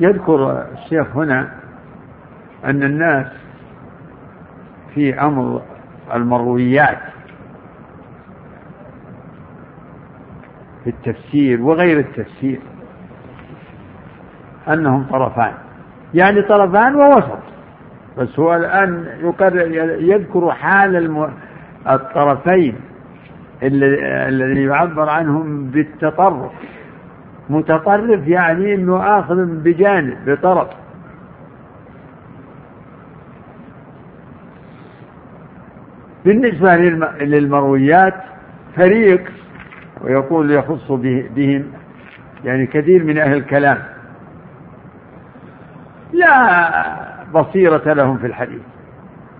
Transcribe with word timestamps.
يذكر 0.00 0.66
الشيخ 0.72 1.16
هنا 1.16 1.48
أن 2.64 2.82
الناس 2.82 3.26
في 4.94 5.20
أمر 5.20 5.62
المرويات 6.14 6.98
في 10.84 10.90
التفسير 10.90 11.62
وغير 11.62 11.98
التفسير 11.98 12.60
أنهم 14.68 15.04
طرفان. 15.04 15.52
يعني 16.14 16.42
طرفان 16.42 16.94
ووسط. 16.94 17.38
بس 18.18 18.38
هو 18.38 18.54
الآن 18.54 19.06
يذكر 20.00 20.52
حال 20.52 21.30
الطرفين 21.88 22.74
الذي 23.62 24.62
يعبر 24.64 25.08
عنهم 25.08 25.64
بالتطرف. 25.70 26.52
متطرف 27.52 28.28
يعني 28.28 28.74
إنه 28.74 29.18
آخذ 29.18 29.44
بجانب 29.44 30.30
بطرف. 30.30 30.68
بالنسبة 36.24 36.76
للمرويات 37.20 38.14
فريق 38.76 39.30
ويقول 40.00 40.50
يخص 40.50 40.92
بهم 41.36 41.64
يعني 42.44 42.66
كثير 42.66 43.04
من 43.04 43.18
أهل 43.18 43.36
الكلام. 43.36 43.78
لا 46.12 46.84
بصيرة 47.34 47.92
لهم 47.92 48.18
في 48.18 48.26
الحديث 48.26 48.62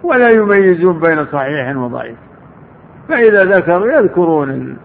ولا 0.03 0.31
يميزون 0.31 1.01
بين 1.01 1.27
صحيح 1.27 1.77
وضعيف. 1.77 2.17
فإذا 3.09 3.45
ذكروا 3.45 3.93
يذكرون 3.93 4.77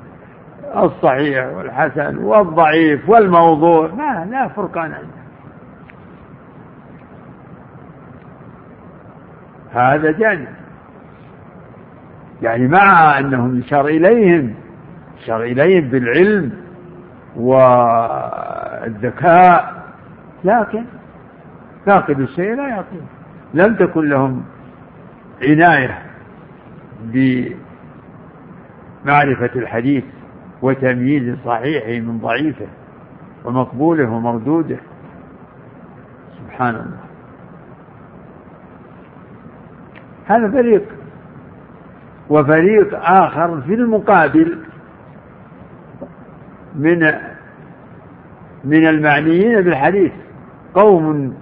الصحيح 0.76 1.45
والحسن 1.45 2.17
والضعيف 2.17 3.09
والموضوع. 3.09 3.88
ما 3.88 4.27
لا 4.31 4.48
فرقان 4.48 4.93
عندهم 4.93 5.17
هذا 9.74 10.12
جانب. 10.12 10.48
يعني 12.41 12.68
مع 12.68 13.20
أنهم 13.20 13.59
يشار 13.59 13.85
إليهم 13.87 14.54
يشار 15.21 15.43
إليهم 15.43 15.90
بالعلم 15.90 16.51
والذكاء 17.35 18.98
لكن 20.43 20.84
فاقد 21.85 22.20
الشيء 22.20 22.55
لا 22.55 22.68
يعطيه 22.68 23.02
لم 23.54 23.76
تكن 23.76 24.09
لهم 24.09 24.43
عناية 25.41 26.02
بمعرفة 29.04 29.49
الحديث. 29.55 30.04
وتمييز 30.62 31.38
صحيحه 31.46 32.05
من 32.05 32.18
ضعيفه 32.18 32.68
ومقبوله 33.46 34.10
ومردوده. 34.10 34.77
سبحان 36.38 36.76
الله. 36.76 36.98
هذا 40.26 40.52
فريق 40.52 40.84
وفريق 42.30 42.99
آخر 43.10 43.62
في 43.62 43.74
المقابل 43.74 44.58
من 46.76 46.99
من 48.66 48.88
المعنيين 48.88 49.62
بالحديث. 49.62 50.12
قوم 50.74 51.34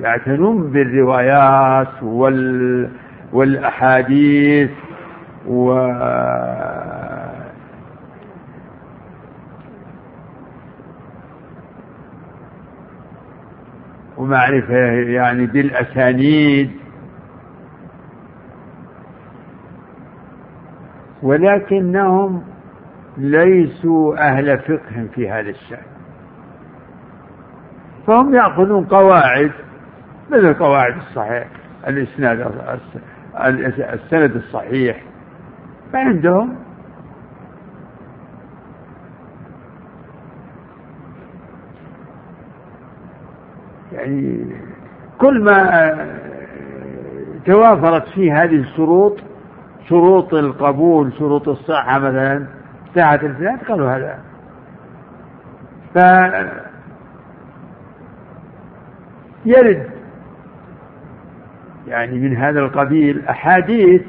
يعتنون 0.00 0.70
بالروايات 0.72 2.02
وال 2.02 2.90
والأحاديث 3.32 4.70
و 5.46 5.72
ومعرفة 14.24 14.74
يعني 15.06 15.46
بالأسانيد. 15.46 16.70
ولكنهم 21.22 22.42
ليسوا 23.16 24.28
أهل 24.28 24.58
فقه 24.58 25.06
في 25.14 25.30
هذا 25.30 25.50
الشأن. 25.50 25.86
فهم 28.06 28.34
يأخذون 28.34 28.84
قواعد 28.84 29.50
مثل 30.30 30.54
قواعد 30.54 30.96
الصحيح 30.96 31.48
الإسناد 31.88 32.40
السند 33.78 34.36
الصحيح. 34.36 35.02
فعندهم 35.92 36.56
يعني 44.04 44.46
كل 45.18 45.44
ما 45.44 45.96
توافرت 47.46 48.08
فيه 48.08 48.42
هذه 48.42 48.56
الشروط 48.56 49.18
شروط 49.88 50.34
القبول 50.34 51.12
شروط 51.18 51.48
الصحة 51.48 51.98
مثلا 51.98 52.46
ساعة 52.94 53.20
الفلان 53.22 53.56
قالوا 53.56 53.90
هذا. 53.90 54.18
ف 55.94 55.98
يرد 59.46 59.90
يعني 61.88 62.18
من 62.18 62.36
هذا 62.36 62.60
القبيل 62.60 63.28
أحاديث 63.28 64.02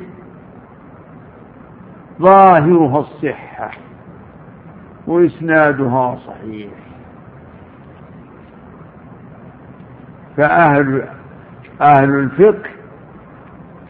ظاهرها 2.22 3.00
الصحة 3.00 3.72
وإسنادها 5.08 6.20
صحيح. 6.28 6.85
فأهل 10.38 11.04
أهل 11.82 12.10
الفقه 12.10 12.70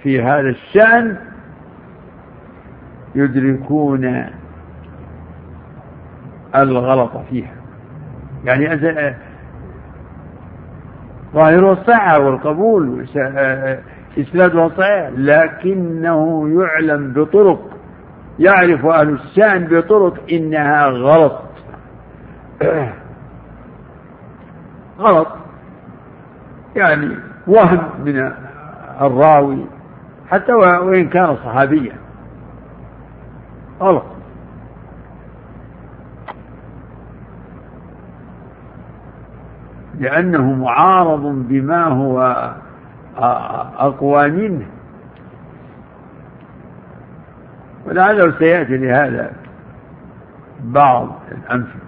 في 0.04 0.22
هذا 0.22 0.50
الشأن 0.50 1.18
يدركون 3.16 4.26
الغلط 6.56 7.12
فيها. 7.30 7.54
يعني 8.46 8.78
ظاهره 11.34 11.72
الصحة 11.72 12.20
والقبول 12.20 13.08
إسنادها 14.18 14.70
صحيح 14.70 15.10
لكنه 15.18 16.50
يعلم 16.62 17.14
بطرق 17.14 17.70
يعرف 18.40 18.86
أهل 18.86 19.10
الشأن 19.10 19.68
بطرق 19.68 20.14
إنها 20.32 20.86
غلط. 20.86 21.42
غلط. 25.00 25.45
يعني 26.76 27.18
وهم 27.48 27.90
من 28.06 28.32
الراوي 29.02 29.66
حتى 30.30 30.54
وإن 30.54 31.10
كان 31.10 31.36
صحابيا. 31.36 31.96
غلط 33.82 34.04
لأنه 40.00 40.54
معارض 40.54 41.22
بما 41.24 41.84
هو 41.84 42.52
أقوى 43.78 44.28
منه. 44.28 44.66
ولعله 47.86 48.40
سيأتي 48.40 48.78
لهذا 48.78 49.34
بعض 50.64 51.10
الأمثلة 51.32 51.85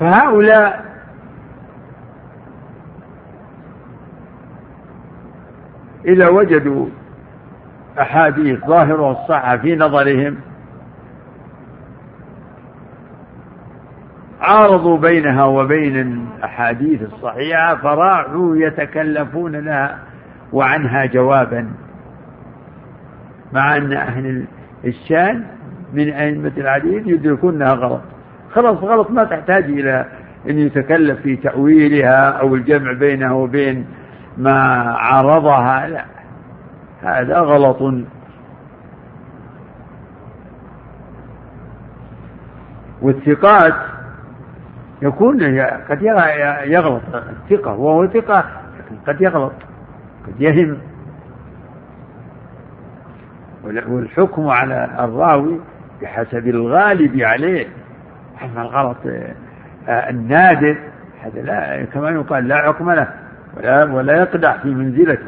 فهؤلاء 0.00 0.84
إذا 6.04 6.28
وجدوا 6.28 6.86
أحاديث 8.00 8.58
ظاهرها 8.66 9.12
الصحة 9.12 9.56
في 9.56 9.76
نظرهم 9.76 10.36
عارضوا 14.40 14.98
بينها 14.98 15.44
وبين 15.44 15.96
الأحاديث 15.96 17.02
الصحيحة 17.02 17.76
فراحوا 17.76 18.56
يتكلفون 18.56 19.56
لها 19.56 19.98
وعنها 20.52 21.06
جوابا 21.06 21.70
مع 23.52 23.76
أن 23.76 23.92
أهل 23.92 24.44
الشان 24.84 25.44
من 25.92 26.10
أئمة 26.10 26.52
الحديث 26.56 27.06
يدركونها 27.06 27.72
غلط. 27.72 28.02
خلاص 28.52 28.76
غلط 28.76 29.10
ما 29.10 29.24
تحتاج 29.24 29.64
إلى 29.64 30.06
أن 30.50 30.58
يتكلف 30.58 31.20
في 31.20 31.36
تأويلها 31.36 32.30
أو 32.30 32.54
الجمع 32.54 32.92
بينها 32.92 33.32
وبين 33.32 33.86
ما 34.36 34.60
عارضها 34.98 35.88
لا 35.88 36.04
هذا 37.02 37.38
غلط. 37.38 38.06
والثقات 43.02 43.74
يكون 45.02 45.60
قد 45.88 46.02
يغلط 46.64 47.02
الثقة 47.14 47.74
وهو 47.74 48.06
ثقة 48.06 48.44
قد 49.06 49.20
يغلط 49.20 49.52
قد 50.26 50.40
يهم. 50.40 50.78
والحكم 53.64 54.48
على 54.48 54.90
الراوي 54.98 55.60
بحسب 56.02 56.48
الغالب 56.48 57.20
عليه. 57.20 57.66
أما 58.42 58.62
الغلط 58.62 58.96
آه، 59.88 60.10
النادر 60.10 60.76
هذا 61.22 61.40
لا 61.42 61.84
كما 61.84 62.10
يقال 62.10 62.48
لا 62.48 62.56
حكم 62.56 62.90
له 62.90 63.08
ولا 63.56 63.84
ولا 63.84 64.16
يقدح 64.16 64.62
في 64.62 64.68
منزلته. 64.68 65.26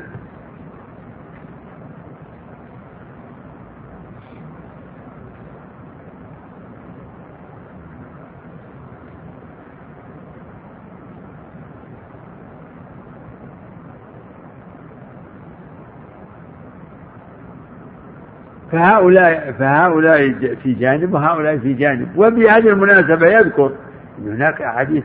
فهؤلاء 18.73 19.53
فهؤلاء 19.59 20.33
في 20.63 20.73
جانب 20.73 21.15
وهؤلاء 21.15 21.59
في 21.59 21.73
جانب. 21.73 22.09
وبهذه 22.17 22.69
المناسبة 22.69 23.27
يذكر 23.27 23.73
أن 24.19 24.33
هناك 24.33 24.63
أحاديث 24.63 25.05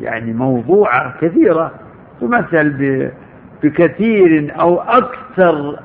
يعني 0.00 0.32
موضوعة 0.32 1.14
كثيرة 1.20 1.72
تمثل 2.20 2.70
بكثير 3.62 4.54
أو 4.60 4.80
أكثر 4.80 5.78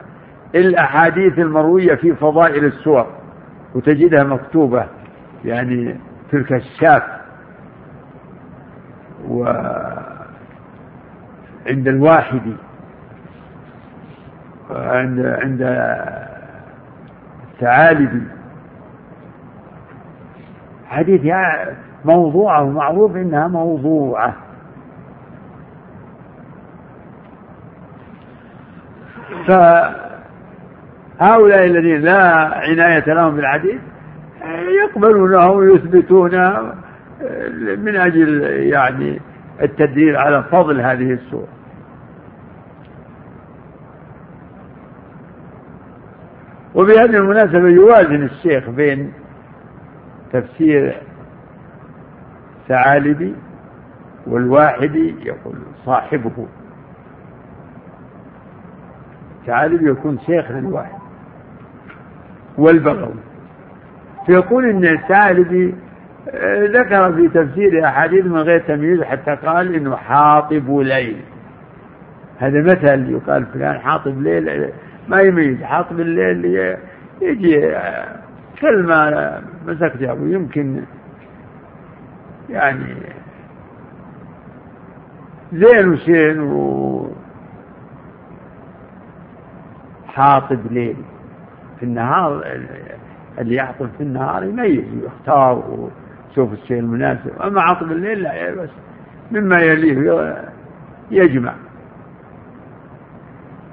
الأحاديث 0.55 1.39
المروية 1.39 1.95
في 1.95 2.15
فضائل 2.15 2.65
السور 2.65 3.07
وتجدها 3.75 4.23
مكتوبة 4.23 4.85
يعني 5.45 5.95
في 6.31 6.37
الكشاف. 6.37 7.03
وعند 9.27 9.77
الواحدي 11.67 12.55
عند 14.69 15.25
عند 15.25 15.61
الثعالبي 17.59 18.23
حديث 20.87 21.21
موضوعة 22.05 22.63
ومعروف 22.63 23.15
إنها 23.15 23.47
موضوعة. 23.47 24.35
فهؤلاء 29.47 31.65
الذين 31.65 32.01
لا 32.01 32.21
عناية 32.55 33.13
لهم 33.13 33.35
بالحديث 33.35 33.81
يقبلونه 34.83 35.51
ويثبتونه 35.51 36.73
من 37.77 37.95
أجل 37.95 38.41
يعني 38.43 39.21
التدليل 39.61 40.17
على 40.17 40.43
فضل 40.43 40.81
هذه 40.81 41.13
السورة. 41.13 41.58
وبهذه 46.79 47.17
المناسبة 47.17 47.69
يوازن 47.69 48.23
الشيخ 48.23 48.69
بين 48.69 49.13
تفسير 50.33 50.95
ثعالبي 52.67 53.35
والواحدي 54.27 55.15
يقول 55.25 55.55
صاحبه. 55.85 56.47
ثعالبي 59.45 59.89
يكون 59.89 60.19
شيخ 60.19 60.51
للواحد 60.51 60.99
والبغوي. 62.57 63.19
فيقول 64.25 64.69
إن 64.69 64.85
الثعالبي 64.85 65.75
آه، 66.29 66.65
ذكر 66.65 67.13
في 67.13 67.27
تفسير 67.27 67.85
أحاديث 67.85 68.25
من 68.25 68.37
غير 68.37 68.59
تمييز 68.59 69.01
حتى 69.01 69.35
قال 69.35 69.75
إنه 69.75 69.95
حاطب 69.95 70.79
ليل. 70.79 71.21
هذا 72.37 72.61
مثل 72.61 73.11
يقال 73.11 73.45
فلان 73.45 73.79
حاطب 73.79 74.21
ليل 74.21 74.69
ما 75.09 75.21
يميز 75.21 75.63
حاطب 75.63 75.99
الليل 75.99 76.77
يجي 77.21 77.75
كلمة 78.61 79.41
مسكت 79.67 80.01
أبو 80.01 80.25
يمكن 80.25 80.81
يعني 82.49 82.95
زين 85.53 85.89
وشين 85.89 86.39
و 86.39 87.07
حاطب 90.07 90.59
ليل 90.71 90.95
في 91.79 91.83
النهار 91.85 92.43
اللي 93.39 93.55
يحطب 93.55 93.89
في 93.97 94.03
النهار 94.03 94.43
يميز 94.43 94.83
ويختار 95.03 95.63
ويشوف 95.69 96.53
الشيء 96.53 96.79
المناسب. 96.79 97.41
أما 97.41 97.61
عاطب 97.61 97.91
الليل 97.91 98.23
لا 98.23 98.51
بس 98.51 98.69
مما 99.31 99.59
يليه 99.59 100.35
يجمع 101.11 101.53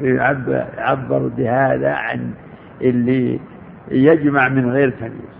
يعبر 0.01 1.31
بهذا 1.37 1.93
عن 1.93 2.31
اللي 2.81 3.41
يجمع 3.91 4.49
من 4.49 4.71
غير 4.71 4.91
تمييز. 4.91 5.37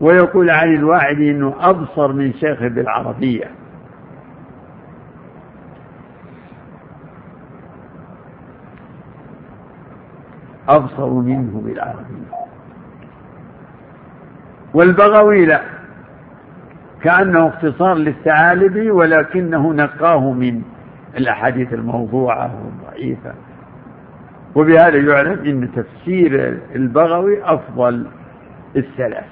ويقول 0.00 0.50
عن 0.50 0.74
الواحد 0.74 1.16
إنه 1.16 1.54
أبصر 1.60 2.12
من 2.12 2.32
شيخه 2.32 2.68
بالعربية. 2.68 3.50
أبصر 10.68 11.10
منه 11.10 11.62
بالعربية. 11.64 12.34
والبغوي 14.74 15.46
لا. 15.46 15.60
كأنه 17.02 17.48
اختصار 17.48 17.94
للثعالبي 17.94 18.90
ولكنه 18.90 19.72
نقاه 19.72 20.32
من 20.32 20.62
الأحاديث 21.16 21.72
الموضوعة 21.72 22.64
والضعيفة. 22.64 23.34
وبهذا 24.54 24.96
يعلم 24.96 25.44
أن 25.46 25.70
تفسير 25.72 26.58
البغوي 26.74 27.44
أفضل 27.44 28.06
الثلاث. 28.76 29.24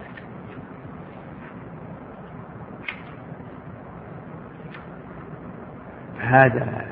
هذا 6.21 6.85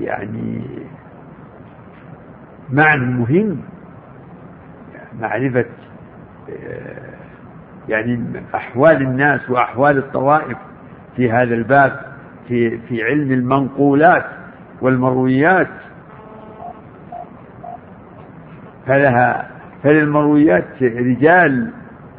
يعني 0.00 0.62
معنى 2.70 3.04
مهم 3.04 3.60
معرفة 5.20 5.64
يعني 7.88 8.42
أحوال 8.54 9.02
الناس 9.02 9.50
وأحوال 9.50 9.98
الطوائف 9.98 10.58
في 11.16 11.32
هذا 11.32 11.54
الباب. 11.54 12.09
في 12.50 12.78
في 12.78 13.02
علم 13.04 13.32
المنقولات 13.32 14.24
والمرويات. 14.80 15.68
فلها 18.86 19.50
فللمرويات 19.82 20.82
رجال 20.82 21.70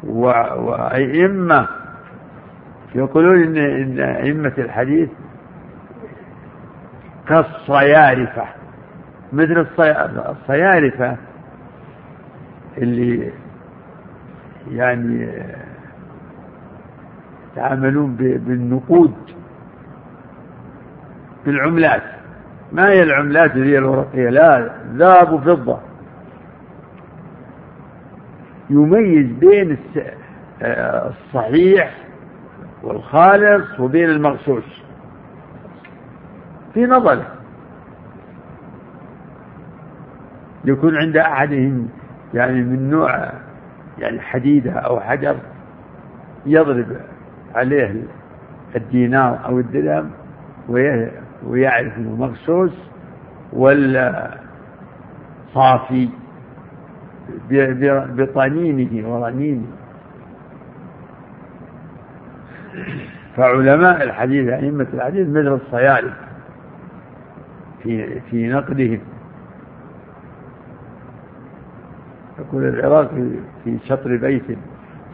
وأئمة 0.04 1.68
يقولون 2.94 3.42
إن 3.42 3.56
إن 3.56 4.00
أئمة 4.00 4.52
الحديث 4.58 5.08
كالصيارفة. 7.28 8.44
مثل 9.32 9.66
الصيارفة 10.28 11.16
اللي 12.78 13.32
يعني 14.70 15.28
يتعاملون 17.52 18.16
بالنقود. 18.16 19.14
بالعملات 21.46 22.02
ما 22.72 22.88
هي 22.88 23.02
العملات 23.02 23.52
اللي 23.56 23.72
هي 23.72 23.78
الورقية؟ 23.78 24.28
لا 24.30 24.70
ذهب 24.94 25.32
وفضة. 25.32 25.78
يميز 28.70 29.26
بين 29.26 29.78
الصحيح 30.62 31.94
والخالص 32.82 33.80
وبين 33.80 34.10
المغشوش. 34.10 34.64
في 36.74 36.86
نظره 36.86 37.26
يكون 40.64 40.96
عند 40.96 41.16
أحدهم 41.16 41.88
يعني 42.34 42.62
من 42.62 42.90
نوع 42.90 43.32
يعني 43.98 44.20
حديدة 44.20 44.72
أو 44.72 45.00
حجر 45.00 45.36
يضرب 46.46 46.96
عليه 47.54 48.02
الدينار 48.76 49.38
أو 49.46 49.58
الدرهم 49.58 50.10
ويعرف 51.46 51.96
إنه 51.96 52.16
مغسوس 52.16 52.72
ولا 53.52 54.38
صافي 55.54 56.08
بطنينه 58.16 59.08
ورنينه. 59.08 59.66
فعلماء 63.36 64.02
الحديث 64.02 64.48
أئمة 64.48 64.86
الحديث 64.94 65.28
مثل 65.28 65.58
الصيالف 65.66 66.14
في 67.82 68.20
في 68.20 68.48
نقدهم. 68.48 69.00
يقول 72.38 72.64
العراقي 72.64 73.30
في 73.64 73.78
شطر 73.84 74.16
بيت 74.16 74.58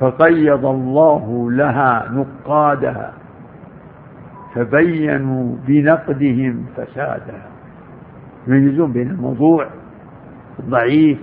فقيض 0.01 0.67
الله 0.67 1.51
لها 1.51 2.09
نقادها. 2.13 3.13
فبينوا 4.59 5.57
بنقدهم 5.67 6.67
فسادها 6.77 7.47
يميزون 8.47 8.93
بين 8.93 9.11
الموضوع 9.11 9.67
الضعيف 10.59 11.19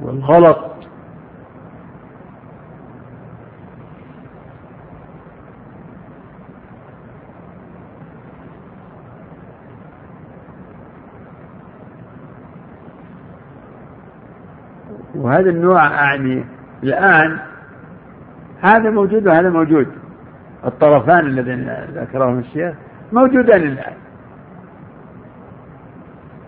والغلط. 0.00 0.70
وهذا 15.14 15.50
النوع 15.50 15.92
يعني 15.92 16.44
الآن 16.82 17.38
هذا 18.60 18.90
موجود 18.90 19.26
وهذا 19.26 19.50
موجود. 19.50 19.86
الطرفان 20.64 21.26
الذين 21.26 21.76
ذكرهم 21.94 22.38
الشيخ 22.38 22.74
موجودان 23.12 23.62
الآن. 23.62 23.92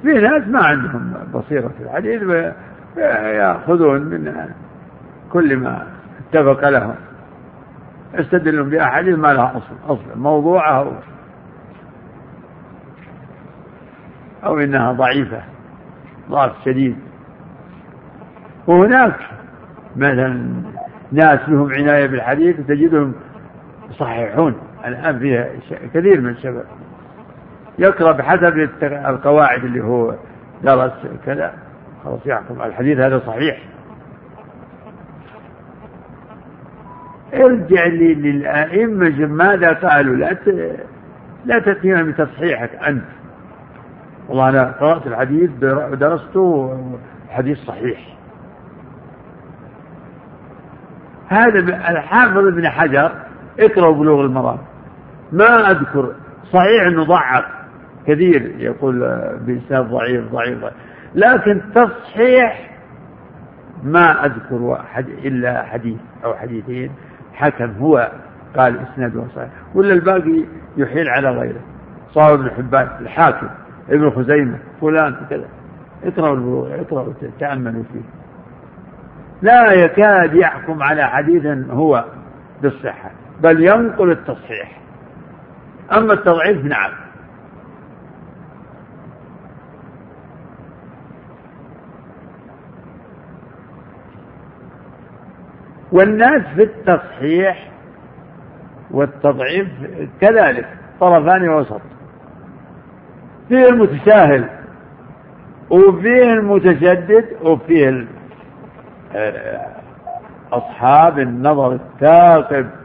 في 0.02 0.12
ناس 0.12 0.48
ما 0.48 0.64
عندهم 0.64 1.14
بصيرة 1.34 1.68
في 1.68 1.84
الحديث 1.84 2.22
ويأخذون 2.22 4.02
من 4.02 4.50
كل 5.32 5.56
ما 5.56 5.86
اتفق 6.20 6.68
لهم. 6.68 6.94
يستدلون 8.14 8.70
بأحاديث 8.70 9.18
ما 9.18 9.28
لها 9.28 9.56
أصل 9.56 9.74
أصل 9.94 10.18
موضوعة 10.18 10.78
أو 10.78 10.92
أو 14.44 14.58
إنها 14.58 14.92
ضعيفة 14.92 15.42
ضعف 16.30 16.52
شديد. 16.64 16.96
وهناك 18.66 19.16
مثلا 19.96 20.62
ناس 21.12 21.48
لهم 21.48 21.72
عناية 21.72 22.06
بالحديث 22.06 22.56
تجدهم 22.56 23.14
يصححون 23.90 24.54
الآن 24.86 25.18
فيها 25.18 25.48
كثير 25.94 26.20
من 26.20 26.30
الشباب. 26.30 26.64
يقرأ 27.78 28.12
بحسب 28.12 28.68
القواعد 28.82 29.64
اللي 29.64 29.84
هو 29.84 30.14
درس 30.64 30.92
كذا 31.26 31.54
خلاص 32.04 32.20
يحكم. 32.26 32.62
الحديث 32.62 32.98
هذا 32.98 33.18
صحيح. 33.18 33.58
ارجع 37.34 37.86
للأئمة 37.86 39.26
ماذا 39.26 39.72
قالوا؟ 39.72 40.16
لا 40.16 40.36
لا 41.44 41.58
تأتينا 41.58 42.02
بتصحيحك 42.02 42.74
أنت. 42.74 43.04
والله 44.28 44.48
أنا 44.48 44.64
قرأت 44.80 45.06
الحديث 45.06 45.50
ودرسته 45.62 46.78
حديث 47.30 47.58
صحيح. 47.58 48.16
هذا 51.28 51.58
الحافظ 51.90 52.46
ابن 52.46 52.68
حجر 52.68 53.12
اقرأوا 53.60 53.94
بلوغ 53.94 54.20
المرام. 54.20 54.58
ما 55.32 55.70
أذكر. 55.70 56.12
صحيح 56.52 56.86
أنه 56.86 57.04
ضعف. 57.04 57.44
كثير 58.06 58.54
يقول 58.58 59.00
بإسناد 59.40 59.90
ضعيف 59.90 60.32
ضعيف 60.32 60.58
لكن 61.14 61.60
تصحيح 61.74 62.70
ما 63.82 64.26
أذكر 64.26 64.80
إلا 64.98 65.62
حديث 65.62 65.98
أو 66.24 66.34
حديثين. 66.34 66.90
حكم 67.32 67.72
هو 67.80 68.10
قال 68.56 68.78
إسناده 68.80 69.24
صحيح 69.36 69.50
ولا 69.74 69.92
الباقي 69.92 70.44
يحيل 70.76 71.08
على 71.08 71.30
غيره. 71.30 71.60
صار 72.10 72.34
ابن 72.34 72.50
حبان 72.50 72.88
الحاكم 73.00 73.48
ابن 73.90 74.10
خزيمة 74.10 74.58
فلان 74.80 75.16
كذا 75.30 75.48
اقرأوا 76.04 76.34
البلوغ 76.34 76.80
اقرأوا 76.80 77.12
تأملوا 77.40 77.82
فيه. 77.92 78.02
لا 79.42 79.72
يكاد 79.72 80.34
يحكم 80.34 80.82
على 80.82 81.02
حديث 81.02 81.46
هو 81.70 82.04
بالصحة. 82.62 83.10
بل 83.42 83.64
ينقل 83.64 84.10
التصحيح. 84.10 84.80
أما 85.92 86.12
التضعيف 86.12 86.64
نعم. 86.64 86.90
والناس 95.92 96.42
في 96.54 96.62
التصحيح 96.62 97.70
والتضعيف 98.90 99.68
كذلك 100.20 100.68
طرفان 101.00 101.48
وسط. 101.48 101.80
فيه 103.48 103.68
المتساهل 103.68 104.48
وفيه 105.70 106.32
المتشدد 106.32 107.24
وفيه 107.42 108.06
أصحاب 110.52 111.18
النظر 111.18 111.72
الثاقب. 111.72 112.81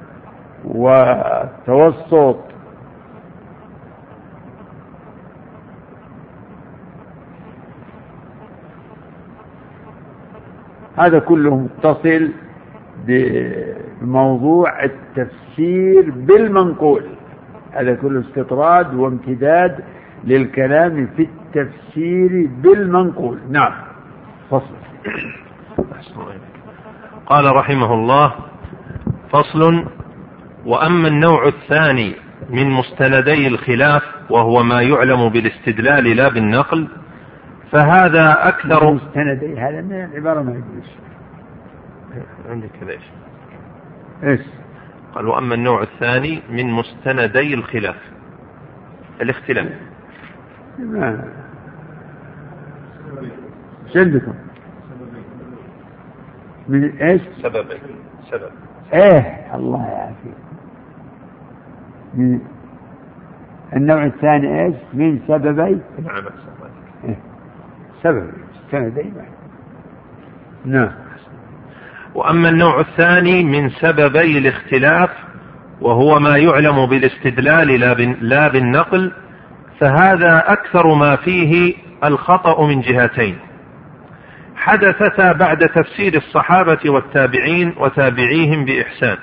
والتوسط. 0.65 2.37
هذا 10.97 11.19
كله 11.19 11.55
متصل 11.55 12.31
بموضوع 13.07 14.83
التفسير 14.83 16.11
بالمنقول. 16.11 17.03
هذا 17.71 17.95
كله 17.95 18.19
استطراد 18.19 18.93
وامتداد 18.93 19.83
للكلام 20.23 21.07
في 21.17 21.23
التفسير 21.23 22.49
بالمنقول. 22.61 23.39
نعم 23.49 23.73
فصل. 24.49 24.75
قال 27.25 27.55
رحمه 27.55 27.93
الله 27.93 28.33
فصل 29.29 29.85
وأما 30.67 31.07
النوع 31.07 31.47
الثاني 31.47 32.15
من 32.49 32.69
مستندي 32.69 33.47
الخلاف 33.47 34.03
وهو 34.29 34.63
ما 34.63 34.81
يعلم 34.81 35.29
بالاستدلال 35.29 36.03
لا 36.03 36.29
بالنقل 36.29 36.87
فهذا 37.71 38.47
أكثر 38.47 38.93
مستندي 38.93 39.59
هذا 39.59 39.81
من 39.81 40.03
العبارة 40.03 40.41
ما 40.41 40.51
يجوز 40.51 40.89
عندك 42.49 42.69
كذا 42.81 42.91
إيش؟ 42.91 43.03
إيش؟ 44.23 44.41
قال 45.15 45.27
وأما 45.27 45.55
النوع 45.55 45.81
الثاني 45.81 46.41
من 46.49 46.71
مستندي 46.71 47.53
الخلاف 47.53 47.95
الاختلاف 49.21 49.71
ما 50.79 51.23
إيش 53.87 53.97
عندكم؟ 53.97 54.33
من 56.67 56.97
إيش؟ 56.97 57.21
سببين 57.41 57.79
سبب 58.31 58.51
إيه 58.93 59.55
الله 59.55 59.87
يعافيك 59.87 60.46
من 62.13 62.39
النوع 63.75 64.05
الثاني 64.05 64.65
إيش؟ 64.65 64.75
من 64.93 65.19
سببي؟ 65.27 65.81
نعم 66.03 66.25
إيه؟ 67.03 67.17
سبب 68.03 68.31
سندين 68.71 69.13
نعم. 70.65 70.91
وأما 72.15 72.49
النوع 72.49 72.79
الثاني 72.79 73.43
من 73.43 73.69
سببي 73.69 74.37
الاختلاف 74.37 75.09
وهو 75.81 76.19
ما 76.19 76.37
يعلم 76.37 76.85
بالاستدلال 76.85 77.67
لا 78.21 78.47
بالنقل 78.47 79.11
فهذا 79.79 80.43
أكثر 80.47 80.95
ما 80.95 81.15
فيه 81.15 81.73
الخطأ 82.03 82.67
من 82.67 82.81
جهتين. 82.81 83.37
حدثتا 84.55 85.31
بعد 85.31 85.57
تفسير 85.57 86.17
الصحابة 86.17 86.89
والتابعين 86.89 87.73
وتابعيهم 87.77 88.65
بإحسان. 88.65 89.17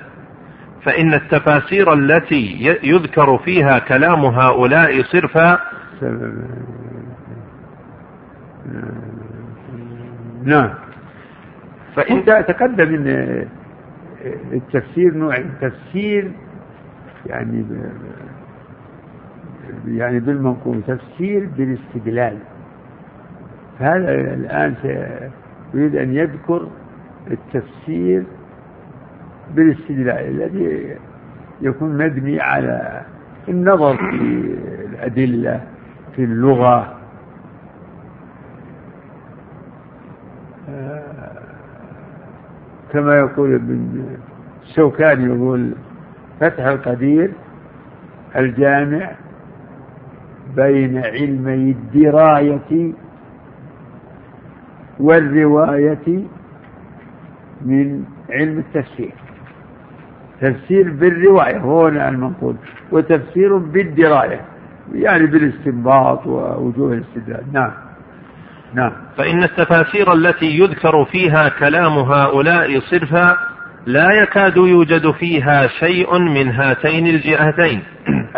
فإن 0.85 1.15
التفاسير 1.15 1.93
التي 1.93 2.77
يذكر 2.83 3.39
فيها 3.39 3.79
كلام 3.79 4.25
هؤلاء 4.25 5.03
صرفا 5.03 5.59
نعم. 10.45 10.71
فإن 11.97 12.25
تقدم 12.25 12.95
أن 12.95 13.47
التفسير 14.53 15.15
نوع 15.15 15.37
تفسير 15.61 16.31
يعني 17.27 17.65
يعني 19.87 20.21
بالمنقول 20.21 20.83
تفسير 20.83 21.49
بالاستدلال. 21.57 22.39
هذا 23.79 24.11
الآن 24.35 24.75
يريد 25.75 25.97
أن 25.97 26.15
يذكر 26.15 26.69
التفسير 27.31 28.25
بالاستدلال 29.55 30.43
الذي 30.43 30.97
يكون 31.61 31.99
مبني 31.99 32.41
على 32.41 33.03
النظر 33.49 33.97
في 33.97 34.57
الأدلة 34.91 35.61
في 36.17 36.25
اللغة. 36.25 36.99
كما 42.93 43.17
يقول 43.17 43.55
ابن 43.55 44.05
الشوكاني 44.63 45.25
يقول 45.25 45.75
فتح 46.41 46.65
القدير 46.65 47.33
الجامع 48.37 49.11
بين 50.57 50.99
علمي 50.99 51.71
الدراية 51.71 52.93
والرواية 55.01 56.25
من 57.63 58.05
علم 58.31 58.59
التفسير. 58.59 59.15
تفسير 60.41 60.91
بالرواية 60.91 61.59
هو 61.59 61.89
المنقول. 61.89 62.57
وتفسير 62.93 63.57
بالدراية 63.57 64.41
يعني 64.93 65.27
بالاستنباط 65.27 66.27
ووجوه 66.27 66.93
الاستدلال. 66.93 67.45
نعم. 67.53 67.73
نعم. 68.75 68.93
فإن 69.17 69.43
التفاسير 69.43 70.13
التي 70.13 70.59
يذكر 70.59 71.05
فيها 71.05 71.49
كلام 71.49 71.93
هؤلاء 71.93 72.81
صرفا 72.81 73.37
لا 73.87 74.13
يكاد 74.23 74.57
يوجد 74.57 75.11
فيها 75.11 75.67
شيء 75.67 76.19
من 76.19 76.51
هاتين 76.51 77.07
الجهتين. 77.07 77.83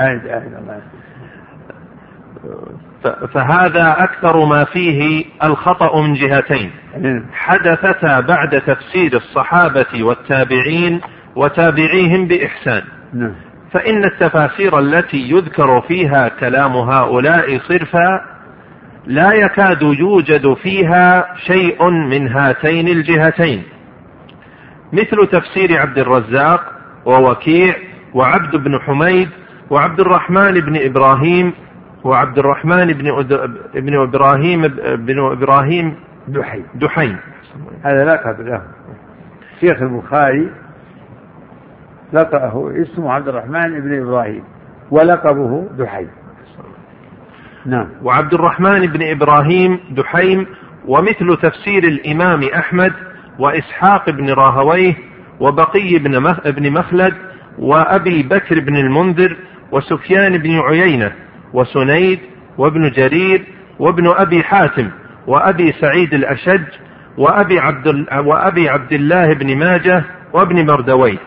فهذا 3.35 3.97
أكثر 3.99 4.45
ما 4.45 4.65
فيه 4.65 5.25
الخطأ 5.45 6.01
من 6.01 6.15
جهتين. 6.15 6.71
نعم. 7.01 7.25
حدثتا 7.33 8.21
بعد 8.21 8.61
تفسير 8.61 9.17
الصحابة 9.17 10.03
والتابعين 10.03 11.01
وتابعيهم 11.37 12.27
بإحسان. 12.27 12.83
نعم. 13.15 13.35
فإن 13.73 14.05
التفاسير 14.05 14.79
التي 14.79 15.31
يذكر 15.31 15.81
فيها 15.81 16.29
كلام 16.29 16.77
هؤلاء 16.77 17.59
صرفا 17.59 18.21
لا 19.07 19.33
يكاد 19.33 19.83
يوجد 19.83 20.55
فيها 20.55 21.35
شيء 21.47 21.91
من 21.91 22.29
هاتين 22.29 22.89
الجهتين. 22.89 23.63
مثل 24.93 25.27
تفسير 25.27 25.81
عبد 25.81 25.99
الرزاق 25.99 26.73
ووكيع 27.05 27.75
وعبد 28.15 28.57
بن 28.57 28.79
حميد 28.81 29.29
وعبد 29.71 30.01
الرحمن 30.01 30.53
بن 30.53 30.77
إبراهيم 30.77 31.53
وعبد 32.05 32.39
الرحمن 32.39 32.87
بن 32.87 33.09
ابن 33.75 34.03
إبراهيم 34.03 34.69
بن 34.97 35.33
إبراهيم 35.33 35.95
دحي 36.29 36.63
دحين 36.75 37.17
هذا 37.85 38.05
لقب 38.05 38.41
له 38.41 38.63
شيخ 39.61 39.83
البخاري 39.83 40.51
لقبه 42.13 42.83
اسمه 42.83 43.13
عبد 43.13 43.29
الرحمن 43.29 43.81
بن 43.81 44.03
إبراهيم 44.03 44.43
ولقبه 44.91 45.69
دحي 45.79 46.07
نعم. 47.67 47.89
وعبد 48.03 48.35
الرحمن 48.35 48.87
بن 48.87 49.11
إبراهيم 49.11 49.81
دحيم 49.91 50.47
ومثل 50.89 51.37
تفسير 51.43 51.85
الإمام 51.85 52.43
أحمد 52.43 52.93
وإسحاق 53.39 54.11
بن 54.11 54.31
راهويه 54.31 54.95
وبقي 55.41 55.99
بن 55.99 56.35
بن 56.47 56.73
مخلد 56.73 57.15
وأبي 57.59 58.23
بكر 58.23 58.61
بن 58.61 58.77
المنذر 58.77 59.37
وسفيان 59.73 60.39
بن 60.39 60.59
عيينة 60.59 61.13
وسنيد 61.53 62.19
وابن 62.59 62.91
جرير 62.91 63.45
وابن 63.79 64.09
أبي 64.09 64.43
حاتم 64.43 64.91
وأبي 65.27 65.73
سعيد 65.73 66.15
الأشج 66.15 66.65
وأبي 67.19 67.59
عبد, 67.59 68.07
وأبي 68.25 68.69
عبد 68.69 68.93
الله 68.93 69.35
بن 69.35 69.59
ماجه 69.59 70.05
وابن 70.33 70.67
مردويه. 70.67 71.19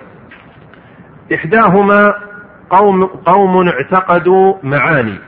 إحداهما 1.34 2.14
قوم, 2.70 3.06
قوم 3.06 3.68
اعتقدوا 3.68 4.54
معاني 4.64 5.20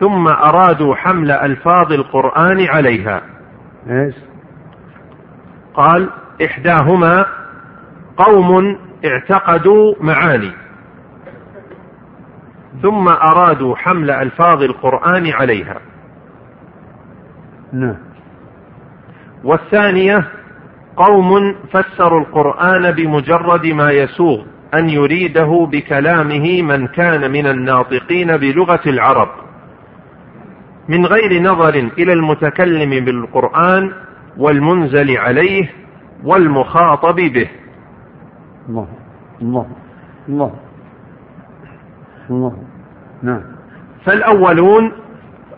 ثم 0.00 0.28
أرادوا 0.28 0.94
حمل 0.94 1.30
ألفاظ 1.30 1.92
القرآن 1.92 2.66
عليها. 2.66 3.22
إيش؟ 3.90 4.14
قال 5.74 6.10
إحداهما 6.44 7.26
قوم 8.16 8.78
اعتقدوا 9.04 9.94
معاني 10.00 10.52
ثم 12.82 13.08
أرادوا 13.08 13.76
حمل 13.76 14.10
ألفاظ 14.10 14.62
القرآن 14.62 15.30
عليها. 15.32 15.80
نعم. 17.72 17.96
والثانية 19.44 20.28
قوم 20.96 21.54
فسروا 21.72 22.20
القرآن 22.20 22.90
بمجرد 22.90 23.66
ما 23.66 23.90
يسوغ. 23.90 24.55
أن 24.74 24.88
يريده 24.88 25.68
بكلامه 25.72 26.62
من 26.62 26.86
كان 26.86 27.30
من 27.30 27.46
الناطقين 27.46 28.36
بلغة 28.36 28.80
العرب. 28.86 29.28
من 30.88 31.06
غير 31.06 31.42
نظر 31.42 31.74
إلى 31.74 32.12
المتكلم 32.12 33.04
بالقرآن 33.04 33.92
والمنزل 34.36 35.16
عليه 35.16 35.70
والمخاطب 36.24 37.16
به. 37.16 37.48
الله 38.68 38.88
الله 39.42 39.66
الله 40.28 40.52
الله 42.30 42.56
نعم. 43.22 43.42
فالأولون 44.04 44.92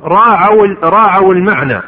راعوا, 0.03 0.67
راعوا 0.85 1.35
المعنى 1.35 1.81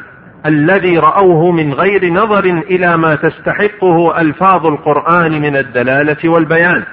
الذي 0.45 0.97
رأوه 0.97 1.51
من 1.51 1.73
غير 1.73 2.13
نظر 2.13 2.43
إلى 2.45 2.97
ما 2.97 3.15
تستحقه 3.15 4.21
ألفاظ 4.21 4.65
القرآن 4.65 5.41
من 5.41 5.55
الدلالة 5.55 6.29
والبيان. 6.29 6.83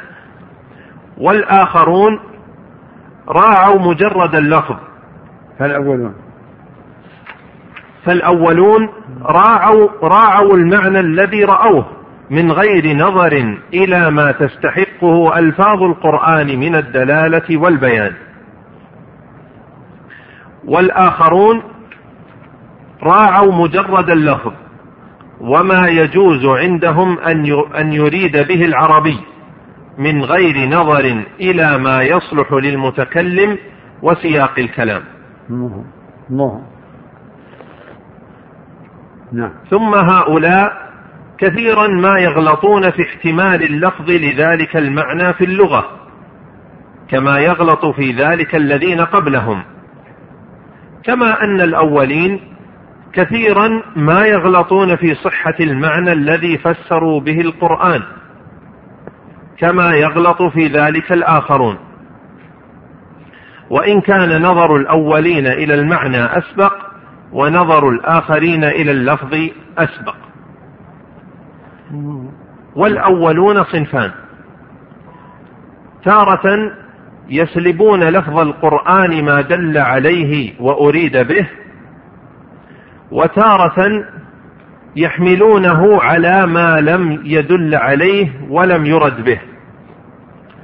والآخرون 1.19 2.21
راعوا 3.29 3.79
مجرد 3.79 4.35
اللفظ. 4.35 4.77
فالأولون. 5.59 6.15
فالأولون 8.05 8.89
راعوا, 9.23 9.89
راعوا 10.03 10.55
المعنى 10.57 11.01
الذي 11.01 11.45
رأوه 11.45 11.87
من 12.31 12.53
غير 12.53 12.97
نظر 12.97 13.57
إلى 13.75 14.11
ما 14.11 14.33
تستحقه 14.33 15.39
ألفاظ 15.39 15.83
القرآن 15.83 16.47
من 16.47 16.75
الدلالة 16.75 17.57
والبيان. 17.57 18.13
والآخرون 20.65 21.63
راعوا 23.03 23.53
مجرد 23.53 24.11
اللفظ 24.11 24.53
وما 25.41 25.89
يجوز 25.89 26.45
عندهم 26.47 27.19
أن 27.79 27.93
يريد 27.93 28.37
به 28.37 28.65
العربي. 28.65 29.21
من 29.99 30.25
غير 30.25 30.69
نظر 30.69 31.25
إلى 31.41 31.79
ما 31.79 32.03
يصلح 32.03 32.53
للمتكلم 32.53 33.59
وسياق 34.03 34.59
الكلام. 34.59 35.03
الله 35.51 35.85
الله 36.31 36.63
نعم. 39.33 39.53
ثم 39.71 39.95
هؤلاء 39.95 40.89
كثيرا 41.39 41.89
ما 41.89 42.19
يغلطون 42.19 42.91
في 42.91 43.03
احتمال 43.03 43.63
اللفظ 43.63 44.11
لذلك 44.11 44.77
المعنى 44.77 45.33
في 45.33 45.45
اللغة 45.45 45.85
كما 47.09 47.39
يغلط 47.39 47.87
في 47.87 48.13
ذلك 48.13 48.55
الذين 48.55 49.01
قبلهم. 49.01 49.63
كما 51.05 51.45
أن 51.45 51.61
الأولين 51.61 52.41
كثيرا 53.13 53.83
ما 53.97 54.27
يغلطون 54.27 54.97
في 54.97 55.15
صحة 55.15 55.55
المعنى 55.61 56.13
الذي 56.13 56.59
فسروا 56.59 57.21
به 57.21 57.41
القرآن. 57.41 58.03
كما 59.61 59.95
يغلط 59.95 60.43
في 60.43 60.67
ذلك 60.67 61.13
الآخرون. 61.13 61.79
وإن 63.71 64.01
كان 64.01 64.43
نظر 64.43 64.77
الأولين 64.77 65.47
إلى 65.47 65.75
المعنى 65.75 66.25
أسبق 66.25 66.73
ونظر 67.33 67.89
الآخرين 67.89 68.65
إلى 68.65 68.91
اللفظ 68.93 69.35
أسبق. 69.79 70.17
والأولون 72.77 73.65
صنفان. 73.65 74.11
تارة 76.05 76.73
يسلبون 77.29 78.05
لفظ 78.05 78.39
القرآن 78.39 79.25
ما 79.25 79.41
دل 79.41 79.79
عليه 79.79 80.61
وأريد 80.61 81.17
به 81.17 81.49
وتارة 83.11 84.05
يحملونه 84.99 86.03
على 86.03 86.47
ما 86.47 86.81
لم 86.81 87.21
يدل 87.25 87.75
عليه 87.75 88.29
ولم 88.51 88.87
يرد 88.87 89.25
به. 89.25 89.39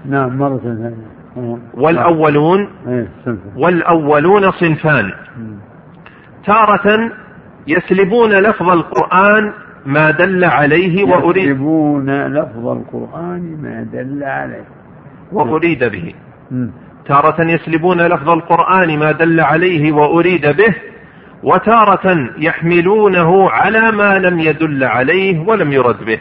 نعم 0.05 0.39
مرة 0.39 0.59
ثانية. 0.59 1.15
والأولون 1.75 2.69
إيه، 2.89 3.09
والأولون 3.57 4.51
صنفان. 4.51 5.13
تارة 6.47 7.11
يسلبون 7.67 8.31
لفظ 8.31 8.69
القرآن 8.71 9.53
ما 9.87 10.11
دل 10.11 10.45
عليه 10.45 11.05
وأريد 11.05 11.45
يسلبون 11.45 12.27
لفظ 12.27 12.67
القرآن 12.67 13.43
ما 13.63 13.87
دل 13.93 14.25
عليه. 14.25 14.65
وأريد 15.33 15.85
به. 15.85 16.15
تارة 17.07 17.51
يسلبون 17.51 18.01
لفظ 18.01 18.29
القرآن 18.31 18.99
ما 18.99 19.13
دل 19.13 19.41
عليه 19.41 19.93
وأريد 19.93 20.47
به. 20.47 20.75
وتارة 21.45 22.31
يحملونه 22.39 23.51
على 23.51 23.93
ما 23.93 24.19
لم 24.19 24.41
يدل 24.41 24.85
عليه 24.85 25.41
ولم 25.41 25.73
يرد 25.73 26.05
به. 26.05 26.21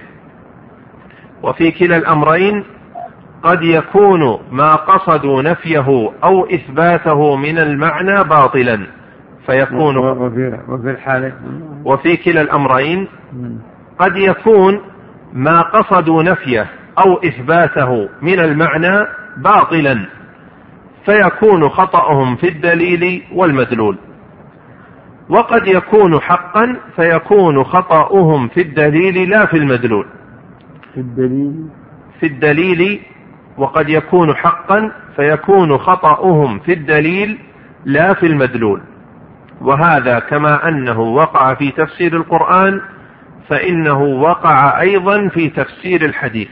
وفي 1.43 1.71
كلا 1.71 1.97
الأمرين 1.97 2.63
قد 3.43 3.63
يكون 3.63 4.39
ما 4.51 4.75
قصدوا 4.75 5.41
نفيه 5.41 6.11
أو 6.23 6.45
إثباته 6.45 7.35
من 7.35 7.57
المعنى 7.57 8.23
باطلا. 8.23 8.79
فيكون 9.45 9.97
وفي, 9.97 10.91
الحالة. 10.91 11.33
وفي 11.85 12.17
كلا 12.17 12.41
الأمرين 12.41 13.07
قد 13.99 14.17
يكون 14.17 14.81
ما 15.33 15.61
قصدوا 15.61 16.23
نفيه 16.23 16.67
أو 17.05 17.17
إثباته 17.17 18.09
من 18.21 18.39
المعنى 18.39 19.07
باطلا. 19.37 20.05
فيكون 21.05 21.69
خطأهم 21.69 22.35
في 22.35 22.47
الدليل 22.49 23.23
والمدلول. 23.33 23.97
وقد 25.29 25.67
يكون 25.67 26.19
حقا 26.21 26.75
فيكون 26.95 27.63
خطأهم 27.63 28.47
في 28.47 28.61
الدليل 28.61 29.29
لا 29.29 29.45
في 29.45 29.57
المدلول. 29.57 30.05
في 30.93 30.99
الدليل. 30.99 31.67
في 32.19 32.25
الدليل 32.25 33.01
وقد 33.57 33.89
يكون 33.89 34.35
حقا 34.35 34.91
فيكون 35.15 35.77
خطأهم 35.77 36.59
في 36.59 36.73
الدليل 36.73 37.39
لا 37.85 38.13
في 38.13 38.25
المدلول. 38.25 38.81
وهذا 39.61 40.19
كما 40.19 40.67
أنه 40.69 40.99
وقع 40.99 41.53
في 41.53 41.71
تفسير 41.71 42.15
القرآن 42.15 42.81
فإنه 43.49 44.01
وقع 44.01 44.81
أيضا 44.81 45.27
في 45.27 45.49
تفسير 45.49 46.05
الحديث. 46.05 46.49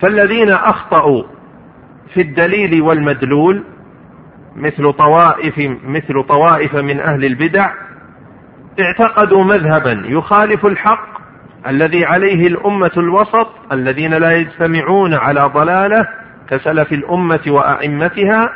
فالذين 0.00 0.50
أخطأوا 0.50 1.22
في 2.14 2.20
الدليل 2.20 2.82
والمدلول 2.82 3.64
مثل 4.56 4.92
طوائف 4.92 5.58
مثل 5.84 6.22
طوائف 6.28 6.74
من 6.74 7.00
أهل 7.00 7.24
البدع 7.24 7.70
اعتقدوا 8.80 9.44
مذهبا 9.44 10.02
يخالف 10.06 10.66
الحق 10.66 11.12
الذي 11.66 12.04
عليه 12.04 12.46
الأمة 12.46 12.90
الوسط 12.96 13.48
الذين 13.72 14.14
لا 14.14 14.32
يجتمعون 14.32 15.14
على 15.14 15.40
ضلالة 15.40 16.08
كسلف 16.48 16.92
الأمة 16.92 17.40
وأئمتها 17.46 18.52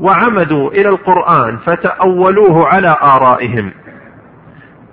وعمدوا 0.00 0.70
إلى 0.70 0.88
القرآن 0.88 1.56
فتأولوه 1.56 2.66
على 2.66 2.96
آرائهم. 3.02 3.72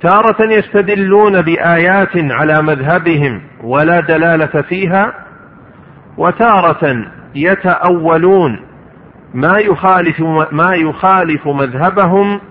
تارة 0.01 0.53
يستدلون 0.53 1.41
بآيات 1.41 2.11
على 2.15 2.61
مذهبهم 2.61 3.41
ولا 3.63 3.99
دلالة 3.99 4.61
فيها 4.61 5.13
وتارة 6.17 7.05
يتأولون 7.35 8.66
ما 9.37 9.57
يخالف 9.57 10.21
ما 10.51 10.75
يخالف 10.75 11.47
مذهبهم 11.47 12.41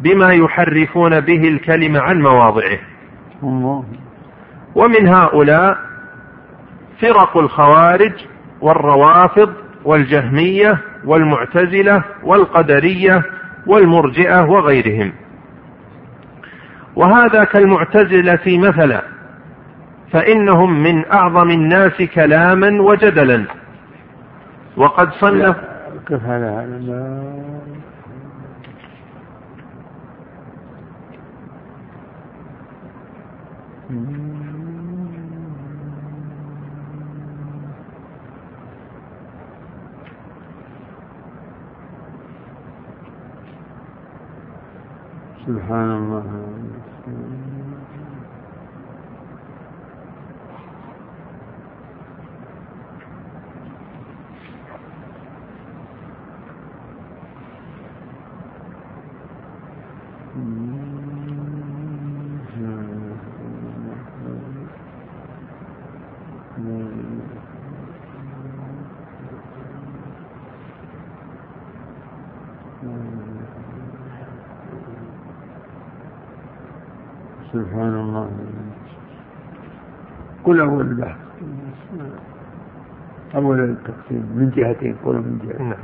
بما 0.00 0.32
يحرفون 0.32 1.20
به 1.20 1.48
الكلمة 1.48 2.00
عن 2.00 2.22
مواضعه. 2.22 2.78
ومن 4.74 5.08
هؤلاء 5.08 5.78
فرق 7.00 7.36
الخوارج 7.36 8.12
والروافض 8.60 9.52
والجهمية 9.84 10.78
والمعتزلة 11.04 12.04
والقدرية 12.22 13.22
والمرجئة 13.66 14.44
وغيرهم. 14.44 15.12
وهذا 16.96 17.44
كالمعتزلة 17.44 18.58
مثلا 18.58 19.02
فإنهم 20.12 20.82
من 20.82 21.12
أعظم 21.12 21.50
الناس 21.50 22.02
كلاما 22.14 22.82
وجدلا 22.82 23.44
وقد 24.76 25.12
صنف 25.12 25.56
كيف 26.08 26.22
هذا. 26.22 26.50
هذا 26.50 27.68
سبحان 45.46 45.90
الله 45.90 46.48
سبحان 77.52 77.94
الله 77.94 78.28
كل 80.48 80.60
أول 80.60 80.80
البحث 80.80 81.16
أول 83.34 83.60
التقسيم 83.60 84.32
من 84.34 84.50
جهتين 84.50 84.96
كل 85.04 85.14
من 85.14 85.38
جهتين 85.44 85.68
نعم. 85.68 85.78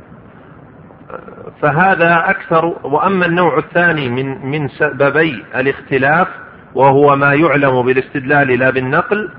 فهذا 1.61 2.31
أكثر 2.31 2.65
وأما 2.85 3.27
النوع 3.27 3.59
الثاني 3.59 4.09
من 4.09 4.47
من 4.47 4.69
سببي 4.69 5.45
الاختلاف 5.57 6.29
وهو 6.75 7.17
ما 7.17 7.35
يعلم 7.35 7.83
بالاستدلال 7.83 8.59
لا 8.59 8.71
بالنقل 8.71 9.31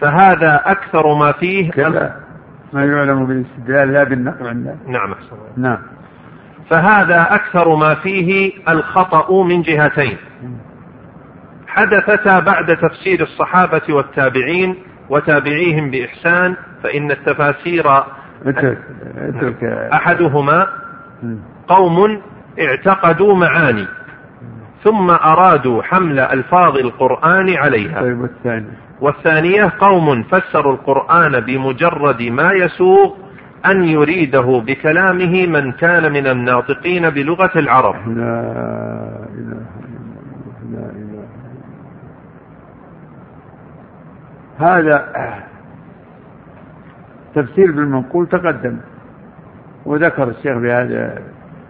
فهذا 0.00 0.62
أكثر 0.64 1.14
ما 1.14 1.32
فيه 1.32 1.70
كذا. 1.70 2.16
ما 2.72 2.84
يعلم 2.84 3.26
بالاستدلال 3.26 3.92
لا 3.92 4.04
بالنقل 4.04 4.46
عندنا 4.46 4.76
نعم 4.86 5.12
أحسن 5.12 5.36
نعم. 5.56 5.78
فهذا 6.70 7.22
أكثر 7.30 7.76
ما 7.76 7.94
فيه 7.94 8.52
الخطأ 8.68 9.44
من 9.44 9.62
جهتين. 9.62 10.16
حدثتا 11.76 12.40
بعد 12.40 12.76
تفسير 12.76 13.22
الصحابة 13.22 13.82
والتابعين 13.88 14.76
وتابعيهم 15.10 15.90
بإحسان 15.90 16.56
فإن 16.82 17.10
التفاسير 17.10 17.84
أحدهما 19.92 20.66
قوم 21.68 22.20
اعتقدوا 22.60 23.34
معاني 23.34 23.86
ثم 24.84 25.10
أرادوا 25.10 25.82
حمل 25.82 26.20
ألفاظ 26.20 26.76
القرآن 26.76 27.56
عليها. 27.56 28.00
طيب 28.00 28.20
والثاني؟ 28.20 28.66
والثانية 29.00 29.72
قوم 29.80 30.22
فسروا 30.22 30.72
القرآن 30.72 31.40
بمجرد 31.40 32.22
ما 32.22 32.52
يسوغ 32.52 33.14
أن 33.66 33.84
يريده 33.84 34.62
بكلامه 34.66 35.46
من 35.46 35.72
كان 35.72 36.12
من 36.12 36.26
الناطقين 36.26 37.10
بلغة 37.10 37.58
العرب. 37.58 37.94
لا 37.94 38.22
إله 39.34 39.60
لا 40.72 40.90
إله 40.90 41.05
هذا 44.58 45.04
تفسير 47.34 47.72
بالمنقول 47.72 48.26
تقدم 48.28 48.76
وذكر 49.84 50.28
الشيخ 50.28 50.58
بهذا 50.58 51.18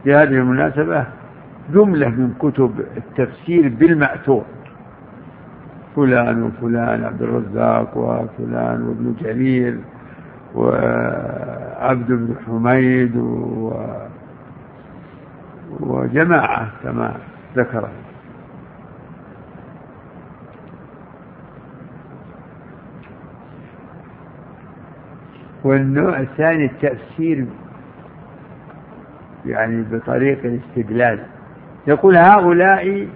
بهذه 0.05 0.29
المناسبة 0.29 1.07
جملة 1.75 2.09
من 2.09 2.35
كتب 2.41 2.81
التفسير 2.97 3.69
بالمأثور 3.69 4.45
فلان 5.97 6.43
وفلان 6.43 7.05
عبد 7.05 7.23
الرزاق 7.23 7.97
وفلان 7.97 8.83
وابن 8.83 9.15
جرير 9.21 9.79
وعبد 10.55 12.07
بن 12.07 12.35
حميد 12.47 13.17
و 13.17 13.73
وجماعة 15.81 16.69
كما 16.83 17.15
ذكر. 17.57 17.89
والنوع 25.67 26.21
الثاني 26.21 26.65
التفسير 26.65 27.47
يعني 29.47 29.83
بطريق 29.83 30.39
الاستدلال. 30.45 31.19
يقول 31.87 32.17
هؤلاء 32.17 33.09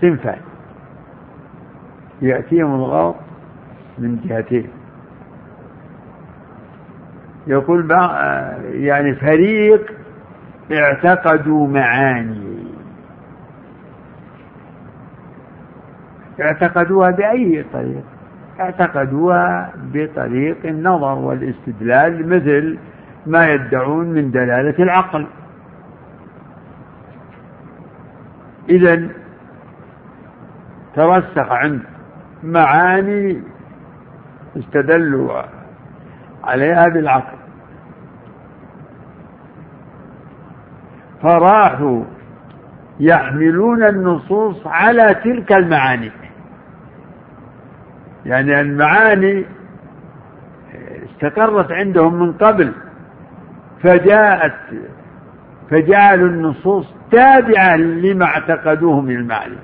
صنفان. 0.00 0.40
يأتيهم 2.22 2.74
الغلط 2.74 3.16
من 3.98 4.20
جهتين. 4.24 4.68
يقول 7.46 7.90
يعني 8.72 9.14
فريق 9.14 9.92
اعتقدوا 10.72 11.68
معاني. 11.68 12.56
اعتقدوها 16.40 17.10
بأي 17.10 17.64
طريق 17.72 18.04
اعتقدوها 18.60 19.72
بطريق 19.76 20.66
النظر 20.66 21.14
والاستدلال 21.14 22.28
مثل 22.28 22.78
ما 23.26 23.48
يدعون 23.48 24.06
من 24.06 24.30
دلالة 24.30 24.74
العقل. 24.78 25.26
إذا 28.68 29.08
ترسخ 30.94 31.52
عند 31.52 31.82
معاني 32.42 33.42
استدلوا 34.56 35.42
عليها 36.44 36.88
بالعقل. 36.88 37.36
فراحوا 41.22 42.04
يحملون 43.00 43.84
النصوص 43.84 44.66
على 44.66 45.14
تلك 45.24 45.52
المعاني. 45.52 46.25
يعني 48.26 48.60
المعاني 48.60 49.44
استقرت 51.04 51.72
عندهم 51.72 52.14
من 52.14 52.32
قبل 52.32 52.72
فجاءت 53.82 54.54
فجعلوا 55.70 56.28
النصوص 56.28 56.86
تابعة 57.10 57.76
لما 57.76 58.24
اعتقدوه 58.24 59.00
من 59.00 59.16
المعاني 59.16 59.56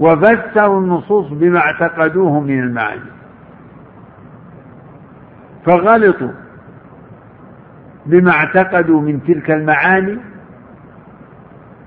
وفسروا 0.00 0.80
النصوص 0.80 1.28
بما 1.32 1.58
اعتقدوه 1.58 2.40
من 2.40 2.58
المعاني 2.60 3.10
فغلطوا 5.66 6.32
بما 8.06 8.30
اعتقدوا 8.30 9.00
من 9.00 9.24
تلك 9.24 9.50
المعاني 9.50 10.18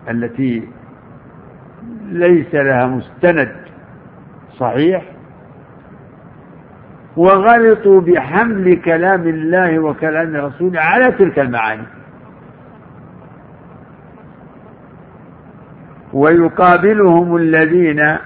التي 0.09 0.67
ليس 2.05 2.55
لها 2.55 2.85
مستند 2.85 3.55
صحيح 4.59 5.12
وغلطوا 7.17 8.01
بحمل 8.01 8.75
كلام 8.75 9.27
الله 9.27 9.79
وكلام 9.79 10.35
رسوله 10.35 10.79
على 10.81 11.11
تلك 11.11 11.39
المعاني. 11.39 11.83
ويقابلهم 16.13 17.35
الذين 17.35 18.17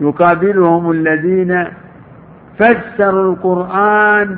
يقابلهم 0.00 0.90
الذين 0.90 1.66
فسروا 2.58 3.32
القرآن 3.32 4.36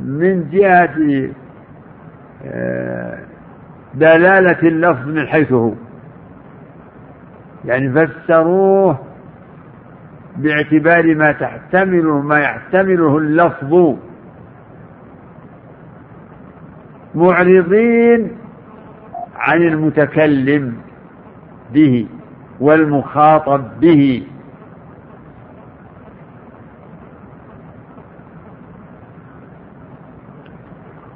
من 0.00 0.48
جهة 0.50 1.30
آه، 2.44 3.18
دلالة 3.94 4.58
اللفظ 4.62 5.06
من 5.08 5.26
حيث 5.26 5.52
هو. 5.52 5.72
يعني 7.64 7.92
فسروه 7.92 8.98
باعتبار 10.36 11.14
ما 11.14 11.32
تحتمله 11.32 12.20
ما 12.20 12.40
يحتمله 12.40 13.18
اللفظ. 13.18 13.96
معرضين 17.14 18.36
عن 19.36 19.62
المتكلم 19.62 20.76
به 21.72 22.06
والمخاطب 22.60 23.80
به. 23.80 24.26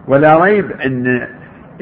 ولا 0.09 0.45
ريب 0.45 0.71
إن 0.71 1.27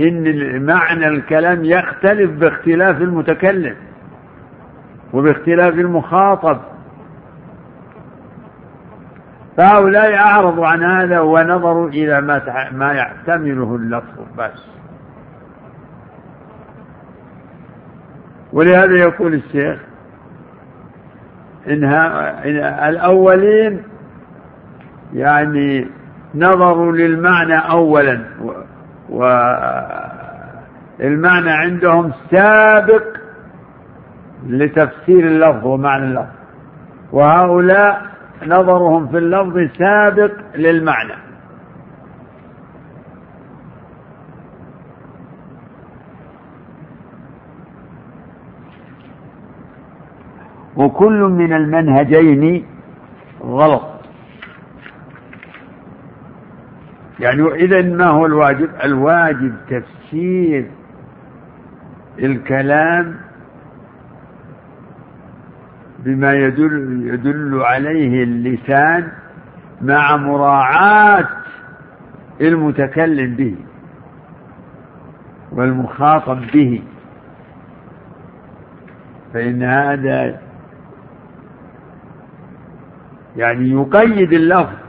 إن 0.00 0.66
معنى 0.66 1.08
الكلام 1.08 1.64
يختلف 1.64 2.30
باختلاف 2.30 3.00
المتكلم. 3.00 3.76
وباختلاف 5.12 5.74
المخاطب. 5.74 6.60
فهؤلاء 9.56 10.14
أعرضوا 10.14 10.66
عن 10.66 10.82
هذا 10.82 11.20
ونظروا 11.20 11.88
إلى 11.88 12.20
ما 12.20 12.68
ما 12.72 12.92
يحتمله 12.92 13.76
اللفظ 13.76 14.20
بس. 14.38 14.66
ولهذا 18.52 18.96
يقول 18.96 19.34
الشيخ 19.34 19.80
إنها 21.68 22.30
إن 22.44 22.56
الأولين 22.88 23.82
يعني 25.14 25.88
نظروا 26.34 26.92
للمعنى 26.92 27.56
أولا 27.56 28.20
والمعنى 29.08 29.90
عندهم 31.50 32.12
سابق 32.30 33.13
لتفسير 34.46 35.26
اللفظ 35.26 35.66
ومعنى 35.66 36.04
اللفظ. 36.04 36.34
وهؤلاء 37.12 38.06
نظرهم 38.46 39.08
في 39.08 39.18
اللفظ 39.18 39.58
سابق 39.78 40.32
للمعنى. 40.56 41.14
وكل 50.76 51.20
من 51.20 51.52
المنهجين 51.52 52.66
غلط. 53.42 53.82
يعني 57.20 57.42
إذا 57.42 57.82
ما 57.82 58.06
هو 58.06 58.26
الواجب؟ 58.26 58.70
الواجب 58.84 59.54
تفسير 59.68 60.70
الكلام 62.18 63.16
بما 66.04 66.34
يدل 66.34 67.02
يدل 67.14 67.60
عليه 67.62 68.24
اللسان 68.24 69.12
مع 69.82 70.16
مراعاة 70.16 71.28
المتكلم 72.40 73.34
به 73.34 73.56
والمخاطب 75.52 76.40
به. 76.54 76.82
فإن 79.34 79.62
هذا 79.62 80.40
يعني 83.36 83.70
يقيد 83.70 84.32
اللفظ 84.32 84.83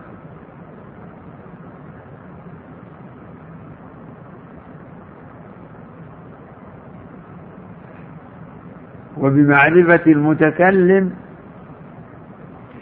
وبمعرفة 9.26 10.12
المتكلم 10.12 11.12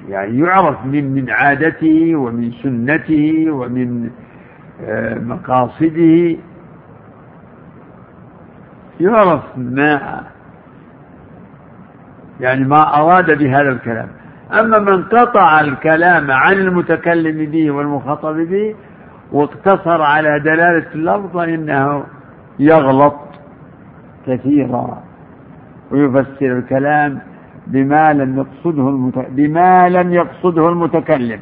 يعني 0.09 0.39
يعرف 0.39 0.85
من 0.85 1.13
من 1.13 1.29
عادته 1.29 2.15
ومن 2.15 2.51
سنته 2.51 3.45
ومن 3.49 4.09
آه، 4.81 5.19
مقاصده. 5.19 6.35
يعرف 8.99 9.41
ما 9.57 10.23
يعني 12.39 12.65
ما 12.65 12.97
أراد 12.97 13.37
بهذا 13.37 13.69
الكلام. 13.69 14.07
أما 14.59 14.79
من 14.79 15.03
قطع 15.03 15.61
الكلام 15.61 16.31
عن 16.31 16.53
المتكلم 16.53 17.51
به 17.51 17.71
والمخاطب 17.71 18.35
به 18.35 18.75
واقتصر 19.31 20.01
على 20.01 20.39
دلالة 20.39 20.85
اللفظ 20.95 21.37
فإنه 21.37 22.03
يغلط 22.59 23.15
كثيرا. 24.27 25.02
ويفسر 25.93 26.57
الكلام 26.57 27.19
بما 27.67 28.13
لم 28.13 28.37
يقصده 28.37 28.89
المت... 28.89 29.17
بما 29.29 29.89
لم 29.89 30.13
يقصده 30.13 30.69
المتكلم. 30.69 31.39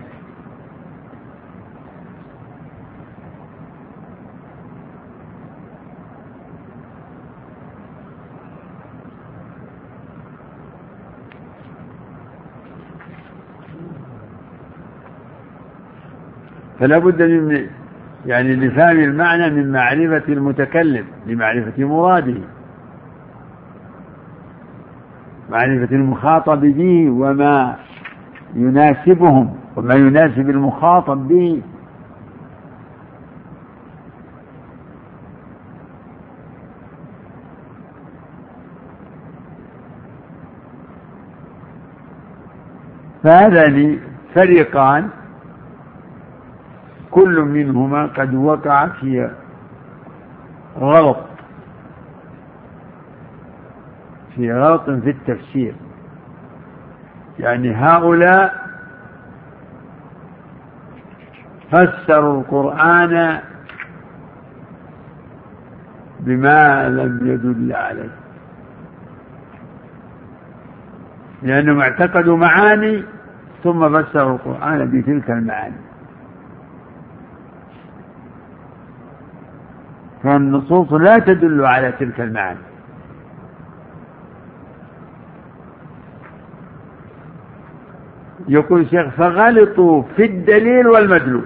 فلا 16.80 16.98
بد 16.98 17.22
من 17.22 17.68
يعني 18.26 18.56
لفهم 18.56 19.00
المعنى 19.00 19.50
من 19.50 19.72
معرفة 19.72 20.34
المتكلم 20.34 21.06
لمعرفة 21.28 21.84
مراده. 21.86 22.42
معرفة 25.52 25.96
المخاطب 25.96 26.62
به 26.62 27.10
وما 27.10 27.76
يناسبهم 28.56 29.56
وما 29.76 29.96
يناسب 29.96 30.50
المخاطب 30.50 31.28
به. 31.28 31.62
فهذان 43.24 44.00
فريقان 44.36 45.10
كل 47.12 47.42
منهما 47.42 48.06
قد 48.06 48.36
وقع 48.36 48.88
في 48.88 49.32
غلط. 50.80 51.31
غلط 54.50 54.90
في 54.90 55.10
التفسير. 55.10 55.76
يعني 57.40 57.76
هؤلاء 57.76 58.62
فسروا 61.72 62.42
القرآن 62.42 63.40
بما 66.20 66.90
لم 66.90 67.28
يدل 67.28 67.76
عليه. 67.76 68.10
لأنهم 71.44 71.82
اعتقدوا 71.82 72.38
معاني 72.38 73.04
ثم 73.64 74.02
فسروا 74.02 74.36
القرآن 74.36 74.92
بتلك 74.92 75.32
المعاني. 75.32 75.82
فالنصوص 80.24 80.94
لا 80.94 81.20
تدل 81.20 81.66
على 81.66 81.92
تلك 81.92 82.22
المعاني. 82.22 82.71
يقول 88.52 88.82
الشيخ 88.82 89.10
فغلطوا 89.10 90.04
في 90.16 90.26
الدليل 90.26 90.88
والمدلول. 90.88 91.46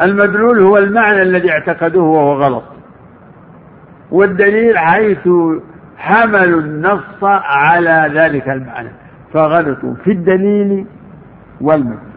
المدلول 0.00 0.58
هو 0.62 0.78
المعنى 0.78 1.22
الذي 1.22 1.50
اعتقدوه 1.50 2.04
وهو 2.04 2.32
غلط. 2.32 2.64
والدليل 4.10 4.78
حيث 4.78 5.28
حملوا 5.96 6.60
النص 6.60 7.22
على 7.22 8.10
ذلك 8.14 8.48
المعنى. 8.48 8.90
فغلطوا 9.32 9.94
في 10.04 10.12
الدليل 10.12 10.86
والمدلول. 11.60 12.15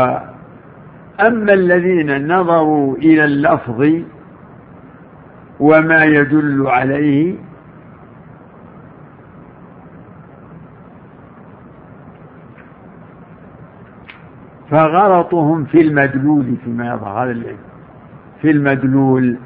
وأما 0.00 1.52
الذين 1.52 2.32
نظروا 2.32 2.96
إلى 2.96 3.24
اللفظ 3.24 4.02
وما 5.60 6.04
يدل 6.04 6.66
عليه 6.66 7.34
فغلطهم 14.70 15.64
في 15.64 15.80
المدلول 15.80 16.56
فيما 16.64 16.86
يظهر. 16.86 17.22
هذا 17.24 17.30
العلم 17.30 17.56
في 18.42 18.50
المدلول. 18.50 19.36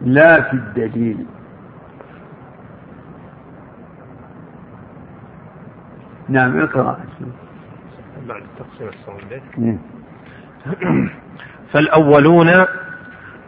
لا 0.00 0.42
في 0.42 0.54
الدليل. 0.54 1.26
نعم 6.30 6.60
اقرأ. 6.60 6.96
بعد 8.28 8.42
التقسيم 8.42 8.88
الصومي 8.88 9.78
فالأولون 11.72 12.50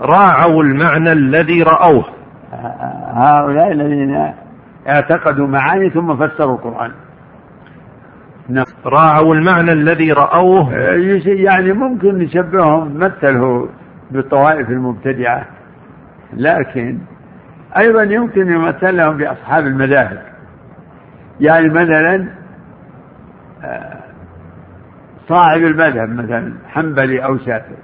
راعوا 0.00 0.62
المعنى 0.62 1.12
الذي 1.12 1.62
رأوه. 1.62 2.04
هؤلاء 3.14 3.72
الذين 3.72 4.32
اعتقدوا 4.88 5.46
معاني 5.46 5.90
ثم 5.90 6.16
فسروا 6.16 6.56
القرآن. 6.56 6.90
نعم. 8.48 8.64
راعوا 8.86 9.34
المعنى 9.34 9.72
الذي 9.72 10.12
رأوه. 10.12 10.72
يعني 11.26 11.72
ممكن 11.72 12.18
نشبههم 12.18 12.98
مثله 12.98 13.68
بالطوائف 14.10 14.68
المبتدعة. 14.68 15.46
لكن 16.32 16.98
أيضا 17.76 18.02
يمكن 18.02 18.52
يمثلهم 18.52 19.16
بأصحاب 19.16 19.66
المذاهب. 19.66 20.22
يعني 21.40 21.68
مثلا 21.68 22.41
صاحب 25.28 25.60
المذهب 25.60 26.08
مثلا 26.08 26.52
حنبلي 26.68 27.24
أو 27.24 27.38
شافعي. 27.38 27.76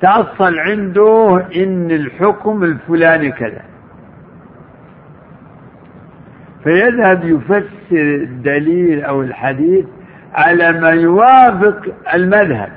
تأصل 0.00 0.58
عنده 0.58 1.46
إن 1.56 1.90
الحكم 1.90 2.62
الفلاني 2.62 3.30
كذا. 3.32 3.62
فيذهب 6.64 7.24
يفسر 7.24 8.14
الدليل 8.22 9.04
أو 9.04 9.22
الحديث 9.22 9.86
على 10.34 10.72
ما 10.72 10.90
يوافق 10.90 11.94
المذهب. 12.14 12.72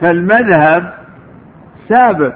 فالمذهب 0.00 0.94
سابق. 1.88 2.34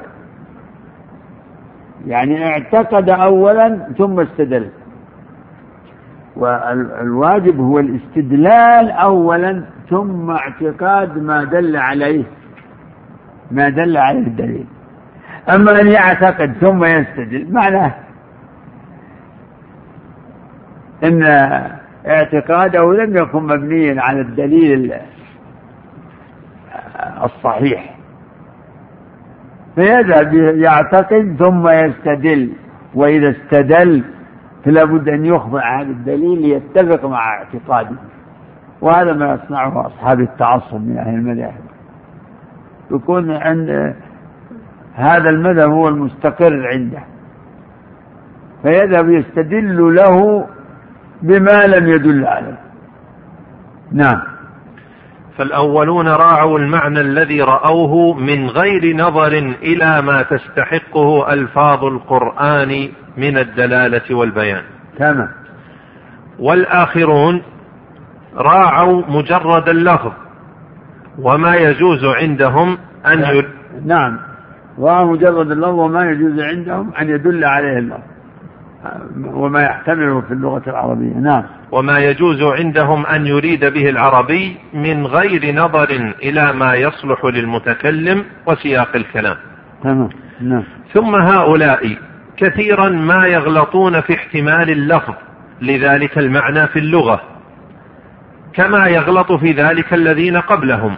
يعني 2.06 2.46
اعتقد 2.46 3.10
أولا 3.10 3.88
ثم 3.98 4.20
استدل. 4.20 4.68
والواجب 6.36 7.60
هو 7.60 7.78
الاستدلال 7.78 8.90
أولا 8.90 9.64
ثم 9.90 10.30
اعتقاد 10.30 11.18
ما 11.18 11.44
دل 11.44 11.76
عليه 11.76 12.24
ما 13.50 13.68
دل 13.68 13.96
عليه 13.96 14.26
الدليل. 14.26 14.66
أما 15.54 15.80
أن 15.80 15.86
يعتقد 15.86 16.52
ثم 16.60 16.84
يستدل 16.84 17.52
معناه 17.52 17.94
أن 21.04 21.22
اعتقاده 22.06 22.92
لم 22.92 23.16
يكن 23.16 23.42
مبنيا 23.42 24.00
على 24.02 24.20
الدليل 24.20 24.94
الصحيح. 27.24 27.94
فيذهب 29.74 30.34
يعتقد 30.34 31.36
ثم 31.38 31.68
يستدل 31.68 32.52
وإذا 32.94 33.30
استدل 33.30 34.04
فلا 34.64 34.84
بد 34.84 35.08
أن 35.08 35.26
يخضع 35.26 35.80
هذا 35.80 35.90
الدليل 35.90 36.42
ليتفق 36.42 37.04
مع 37.04 37.34
اعتقاده 37.34 37.96
وهذا 38.80 39.12
ما 39.12 39.34
يصنعه 39.34 39.86
أصحاب 39.86 40.20
التعصب 40.20 40.80
من 40.80 40.98
أهل 40.98 41.14
المذاهب. 41.14 41.64
يكون 42.90 43.30
عند 43.30 43.94
هذا 44.94 45.30
المذهب 45.30 45.70
هو 45.70 45.88
المستقر 45.88 46.68
عنده. 46.72 47.02
فيذهب 48.62 49.10
يستدل 49.10 49.94
له 49.94 50.46
بما 51.22 51.66
لم 51.66 51.88
يدل 51.88 52.26
عليه. 52.26 52.58
نعم. 53.92 54.33
فالأولون 55.38 56.08
راعوا 56.08 56.58
المعنى 56.58 57.00
الذي 57.00 57.42
رأوه 57.42 58.14
من 58.14 58.46
غير 58.46 58.96
نظر 58.96 59.32
إلى 59.62 60.02
ما 60.02 60.22
تستحقه 60.22 61.32
ألفاظ 61.32 61.84
القرآن 61.84 62.88
من 63.16 63.38
الدلالة 63.38 64.14
والبيان. 64.14 64.62
تمام. 64.98 65.28
والآخرون 66.38 67.42
راعوا 68.36 69.02
مجرد 69.08 69.68
اللفظ 69.68 70.12
وما 71.18 71.56
يجوز 71.56 72.04
عندهم 72.04 72.78
أن 73.06 73.20
نعم. 73.20 73.34
يد... 73.36 73.44
نعم. 73.84 74.18
راعوا 74.78 75.12
مجرد 75.12 75.50
اللفظ 75.50 75.78
وما 75.78 76.10
يجوز 76.10 76.40
عندهم 76.40 76.92
أن 77.00 77.08
يدل 77.08 77.44
عليه 77.44 77.78
اللفظ 77.78 78.02
وما 79.24 79.62
يحتمله 79.62 80.20
في 80.20 80.34
اللغة 80.34 80.62
العربية. 80.66 81.14
نعم. 81.14 81.44
وما 81.72 81.98
يجوز 81.98 82.42
عندهم 82.42 83.06
أن 83.06 83.26
يريد 83.26 83.64
به 83.64 83.88
العربي 83.90 84.56
من 84.74 85.06
غير 85.06 85.54
نظر 85.54 86.14
إلى 86.22 86.52
ما 86.52 86.74
يصلح 86.74 87.24
للمتكلم 87.24 88.24
وسياق 88.46 88.96
الكلام. 88.96 89.36
تمام. 89.82 90.08
نعم. 90.40 90.64
ثم 90.92 91.14
هؤلاء 91.14 91.96
كثيرا 92.36 92.88
ما 92.88 93.26
يغلطون 93.26 94.00
في 94.00 94.14
احتمال 94.14 94.70
اللفظ 94.70 95.14
لذلك 95.62 96.18
المعنى 96.18 96.66
في 96.66 96.78
اللغة 96.78 97.20
كما 98.54 98.86
يغلط 98.86 99.32
في 99.32 99.52
ذلك 99.52 99.94
الذين 99.94 100.36
قبلهم. 100.36 100.96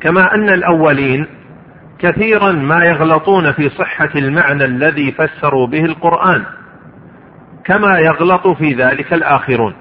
كما 0.00 0.34
أن 0.34 0.48
الأولين 0.48 1.26
كثيرا 1.98 2.52
ما 2.52 2.84
يغلطون 2.84 3.52
في 3.52 3.68
صحة 3.68 4.10
المعنى 4.16 4.64
الذي 4.64 5.12
فسروا 5.12 5.66
به 5.66 5.84
القرآن. 5.84 6.44
كما 7.64 7.98
يغلط 7.98 8.48
في 8.48 8.74
ذلك 8.74 9.12
الآخرون. 9.12 9.74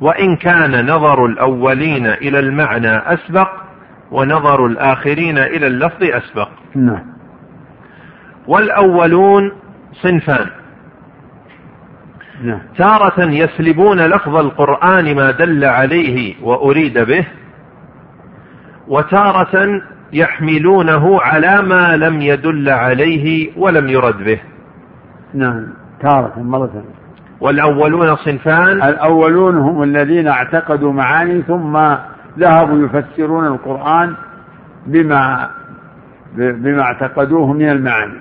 وإن 0.00 0.36
كان 0.36 0.90
نظر 0.90 1.26
الأولين 1.26 2.06
إلى 2.06 2.38
المعنى 2.38 2.96
أسبق 2.96 3.48
ونظر 4.10 4.66
الآخرين 4.66 5.38
إلى 5.38 5.66
اللفظ 5.66 6.02
أسبق. 6.02 6.48
نعم. 6.76 7.04
والأولون 8.46 9.52
صنفان. 9.92 10.46
نعم. 12.42 12.60
تارة 12.78 13.30
يسلبون 13.30 14.00
لفظ 14.00 14.36
القرآن 14.36 15.16
ما 15.16 15.30
دل 15.30 15.64
عليه 15.64 16.34
وأريد 16.42 16.98
به 16.98 17.26
وتارة 18.88 19.82
يحملونه 20.12 21.20
على 21.20 21.62
ما 21.62 21.96
لم 21.96 22.20
يدل 22.20 22.68
عليه 22.68 23.50
ولم 23.56 23.88
يرد 23.88 24.24
به. 24.24 24.40
نعم. 25.34 25.66
تارة 26.00 26.42
مرة. 26.42 26.84
والأولون 27.40 28.16
صنفان. 28.16 28.82
الأولون 28.82 29.56
هم 29.56 29.82
الذين 29.82 30.28
اعتقدوا 30.28 30.92
معاني 30.92 31.42
ثم 31.42 31.76
ذهبوا 32.38 32.86
يفسرون 32.86 33.46
القرآن 33.46 34.14
بما 34.86 35.50
بما 36.36 36.82
اعتقدوه 36.82 37.52
من 37.52 37.68
المعاني. 37.68 38.20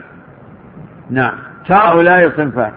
نعم. 1.09 1.33
هؤلاء 1.69 2.29
صنفان. 2.37 2.71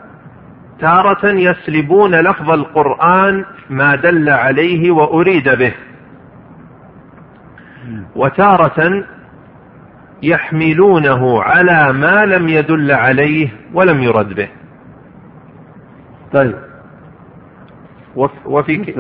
تارة 0.80 1.26
يسلبون 1.26 2.14
لفظ 2.14 2.50
القرآن 2.50 3.44
ما 3.70 3.94
دل 3.94 4.30
عليه 4.30 4.90
وأريد 4.90 5.48
به. 5.48 5.74
وتارة 8.16 9.05
يحملونه 10.22 11.42
على 11.42 11.92
ما 11.92 12.26
لم 12.26 12.48
يدل 12.48 12.92
عليه 12.92 13.48
ولم 13.74 14.03
يرد 14.03 14.34
به. 14.34 14.48
طيب. 16.32 16.54
وفي. 18.46 18.94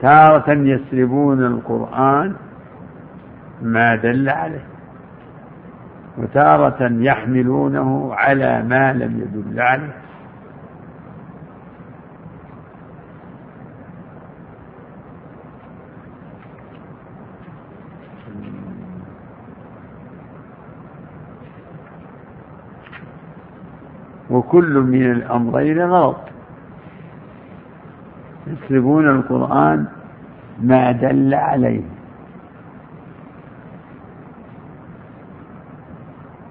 تارة 0.00 0.50
يسلبون 0.52 1.46
القرآن 1.46 2.34
ما 3.62 3.96
دل 3.96 4.28
عليه 4.28 4.64
وتارة 6.18 6.92
يحملونه 6.92 8.14
على 8.14 8.62
ما 8.62 8.92
لم 8.92 9.20
يدل 9.20 9.60
عليه. 9.60 10.01
وكل 24.32 24.78
من 24.78 25.10
الأمرين 25.10 25.82
غلط. 25.82 26.16
يسلبون 28.46 29.08
القرآن 29.08 29.86
ما 30.62 30.92
دل 30.92 31.34
عليه. 31.34 31.82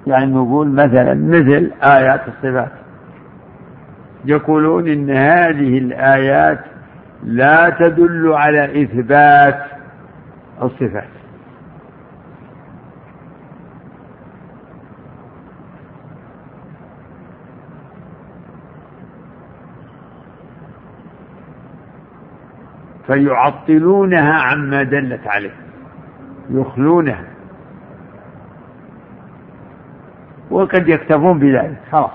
يعني 0.07 0.25
نقول 0.25 0.67
مثلا 0.67 1.13
مثل 1.13 1.71
آيات 1.84 2.21
الصفات. 2.27 2.71
يقولون 4.25 4.88
إن 4.88 5.09
هذه 5.09 5.77
الآيات 5.77 6.59
لا 7.23 7.69
تدل 7.69 8.34
على 8.34 8.84
إثبات 8.84 9.59
الصفات. 10.61 11.20
فيعطلونها 23.12 24.34
عما 24.34 24.84
دلت 24.84 25.28
عليه. 25.28 25.55
يخلونها. 26.49 27.24
وقد 30.51 30.88
يكتفون 30.88 31.39
بذلك. 31.39 31.78
خلاص. 31.91 32.12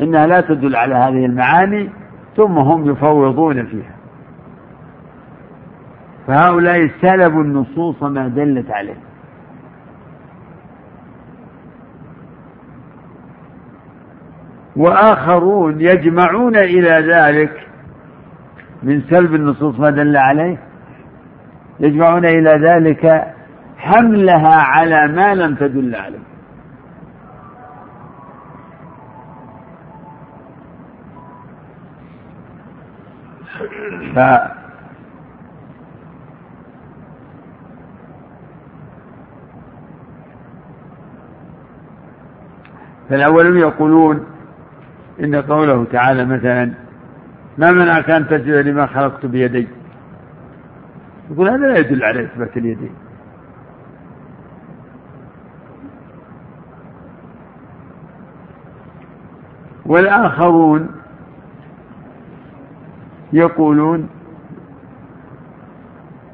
إنها 0.00 0.26
لا 0.26 0.40
تدل 0.40 0.76
على 0.76 0.94
هذه 0.94 1.26
المعاني 1.26 1.90
ثم 2.36 2.58
هم 2.58 2.90
يفوضون 2.90 3.66
فيها. 3.66 3.94
فهؤلاء 6.26 6.90
سلبوا 7.00 7.42
النصوص 7.42 8.02
ما 8.02 8.28
دلت 8.28 8.70
عليه. 8.70 8.96
وآخرون 14.76 15.80
يجمعون 15.80 16.56
إلى 16.56 17.12
ذلك 17.12 17.73
من 18.84 19.02
سلب 19.10 19.34
النصوص 19.34 19.80
ما 19.80 19.90
دل 19.90 20.16
عليه 20.16 20.58
يجمعون 21.80 22.24
إلى 22.24 22.50
ذلك 22.50 23.34
حملها 23.78 24.54
على 24.54 25.08
ما 25.08 25.34
لم 25.34 25.54
تدل 25.54 25.94
عليه. 25.94 26.18
ف 34.14 34.18
فالأولون 43.10 43.58
يقولون 43.58 44.26
إن 45.20 45.34
قوله 45.34 45.84
تعالى 45.92 46.24
مثلا 46.24 46.83
ما 47.58 47.72
منعك 47.72 48.10
أن 48.10 48.26
تسجد 48.26 48.66
لما 48.66 48.86
خلقت 48.86 49.26
بيدي؟ 49.26 49.68
يقول 51.30 51.48
هذا 51.48 51.66
لا 51.66 51.78
يدل 51.78 52.04
على 52.04 52.24
إثبات 52.24 52.56
اليدين. 52.56 52.94
والآخرون 59.86 60.88
يقولون 63.32 64.08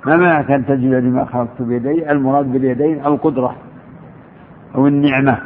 ما 0.07 0.17
منعك 0.17 0.51
أن 0.51 0.67
تسجد 0.67 0.95
لما 0.95 1.25
خلقت 1.25 1.63
بيدي؟ 1.63 2.11
المراد 2.11 2.53
باليدين 2.53 3.07
القدرة 3.07 3.57
أو 4.75 4.87
النعمة. 4.87 5.39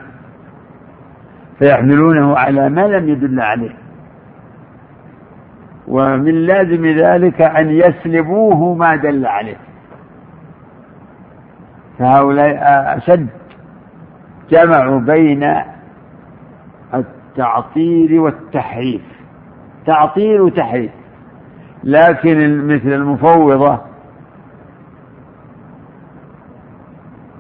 فيحملونه 1.59 2.37
على 2.37 2.69
ما 2.69 2.81
لم 2.81 3.09
يدل 3.09 3.41
عليه. 3.41 3.84
ومن 5.95 6.47
لازم 6.47 6.87
ذلك 6.87 7.43
أن 7.43 7.71
يسلبوه 7.71 8.75
ما 8.75 8.97
دل 8.97 9.27
عليه. 9.27 9.57
فهؤلاء 11.99 12.59
أشد. 12.99 13.29
جمعوا 14.51 15.01
بين 15.01 15.55
التعطيل 16.95 18.19
والتحريف. 18.19 19.03
تعطيل 19.87 20.41
وتحريف. 20.41 20.93
لكن 21.85 22.67
مثل 22.67 22.89
المفوضة 22.89 23.81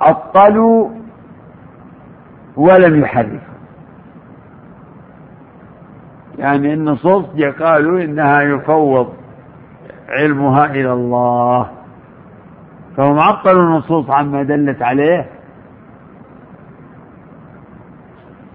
عطلوا 0.01 0.91
ولم 2.57 3.01
يحرفوا. 3.01 3.54
يعني 6.45 6.75
النصوص 6.75 7.25
قالوا 7.61 8.01
إنها 8.05 8.43
يفوض 8.43 9.15
علمها 10.09 10.65
إلى 10.65 10.93
الله. 10.93 11.71
فهم 12.97 13.19
عطلوا 13.19 13.63
النصوص 13.63 14.11
عما 14.11 14.43
دلت 14.43 14.83
عليه. 14.83 15.27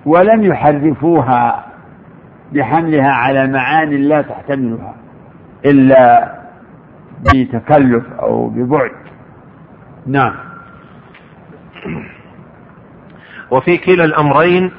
ولم 0.06 0.44
يحرفوها 0.44 1.66
بحملها 2.54 3.12
على 3.12 3.48
معاني 3.48 3.98
لا 3.98 4.22
تحتملها 4.22 4.96
إلا 5.66 6.34
بتكلف 7.20 8.04
أو 8.20 8.50
ببعد. 8.50 8.92
نعم. 10.08 10.34
وفي 13.52 13.78
كلا 13.78 14.04
الأمرين 14.06 14.72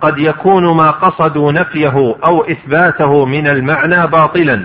قد 0.00 0.18
يكون 0.18 0.76
ما 0.76 0.90
قصدوا 0.90 1.52
نفيه 1.52 2.14
أو 2.26 2.44
إثباته 2.44 3.24
من 3.26 3.46
المعنى 3.46 4.06
باطلا. 4.06 4.64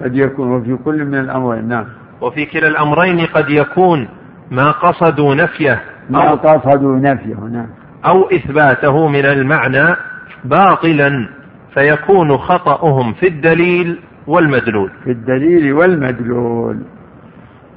قد 0.00 0.16
يكون 0.16 0.52
وفي 0.52 0.76
كل 0.76 1.04
من 1.04 1.18
الأمرين 1.18 1.68
نعم. 1.68 1.84
وفي 2.20 2.46
كلا 2.46 2.68
الأمرين 2.68 3.26
قد 3.26 3.50
يكون 3.50 4.08
ما 4.50 4.70
قصدوا 4.70 5.34
نفيه 5.34 5.80
ما 6.10 6.30
قصدوا 6.30 6.96
نفيه 6.96 7.34
نعم. 7.34 7.66
أو 8.06 8.28
إثباته 8.30 9.08
من 9.08 9.24
المعنى 9.26 9.96
باطلا 10.44 11.28
فيكون 11.74 12.36
خطأهم 12.36 13.12
في 13.12 13.28
الدليل 13.28 14.00
والمدلول. 14.26 14.90
في 15.04 15.10
الدليل 15.10 15.72
والمدلول. 15.72 16.82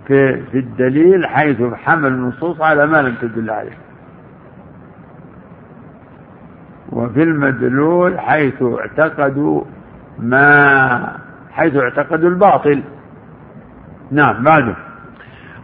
في, 0.07 0.41
في 0.51 0.57
الدليل 0.57 1.27
حيث 1.27 1.57
حمل 1.73 2.07
النصوص 2.07 2.61
على 2.61 2.85
ما 2.87 2.97
لم 3.01 3.15
تدل 3.21 3.49
عليه. 3.49 3.77
وفي 6.93 7.23
المدلول 7.23 8.19
حيث 8.19 8.63
اعتقدوا 8.63 9.63
ما 10.19 11.17
حيث 11.51 11.75
اعتقدوا 11.75 12.29
الباطل. 12.29 12.83
نعم 14.11 14.43
بعده 14.43 14.75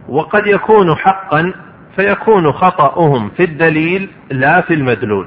وقد 0.08 0.46
يكون 0.46 0.94
حقا 0.94 1.52
فيكون 1.96 2.52
خطأهم 2.52 3.28
في 3.28 3.44
الدليل 3.44 4.10
لا 4.30 4.60
في 4.60 4.74
المدلول. 4.74 5.26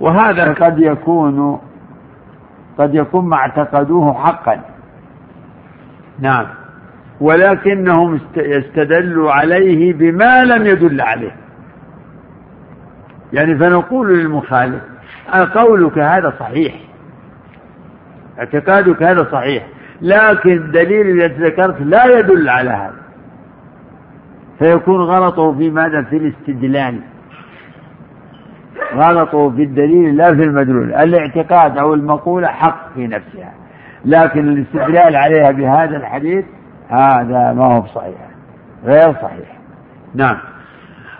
وهذا 0.00 0.52
قد 0.52 0.78
يكون 0.78 1.60
قد 2.78 2.94
يكون 2.94 3.24
ما 3.24 3.36
اعتقدوه 3.36 4.14
حقا. 4.14 4.60
نعم. 6.18 6.46
ولكنهم 7.20 8.20
استدلوا 8.36 9.32
عليه 9.32 9.92
بما 9.92 10.44
لم 10.44 10.66
يدل 10.66 11.00
عليه. 11.00 11.43
يعني 13.34 13.58
فنقول 13.58 14.18
للمخالف 14.18 14.82
قولك 15.54 15.98
هذا 15.98 16.34
صحيح. 16.40 16.74
اعتقادك 18.38 19.02
هذا 19.02 19.28
صحيح 19.32 19.66
لكن 20.02 20.52
الدليل 20.52 21.10
الذي 21.10 21.44
ذكرت 21.44 21.80
لا 21.80 22.18
يدل 22.18 22.48
على 22.48 22.70
هذا. 22.70 23.04
فيكون 24.58 25.00
غلطه 25.00 25.58
في 25.58 25.70
ماذا؟ 25.70 26.02
في 26.02 26.16
الاستدلال. 26.16 27.00
غلطه 28.94 29.50
في 29.50 29.62
الدليل 29.62 30.16
لا 30.16 30.34
في 30.34 30.42
المدلول. 30.42 30.94
الاعتقاد 30.94 31.78
أو 31.78 31.94
المقولة 31.94 32.48
حق 32.48 32.94
في 32.94 33.06
نفسها. 33.06 33.52
لكن 34.04 34.48
الاستدلال 34.48 35.16
عليها 35.16 35.50
بهذا 35.50 35.96
الحديث 35.96 36.44
هذا 36.88 37.52
ما 37.52 37.64
هو 37.64 37.86
صحيح 37.86 38.16
غير 38.84 39.14
صحيح. 39.14 39.58
نعم. 40.14 40.53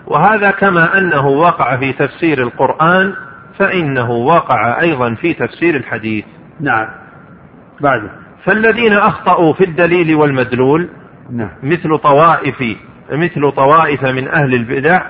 وهذا 0.07 0.51
كما 0.51 0.97
أنه 0.97 1.27
وقع 1.27 1.77
في 1.77 1.93
تفسير 1.93 2.41
القرآن 2.41 3.13
فإنه 3.59 4.11
وقع 4.11 4.81
أيضا 4.81 5.13
في 5.13 5.33
تفسير 5.33 5.75
الحديث. 5.75 6.25
نعم. 6.59 6.87
بعده. 7.81 8.09
فالذين 8.45 8.93
أخطأوا 8.93 9.53
في 9.53 9.63
الدليل 9.63 10.15
والمدلول 10.15 10.89
نعم. 11.31 11.49
مثل 11.63 11.97
طوائف 11.97 12.63
مثل 13.11 13.51
طوائف 13.51 14.05
من 14.05 14.27
أهل 14.27 14.53
البدع 14.53 15.01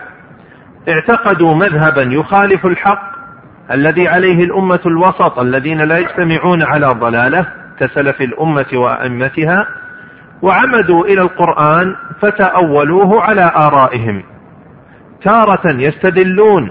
اعتقدوا 0.89 1.55
مذهبا 1.55 2.01
يخالف 2.01 2.65
الحق 2.65 3.15
الذي 3.71 4.07
عليه 4.07 4.43
الأمة 4.43 4.79
الوسط 4.85 5.39
الذين 5.39 5.81
لا 5.81 5.97
يجتمعون 5.97 6.63
على 6.63 6.87
ضلالة 6.87 7.45
كسلف 7.79 8.21
الأمة 8.21 8.65
وأئمتها 8.73 9.67
وعمدوا 10.41 11.05
إلى 11.05 11.21
القرآن 11.21 11.95
فتأولوه 12.21 13.21
على 13.21 13.51
آرائهم. 13.55 14.23
تارة 15.25 15.71
يستدلون 15.71 16.69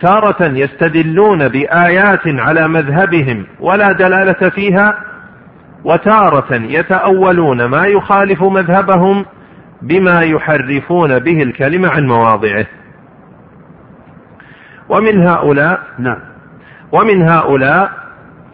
تارة 0.00 0.44
يستدلون 0.46 1.48
بآيات 1.48 2.26
على 2.26 2.68
مذهبهم 2.68 3.46
ولا 3.60 3.92
دلالة 3.92 4.48
فيها 4.50 4.94
وتارة 5.84 6.54
يتأولون 6.54 7.64
ما 7.64 7.86
يخالف 7.86 8.42
مذهبهم 8.42 9.24
بما 9.82 10.20
يحرفون 10.20 11.18
به 11.18 11.42
الكلمة 11.42 11.88
عن 11.88 12.06
مواضعه. 12.06 12.66
ومن 14.88 15.26
هؤلاء 15.26 15.80
نعم. 15.98 16.18
ومن 16.92 17.22
هؤلاء 17.22 17.90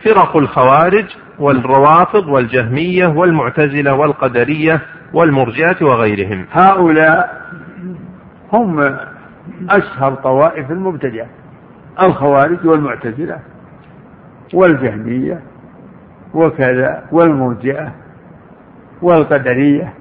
فرق 0.05 0.37
الخوارج 0.37 1.05
والروافض 1.39 2.29
والجهمية 2.29 3.07
والمعتزلة 3.07 3.95
والقدرية 3.95 4.81
والمرجئة 5.13 5.77
وغيرهم. 5.85 6.47
هؤلاء 6.53 7.41
هم 8.53 8.97
أشهر 9.71 10.15
طوائف 10.15 10.71
المبتدعة 10.71 11.27
الخوارج 12.03 12.67
والمعتزلة 12.67 13.39
والجهمية 14.55 15.41
وكذا 16.35 17.05
والمرجئة 17.13 17.93
والقدرية. 19.03 19.95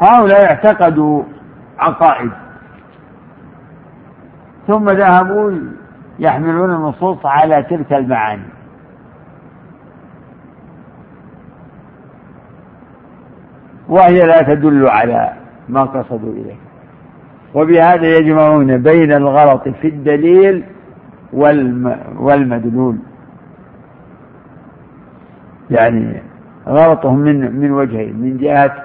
هؤلاء 0.00 0.44
اعتقدوا 0.44 1.22
عقائد 1.78 2.30
ثم 4.66 4.90
ذهبوا 4.90 5.52
يحملون 6.18 6.70
النصوص 6.70 7.26
على 7.26 7.62
تلك 7.62 7.92
المعاني. 7.92 8.48
وهي 13.88 14.20
لا 14.20 14.54
تدل 14.54 14.88
على 14.88 15.32
ما 15.68 15.84
قصدوا 15.84 16.32
إليه. 16.32 16.63
وبهذا 17.54 18.16
يجمعون 18.16 18.82
بين 18.82 19.12
الغلط 19.12 19.68
في 19.68 19.88
الدليل 19.88 20.64
والمدلول. 22.18 22.98
يعني 25.70 26.22
غلطهم 26.68 27.18
من 27.18 27.60
من 27.60 27.70
وجهين 27.70 28.16
من 28.16 28.36
جهة 28.36 28.84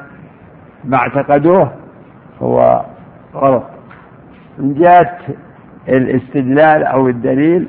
ما 0.83 0.97
اعتقدوه 0.97 1.71
هو 2.41 2.85
غلط. 3.35 3.63
من 4.57 4.73
جهة 4.73 5.17
الاستدلال 5.89 6.83
أو 6.83 7.07
الدليل 7.07 7.67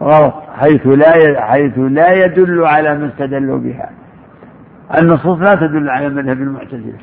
غلط 0.00 0.34
حيث 0.56 0.86
لا 0.86 1.40
حيث 1.40 1.78
لا 1.78 2.24
يدل 2.24 2.64
على 2.64 2.98
ما 2.98 3.06
استدلوا 3.06 3.58
بها. 3.58 3.90
النصوص 4.94 5.38
لا 5.38 5.54
تدل 5.54 5.90
على 5.90 6.08
مذهب 6.08 6.40
المعتزلة 6.42 6.98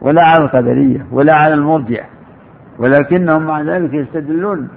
ولا 0.00 0.22
على 0.22 0.44
القدرية 0.44 1.06
ولا 1.12 1.34
على 1.34 1.54
المرجع 1.54 2.04
ولكنهم 2.78 3.42
مع 3.42 3.60
ذلك 3.60 3.94
يستدلون 3.94 4.68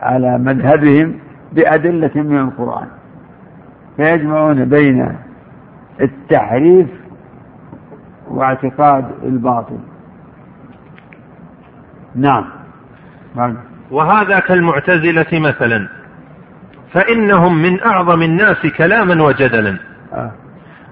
على 0.00 0.38
مذهبهم 0.38 1.18
بأدلة 1.52 2.10
من 2.14 2.38
القرآن 2.38 2.86
فيجمعون 3.96 4.64
بين 4.64 5.16
التحريف 6.00 6.88
واعتقاد 8.28 9.04
الباطل. 9.22 9.78
نعم. 12.14 12.44
وهذا 13.90 14.38
كالمعتزلة 14.40 15.40
مثلا 15.40 15.88
فإنهم 16.92 17.62
من 17.62 17.82
أعظم 17.82 18.22
الناس 18.22 18.66
كلاما 18.78 19.24
وجدلا. 19.24 19.78
آه. 20.12 20.30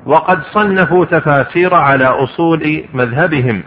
وقد 0.08 0.42
صنفوا 0.42 1.04
تفاسير 1.04 1.74
على 1.74 2.04
أصول 2.04 2.84
مذهبهم. 2.94 3.62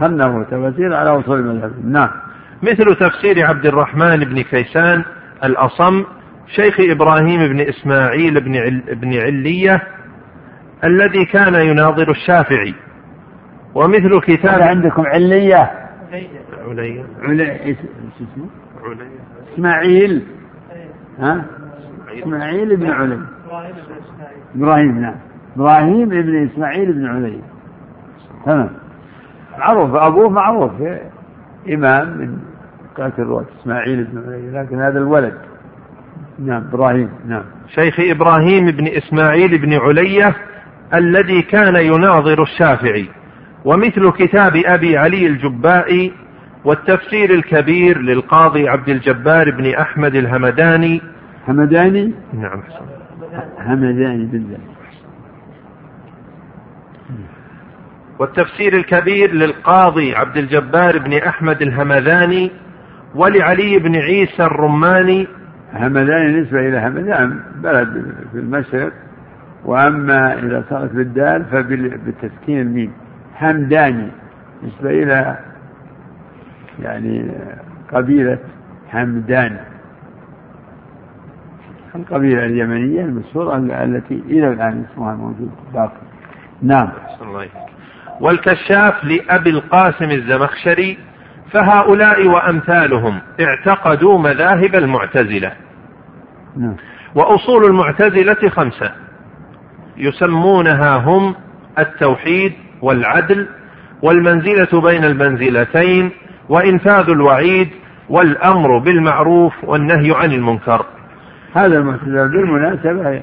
صنفوا 0.00 0.44
تفاسير 0.44 0.94
على 0.94 1.10
أصول 1.10 1.42
مذهبهم. 1.42 1.92
نعم. 1.92 2.10
مثل 2.62 2.94
تفسير 2.94 3.46
عبد 3.46 3.66
الرحمن 3.66 4.16
بن 4.16 4.42
كيسان 4.42 5.04
الأصم 5.44 6.04
شيخ 6.46 6.80
إبراهيم 6.80 7.52
بن 7.52 7.60
إسماعيل 7.60 8.40
بن, 8.40 8.56
عل 8.56 8.82
بن 8.94 9.14
علية 9.14 9.82
الذي 10.84 11.24
كان 11.24 11.54
يناظر 11.54 12.10
الشافعي. 12.10 12.74
ومثل 13.74 14.20
كتاب 14.20 14.62
عندكم 14.62 15.06
علية. 15.06 15.70
علية. 16.68 17.04
علية. 17.22 17.76
إسماعيل. 19.54 20.22
ها؟ 21.18 21.44
إسماعيل 22.18 22.76
بن 22.76 22.90
علي. 22.90 23.18
إبراهيم 24.56 25.00
نعم. 25.00 25.33
إبراهيم 25.56 26.08
بن 26.08 26.48
إسماعيل 26.48 26.92
بن 26.92 27.06
علي 27.06 27.38
تمام. 28.46 28.70
معروف 29.58 29.94
أبوه 29.94 30.28
معروف 30.28 30.72
إمام 31.68 32.08
من 32.08 32.38
قاتل 32.96 33.22
الرواه 33.22 33.44
إسماعيل 33.60 34.04
بن 34.04 34.22
علي 34.26 34.50
لكن 34.50 34.80
هذا 34.80 34.98
الولد. 34.98 35.34
نعم 36.38 36.64
إبراهيم 36.72 37.08
نعم. 37.28 37.42
شيخ 37.74 38.00
إبراهيم 38.00 38.70
بن 38.70 38.86
إسماعيل 38.86 39.58
بن 39.58 39.72
علية 39.72 40.34
الذي 40.94 41.42
كان 41.42 41.76
يناظر 41.76 42.42
الشافعي 42.42 43.08
ومثل 43.64 44.10
كتاب 44.10 44.56
أبي 44.56 44.96
علي 44.96 45.26
الجبائي 45.26 46.12
والتفسير 46.64 47.30
الكبير 47.30 47.98
للقاضي 47.98 48.68
عبد 48.68 48.88
الجبار 48.88 49.50
بن 49.50 49.74
أحمد 49.74 50.14
الهمداني. 50.14 51.02
همداني؟ 51.48 52.12
نعم 52.32 52.62
همداني 53.58 54.24
بالله. 54.24 54.58
والتفسير 58.18 58.76
الكبير 58.76 59.32
للقاضي 59.32 60.14
عبد 60.14 60.36
الجبار 60.36 60.98
بن 60.98 61.12
أحمد 61.12 61.62
الهمداني 61.62 62.50
ولعلي 63.14 63.78
بن 63.78 63.96
عيسى 63.96 64.44
الرماني. 64.44 65.26
همدان 65.74 66.40
نسبة 66.40 66.68
إلى 66.68 66.78
همدان 66.78 67.40
بلد 67.56 68.14
في 68.32 68.38
المشرق. 68.38 68.92
وأما 69.64 70.34
إذا 70.34 70.64
صارت 70.70 70.92
بالدال 70.92 71.44
فبالتسكين 71.44 72.60
الميم. 72.60 72.92
همداني 73.40 74.08
نسبة 74.62 74.90
إلى 74.90 75.38
يعني 76.82 77.30
قبيلة 77.92 78.38
همدان 78.92 79.56
القبيلة 81.94 82.46
اليمنية 82.46 83.00
المشهورة 83.00 83.56
التي 83.56 84.22
إلى 84.26 84.48
الآن 84.48 84.84
اسمها 84.92 85.14
موجود 85.14 85.50
باقي. 85.74 86.00
نعم. 86.62 86.88
والكشاف 88.20 89.04
لأبي 89.04 89.50
القاسم 89.50 90.10
الزمخشري 90.10 90.98
فهؤلاء 91.52 92.26
وأمثالهم 92.26 93.20
اعتقدوا 93.40 94.18
مذاهب 94.18 94.74
المعتزلة. 94.74 95.52
نعم. 96.56 96.76
وأصول 97.14 97.64
المعتزلة 97.64 98.48
خمسة 98.50 98.92
يسمونها 99.96 100.96
هم 100.96 101.34
التوحيد 101.78 102.52
والعدل 102.82 103.48
والمنزلة 104.02 104.80
بين 104.80 105.04
المنزلتين 105.04 106.10
وإنفاذ 106.48 107.10
الوعيد 107.10 107.68
والأمر 108.08 108.78
بالمعروف 108.78 109.64
والنهي 109.64 110.12
عن 110.16 110.32
المنكر. 110.32 110.86
هذا 111.54 111.78
المعتزلة 111.78 112.26
بالمناسبة 112.26 113.22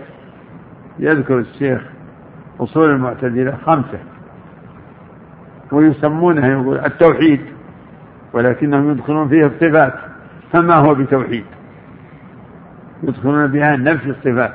يذكر 0.99 1.39
الشيخ 1.39 1.81
أصول 2.59 2.89
المعتزلة 2.89 3.57
خمسة. 3.65 3.99
ويسمونها 5.72 6.47
يقول 6.47 6.78
التوحيد 6.78 7.41
ولكنهم 8.34 8.91
يدخلون 8.91 9.28
فيها 9.28 9.47
الصفات. 9.47 9.93
فما 10.51 10.76
هو 10.76 10.95
بتوحيد؟ 10.95 11.45
يدخلون 13.03 13.47
بها 13.47 13.76
نفي 13.76 14.09
الصفات. 14.09 14.53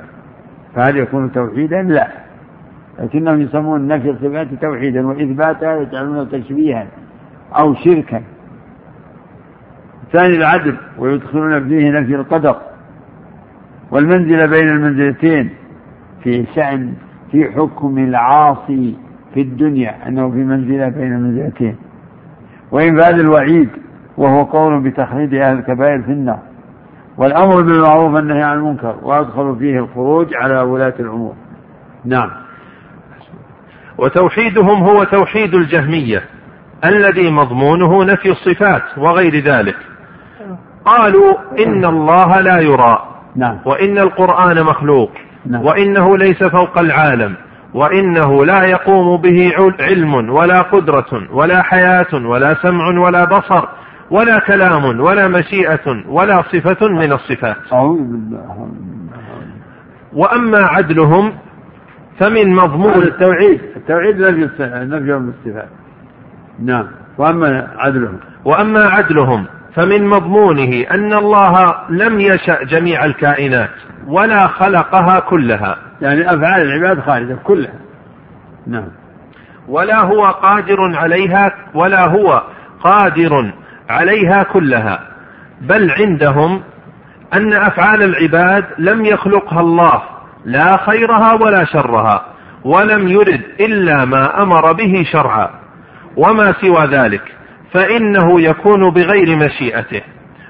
فهل 0.75 0.97
يكون 0.97 1.33
توحيدا؟ 1.33 1.83
لا. 1.83 2.09
لكنهم 2.99 3.41
يسمون 3.41 3.89
نفي 3.89 4.11
الصفات 4.11 4.49
توحيدا 4.63 5.07
وإثباتها 5.07 5.77
يجعلونه 5.77 6.25
تشبيها 6.25 6.87
أو 7.59 7.75
شركا. 7.75 8.23
ثاني 10.13 10.37
العدل 10.37 10.77
ويدخلون 10.99 11.69
فيه 11.69 11.91
نفي 11.91 12.15
القدر. 12.15 12.57
والمنزلة 13.91 14.47
بين 14.47 14.69
المنزلتين 14.69 15.51
في 16.23 16.47
شأن 16.55 16.95
في 17.33 17.45
حكم 17.45 17.99
العاصي. 17.99 19.06
في 19.37 19.43
الدنيا 19.43 20.09
أنه 20.09 20.31
في 20.31 20.37
منزلة 20.37 20.89
بين 20.89 21.13
المنزلتين 21.13 21.77
وإنفاذ 22.71 23.19
الوعيد 23.19 23.69
وهو 24.17 24.43
قول 24.43 24.81
بتخليد 24.81 25.35
أهل 25.35 25.59
الكبائر 25.59 26.03
في 26.03 26.13
النار. 26.13 26.39
والأمر 27.19 27.63
بالمعروف 27.63 28.15
والنهي 28.15 28.43
عن 28.43 28.57
المنكر 28.57 28.97
ويدخل 29.03 29.57
فيه 29.59 29.79
الخروج 29.79 30.35
على 30.35 30.61
ولاة 30.61 30.95
الأمور. 31.01 31.35
نعم. 32.05 32.31
وتوحيدهم 33.99 34.83
هو 34.83 35.05
توحيد 35.05 35.55
الجهمية 35.55 36.23
الذي 36.85 37.31
مضمونه 37.31 38.05
نفي 38.05 38.31
الصفات 38.31 38.99
وغير 38.99 39.37
ذلك. 39.37 39.77
قالوا 40.85 41.35
إن 41.59 41.85
الله 41.85 42.41
لا 42.41 42.61
يرى 42.61 43.09
نعم. 43.37 43.59
وإن 43.65 43.99
القرآن 43.99 44.63
مخلوق 44.63 45.11
نعم. 45.47 45.65
وإنه 45.65 46.17
ليس 46.17 46.45
فوق 46.45 46.79
العالم. 46.79 47.37
وإنه 47.75 48.45
لا 48.45 48.65
يقوم 48.65 49.17
به 49.23 49.53
علم 49.81 50.15
ولا 50.31 50.63
قدرة 50.63 51.29
ولا 51.33 51.63
حياة 51.63 52.15
ولا 52.15 52.55
سمع 52.63 52.89
ولا 53.01 53.25
بصر 53.25 53.65
ولا 54.11 54.39
كلام 54.39 55.01
ولا 55.01 55.29
مشيئة 55.29 56.05
ولا 56.09 56.43
صفة 56.43 56.89
من 56.89 57.13
الصفات. 57.13 57.57
وأما 60.13 60.59
عدلهم 60.59 61.33
فمن 62.19 62.55
مضمون 62.55 63.03
التوحيد. 63.03 63.61
التوحيد 63.77 64.21
نفي 64.21 64.63
نفي 64.63 65.13
الصفات. 65.13 65.69
نعم. 66.63 66.87
وأما 67.19 67.69
عدلهم. 67.79 68.19
وأما 68.45 68.85
عدلهم 68.85 69.47
فمن 69.77 70.07
مضمونه 70.07 70.87
أن 70.91 71.13
الله 71.13 71.75
لم 71.91 72.21
يشأ 72.21 72.65
جميع 72.65 73.05
الكائنات 73.05 73.71
ولا 74.07 74.47
خلقها 74.47 75.21
كلها. 75.21 75.77
يعني 76.01 76.35
أفعال 76.35 76.63
العباد 76.63 77.01
خالدة 77.01 77.37
كلها. 77.45 77.75
نعم. 78.67 78.89
ولا 79.69 80.01
هو 80.01 80.25
قادر 80.25 80.97
عليها 80.97 81.53
ولا 81.75 82.09
هو 82.09 82.43
قادر 82.81 83.53
عليها 83.91 84.43
كلها. 84.43 85.01
بل 85.61 85.91
عندهم 85.91 86.63
أن 87.35 87.53
أفعال 87.53 88.03
العباد 88.03 88.65
لم 88.79 89.05
يخلقها 89.05 89.61
الله 89.61 90.03
لا 90.45 90.77
خيرها 90.77 91.33
ولا 91.33 91.65
شرها 91.65 92.25
ولم 92.65 93.09
يرد 93.09 93.43
إلا 93.61 94.05
ما 94.05 94.43
أمر 94.43 94.73
به 94.73 95.05
شرعا. 95.13 95.51
وما 96.17 96.53
سوى 96.53 96.87
ذلك؟ 96.87 97.23
فإنه 97.77 98.41
يكون 98.41 98.91
بغير 98.91 99.37
مشيئته. 99.37 100.03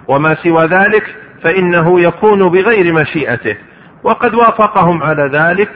وما 0.08 0.34
سوى 0.34 0.66
ذلك 0.66 1.14
فإنه 1.42 2.00
يكون 2.00 2.48
بغير 2.48 2.92
مشيئته. 2.92 3.56
وقد 4.02 4.34
وافقهم 4.34 5.02
على 5.02 5.30
ذلك. 5.32 5.70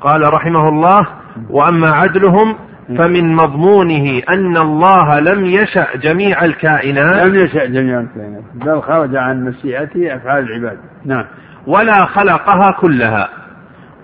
قال 0.00 0.34
رحمه 0.34 0.68
الله 0.68 1.06
وأما 1.50 1.90
عدلهم 1.90 2.56
فمن 2.98 3.34
مضمونه 3.34 4.22
أن 4.28 4.56
الله 4.56 5.20
لم 5.20 5.44
يشأ 5.44 5.86
جميع 5.96 6.44
الكائنات. 6.44 7.26
لم 7.26 7.34
يشأ 7.34 7.64
جميع 7.64 8.00
الكائنات 8.00 8.42
بل 8.54 8.82
خرج 8.82 9.16
عن 9.16 9.44
مشيئته 9.44 10.16
أفعال 10.16 10.44
العباد. 10.44 10.78
نعم. 11.04 11.24
ولا 11.66 12.04
خلقها 12.04 12.70
كلها. 12.80 13.28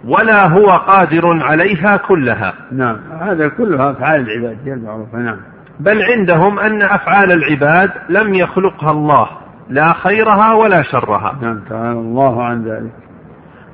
ولا 0.04 0.46
هو 0.46 0.70
قادر 0.70 1.42
عليها 1.42 1.96
كلها. 1.96 2.54
نعم 2.72 2.96
هذا 3.20 3.48
كلها 3.48 3.90
أفعال 3.90 4.20
العباد 4.20 4.58
هي 4.64 4.72
المعروفة 4.72 5.18
نعم. 5.18 5.36
بل 5.80 6.02
عندهم 6.02 6.58
أن 6.58 6.82
أفعال 6.82 7.32
العباد 7.32 7.90
لم 8.08 8.34
يخلقها 8.34 8.90
الله 8.90 9.28
لا 9.68 9.92
خيرها 9.92 10.54
ولا 10.54 10.82
شرها. 10.82 11.38
نعم 11.42 11.60
تعالى 11.70 11.98
الله 11.98 12.44
عن 12.44 12.64
ذلك. 12.64 12.92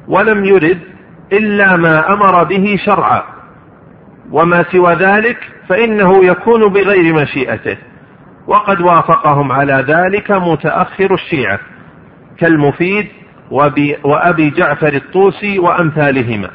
ولم 0.09 0.45
يرد 0.45 0.79
إلا 1.33 1.77
ما 1.77 2.13
أمر 2.13 2.45
به 2.45 2.77
شرعا. 2.87 3.23
وما 4.33 4.65
سوى 4.73 4.95
ذلك 4.95 5.39
فإنه 5.69 6.25
يكون 6.25 6.73
بغير 6.73 7.15
مشيئته. 7.15 7.77
وقد 8.47 8.81
وافقهم 8.81 9.53
على 9.53 9.85
ذلك 9.89 10.31
متأخر 10.31 11.15
الشيعة 11.15 11.59
كالمفيد 12.39 13.09
وأبي 13.51 14.51
جعفر 14.51 14.95
الطوسي 14.95 15.59
وأمثالهما. 15.59 16.51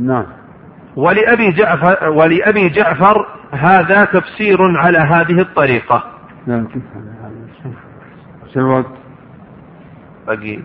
نعم. 0.00 0.26
ولأبي 0.96 1.52
جعفر, 1.52 2.08
ولأبي 2.08 2.68
جعفر 2.68 3.26
هذا 3.52 4.04
تفسير 4.04 4.58
على 4.78 4.98
هذه 4.98 5.40
الطريقة. 5.40 6.04
نعم. 6.46 6.68
الوقت 8.56 8.92
بقي 10.26 10.58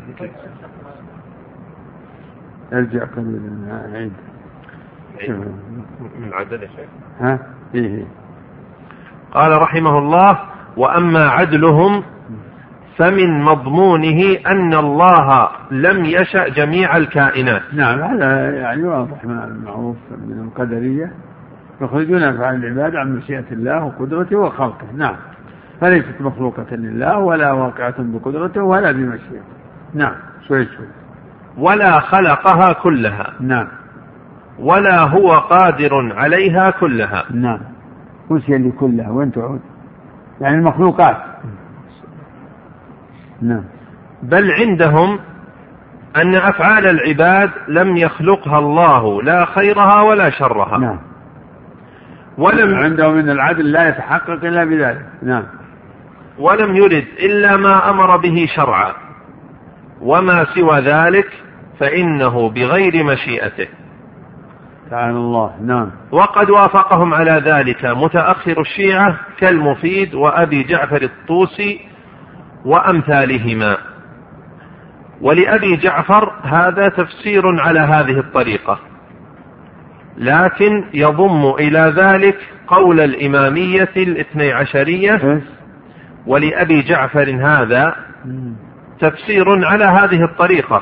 ارجع 2.73 3.03
قليلا 3.05 3.89
عيد. 3.93 4.13
من 6.19 6.33
عدد 6.33 6.59
شيء 6.59 6.87
ها؟ 7.19 7.39
فيه 7.71 8.07
قال 9.33 9.61
رحمه 9.61 9.97
الله 9.97 10.39
وأما 10.77 11.29
عدلهم 11.29 12.03
فمن 12.97 13.41
مضمونه 13.43 14.37
أن 14.47 14.73
الله 14.73 15.49
لم 15.71 16.05
يشأ 16.05 16.47
جميع 16.47 16.97
الكائنات. 16.97 17.61
نعم 17.73 17.99
هذا 17.99 18.55
يعني 18.55 18.83
واضح 18.83 19.25
من 19.25 19.39
المعروف 19.39 19.97
من 20.27 20.43
القدرية. 20.47 21.11
يخرجون 21.81 22.23
أفعال 22.23 22.65
العباد 22.65 22.95
عن 22.95 23.15
مشيئة 23.15 23.45
الله 23.51 23.83
وقدرته 23.83 24.37
وخلقه. 24.37 24.87
نعم 24.97 25.15
فليست 25.81 26.21
مخلوقة 26.21 26.75
لله 26.75 27.17
ولا 27.17 27.51
واقعة 27.51 27.95
بقدرته 27.97 28.63
ولا 28.63 28.91
بمشيئته. 28.91 29.55
نعم 29.93 30.15
شوي 30.47 30.65
شوي. 30.65 30.87
ولا 31.57 31.99
خلقها 31.99 32.73
كلها. 32.73 33.33
نعم. 33.39 33.67
ولا 34.59 34.99
هو 34.99 35.31
قادر 35.31 36.13
عليها 36.15 36.69
كلها. 36.69 37.23
نعم 37.31 37.59
وش 38.29 38.49
اللي 38.49 38.71
كلها؟ 38.71 39.09
وين 39.09 39.31
تعود؟ 39.31 39.61
يعني 40.41 40.55
المخلوقات. 40.55 41.34
نعم. 43.47 43.63
بل 44.23 44.51
عندهم 44.51 45.19
أن 46.15 46.35
أفعال 46.35 46.87
العباد 46.87 47.49
لم 47.67 47.97
يخلقها 47.97 48.59
الله 48.59 49.21
لا 49.21 49.45
خيرها 49.45 50.01
ولا 50.01 50.29
شرها. 50.29 50.77
نعم. 50.77 50.99
ولم 52.37 52.75
عندهم 52.75 53.13
من 53.13 53.29
العدل 53.29 53.71
لا 53.71 53.89
يتحقق 53.89 54.45
إلا 54.45 54.63
بذلك. 54.63 55.05
نعم. 55.23 55.43
ولم 56.39 56.75
يرد 56.75 57.05
إلا 57.19 57.57
ما 57.57 57.89
أمر 57.89 58.17
به 58.17 58.47
شرعا. 58.55 58.93
وما 60.01 60.45
سوى 60.45 60.79
ذلك 60.79 61.27
فإنه 61.79 62.49
بغير 62.49 63.03
مشيئته. 63.03 63.67
تعالى 64.91 65.17
الله. 65.17 65.51
نعم. 65.61 65.91
وقد 66.11 66.49
وافقهم 66.49 67.13
على 67.13 67.41
ذلك 67.45 67.85
متأخر 67.85 68.61
الشيعة 68.61 69.15
كالمفيد 69.37 70.15
وأبي 70.15 70.63
جعفر 70.63 71.01
الطوسي 71.01 71.94
وأمثالهما. 72.65 73.77
ولأبي 75.21 75.75
جعفر 75.75 76.31
هذا 76.43 76.89
تفسير 76.89 77.61
على 77.61 77.79
هذه 77.79 78.19
الطريقة. 78.19 78.79
لكن 80.17 80.83
يضم 80.93 81.53
إلى 81.59 81.93
ذلك 81.97 82.37
قول 82.67 82.99
الإمامية 82.99 83.89
الاثني 83.97 84.51
عشرية 84.53 85.41
ولأبي 86.27 86.81
جعفر 86.81 87.39
هذا 87.41 87.95
تفسير 88.99 89.65
على 89.65 89.83
هذه 89.85 90.23
الطريقة. 90.23 90.81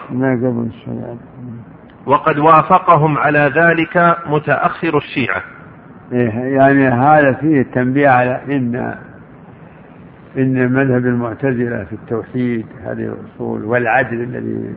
وقد 2.06 2.38
وافقهم 2.40 3.18
على 3.18 3.52
ذلك 3.56 4.18
متأخر 4.28 4.98
الشيعة. 4.98 5.42
إيه 6.12 6.30
يعني 6.30 6.88
هذا 6.88 7.34
فيه 7.34 7.62
التنبيه 7.62 8.10
على 8.10 8.42
إن 8.50 8.96
إن 10.38 10.72
مذهب 10.74 11.06
المعتزلة 11.06 11.84
في 11.84 11.94
التوحيد 11.94 12.66
هذه 12.86 13.14
الأصول 13.14 13.66
والعدل 13.66 14.22
الذي 14.22 14.76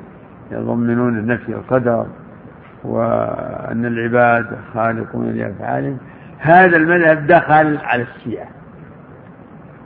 يضمنون 0.53 1.27
نفي 1.27 1.49
القدر 1.49 2.07
وأن 2.85 3.87
العباد 3.87 4.47
خالقون 4.75 5.33
لأفعالهم 5.33 5.99
هذا 6.39 6.77
المذهب 6.77 7.27
دخل 7.27 7.79
على 7.85 8.03
الشيعة. 8.03 8.49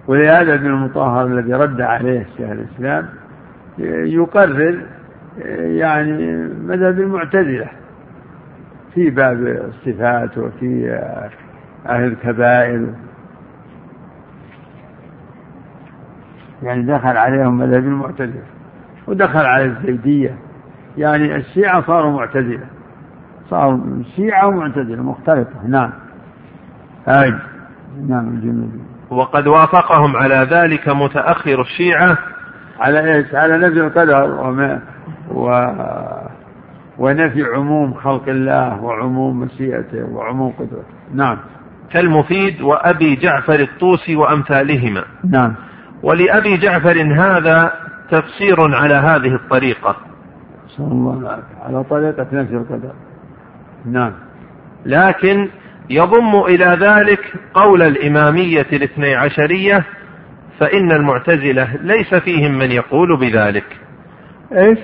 ولهذا 0.08 0.54
ابن 0.54 0.66
المطهر 0.66 1.26
الذي 1.26 1.52
رد 1.52 1.80
عليه 1.80 2.26
شيخ 2.36 2.50
الإسلام 2.50 3.06
يقرر 4.08 4.80
يعني 5.56 6.36
مذهب 6.66 7.00
المعتزلة 7.00 7.66
في 8.94 9.10
باب 9.10 9.46
الصفات 9.46 10.38
وفي 10.38 11.00
أهل 11.86 12.04
الكبائر. 12.04 12.86
يعني 16.62 16.82
دخل 16.82 17.16
عليهم 17.16 17.58
مذهب 17.58 17.84
المعتزلة 17.84 18.42
ودخل 19.06 19.46
على 19.46 19.64
الزيدية. 19.64 20.38
يعني 20.98 21.36
الشيعة 21.36 21.86
صاروا 21.86 22.12
معتزلة. 22.12 22.66
صاروا 23.50 24.02
شيعة 24.16 24.46
ومعتزلة 24.46 25.02
مختلطة. 25.02 25.66
نعم. 25.66 25.90
أي 27.08 27.34
نعم 28.08 28.28
الجميل 28.28 28.70
وقد 29.10 29.46
وافقهم 29.46 30.16
على 30.16 30.48
ذلك 30.50 30.88
متأخر 30.88 31.60
الشيعة. 31.60 32.18
على 32.80 33.14
إيش؟ 33.14 33.34
على 33.34 33.58
نفي 33.58 33.80
القدر 33.80 34.40
وما 34.40 34.80
و 35.30 35.66
ونفي 36.98 37.42
عموم 37.42 37.94
خلق 37.94 38.28
الله 38.28 38.82
وعموم 38.82 39.40
مشيئته 39.40 40.04
وعموم 40.04 40.52
قدرته. 40.52 40.84
نعم. 41.14 41.36
كالمفيد 41.90 42.62
وأبي 42.62 43.16
جعفر 43.16 43.60
الطوسي 43.60 44.16
وأمثالهما. 44.16 45.04
نعم. 45.24 45.54
ولأبي 46.02 46.56
جعفر 46.56 47.02
هذا 47.02 47.72
تفسير 48.10 48.74
على 48.74 48.94
هذه 48.94 49.34
الطريقة. 49.34 49.96
صلى 50.68 50.92
الله 50.92 51.42
على 51.62 51.84
طريقة 51.84 52.26
نفي 52.32 52.54
القدر. 52.54 52.92
نعم. 53.86 54.12
لكن 54.86 55.48
يضم 55.90 56.40
إلى 56.44 56.78
ذلك 56.80 57.34
قول 57.54 57.82
الإمامية 57.82 58.66
الاثني 58.72 59.14
عشرية 59.14 59.84
فإن 60.58 60.92
المعتزلة 60.92 61.76
ليس 61.82 62.14
فيهم 62.14 62.58
من 62.58 62.70
يقول 62.70 63.16
بذلك. 63.16 63.64
إيش؟ 64.52 64.78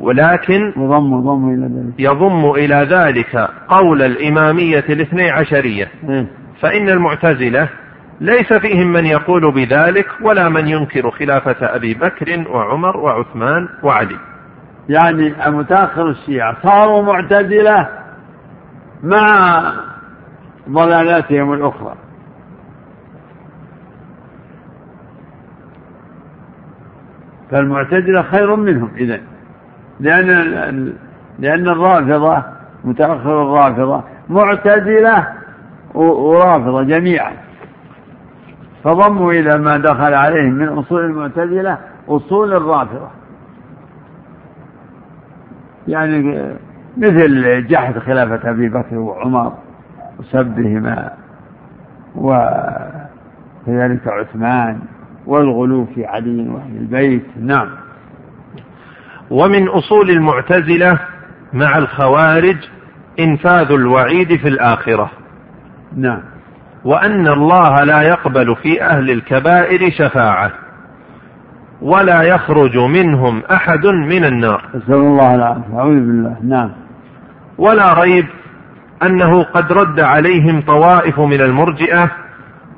ولكن 0.00 0.72
يضم 0.76 1.18
يضم 1.18 1.54
إلى 1.54 1.66
ذلك. 1.66 1.94
يضم 1.98 2.50
إلى 2.50 2.86
ذلك 2.90 3.36
قول 3.68 4.02
الإمامية 4.02 4.84
الاثني 4.88 5.30
عشرية. 5.30 5.88
إيه؟ 6.08 6.26
فإن 6.60 6.88
المعتزلة 6.88 7.68
ليس 8.20 8.52
فيهم 8.52 8.92
من 8.92 9.06
يقول 9.06 9.52
بذلك 9.52 10.08
ولا 10.22 10.48
من 10.48 10.68
ينكر 10.68 11.10
خلافة 11.10 11.76
أبي 11.76 11.94
بكر 11.94 12.44
وعمر 12.50 12.96
وعثمان 12.96 13.68
وعلي. 13.82 14.16
يعني 14.88 15.34
متأخر 15.46 16.10
الشيعة 16.10 16.56
صاروا 16.62 17.02
معتزلة 17.02 17.88
مع 19.02 19.62
ضلالاتهم 20.68 21.52
الأخرى. 21.52 21.94
فالمعتزلة 27.50 28.22
خير 28.22 28.56
منهم 28.56 28.90
إذا 28.96 29.20
لأن 30.00 30.28
لأن 31.38 31.68
الرافضة 31.68 32.42
متأخر 32.84 33.42
الرافضة 33.42 34.04
معتزلة 34.28 35.28
ورافضة 35.94 36.82
جميعا. 36.82 37.47
فضموا 38.88 39.32
إلى 39.32 39.58
ما 39.58 39.76
دخل 39.76 40.14
عليهم 40.14 40.52
من 40.52 40.68
أصول 40.68 41.04
المعتزلة 41.04 41.78
أصول 42.08 42.52
الرافضة. 42.52 43.08
يعني 45.88 46.44
مثل 46.96 47.66
جحد 47.66 47.98
خلافة 47.98 48.50
أبي 48.50 48.68
بكر 48.68 48.98
وعمر 48.98 49.52
وسبهما 50.18 51.10
وكذلك 52.14 54.08
عثمان 54.08 54.78
والغلو 55.26 55.84
في 55.84 56.06
علي 56.06 56.48
وأهل 56.48 56.76
البيت. 56.76 57.26
نعم. 57.40 57.68
ومن 59.30 59.68
أصول 59.68 60.10
المعتزلة 60.10 60.98
مع 61.52 61.78
الخوارج 61.78 62.56
إنفاذ 63.20 63.72
الوعيد 63.72 64.36
في 64.36 64.48
الآخرة. 64.48 65.10
نعم. 65.96 66.20
وأن 66.88 67.28
الله 67.28 67.84
لا 67.84 68.02
يقبل 68.02 68.56
في 68.56 68.82
أهل 68.82 69.10
الكبائر 69.10 69.90
شفاعة 69.90 70.50
ولا 71.82 72.22
يخرج 72.22 72.76
منهم 72.76 73.42
أحد 73.52 73.86
من 73.86 74.24
النار. 74.24 74.62
نسأل 74.74 74.94
الله 74.94 75.34
العافية. 75.34 75.78
أعوذ 75.78 75.94
بالله. 75.94 76.36
نعم. 76.42 76.70
ولا 77.58 77.92
ريب 77.92 78.26
أنه 79.02 79.42
قد 79.42 79.72
رد 79.72 80.00
عليهم 80.00 80.62
طوائف 80.62 81.20
من 81.20 81.40
المرجئة 81.40 82.10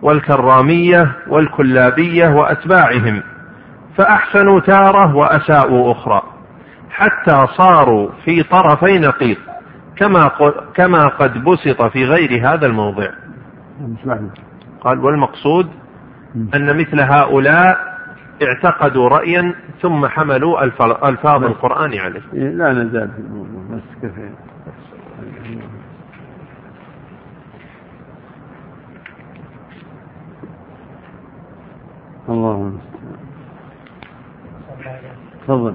والكرامية 0.03 1.13
والكلابية 1.29 2.29
وأتباعهم 2.29 3.23
فأحسنوا 3.97 4.61
تارة 4.61 5.17
وأساءوا 5.17 5.93
أخرى 5.93 6.23
حتى 6.91 7.47
صاروا 7.57 8.11
في 8.25 8.43
طرفي 8.43 8.99
نقيض 8.99 9.37
كما 9.97 10.31
كما 10.75 11.09
قد 11.09 11.45
بسط 11.45 11.83
في 11.83 12.05
غير 12.05 12.49
هذا 12.49 12.67
الموضع. 12.67 13.09
قال 14.81 14.99
والمقصود 14.99 15.71
أن 16.55 16.79
مثل 16.79 17.01
هؤلاء 17.01 17.91
اعتقدوا 18.43 19.09
رأيا 19.09 19.55
ثم 19.83 20.07
حملوا 20.07 20.65
ألفاظ 21.09 21.45
القرآن 21.45 21.99
عليه. 21.99 22.21
لا 22.33 22.73
نزال 22.73 23.11
في 23.11 23.19
الموضوع 23.19 23.63
بس 23.71 23.83
كفاية. 24.03 24.35
الله 32.29 32.57
المستعان. 32.57 33.17
تفضل. 35.43 35.75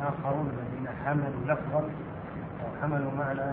آخرون 0.00 0.46
الذين 0.46 0.88
حملوا 1.04 1.44
لفظا 1.46 1.80
أو 2.60 2.68
حملوا 2.82 3.12
معنى 3.18 3.52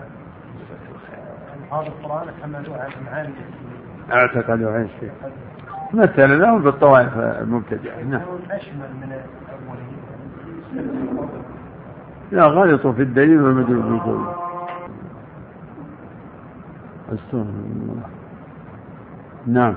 ألفاظ 1.66 1.86
القرآن 1.86 2.28
حملوها 2.42 2.80
على 2.80 2.92
معاني 3.04 3.34
اعتقدوا 4.12 4.72
عن 4.72 4.88
شيء. 5.00 5.10
مثلا 5.94 6.26
لهم 6.26 6.62
بالطوائف 6.62 7.18
المبتدعة 7.18 8.02
نعم. 8.02 8.22
أشمل 8.50 8.90
من 9.00 9.12
الأولين. 9.12 9.96
لا 12.32 12.44
غلطوا 12.44 12.92
في 12.92 13.02
الدليل 13.02 13.42
والمدلول 13.42 13.82
بالقول 13.82 14.26
أستغفر 17.12 17.36
الله. 17.36 18.02
نعم. 19.46 19.74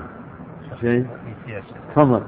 شيء؟ 0.80 1.06
تفضل. 1.94 2.22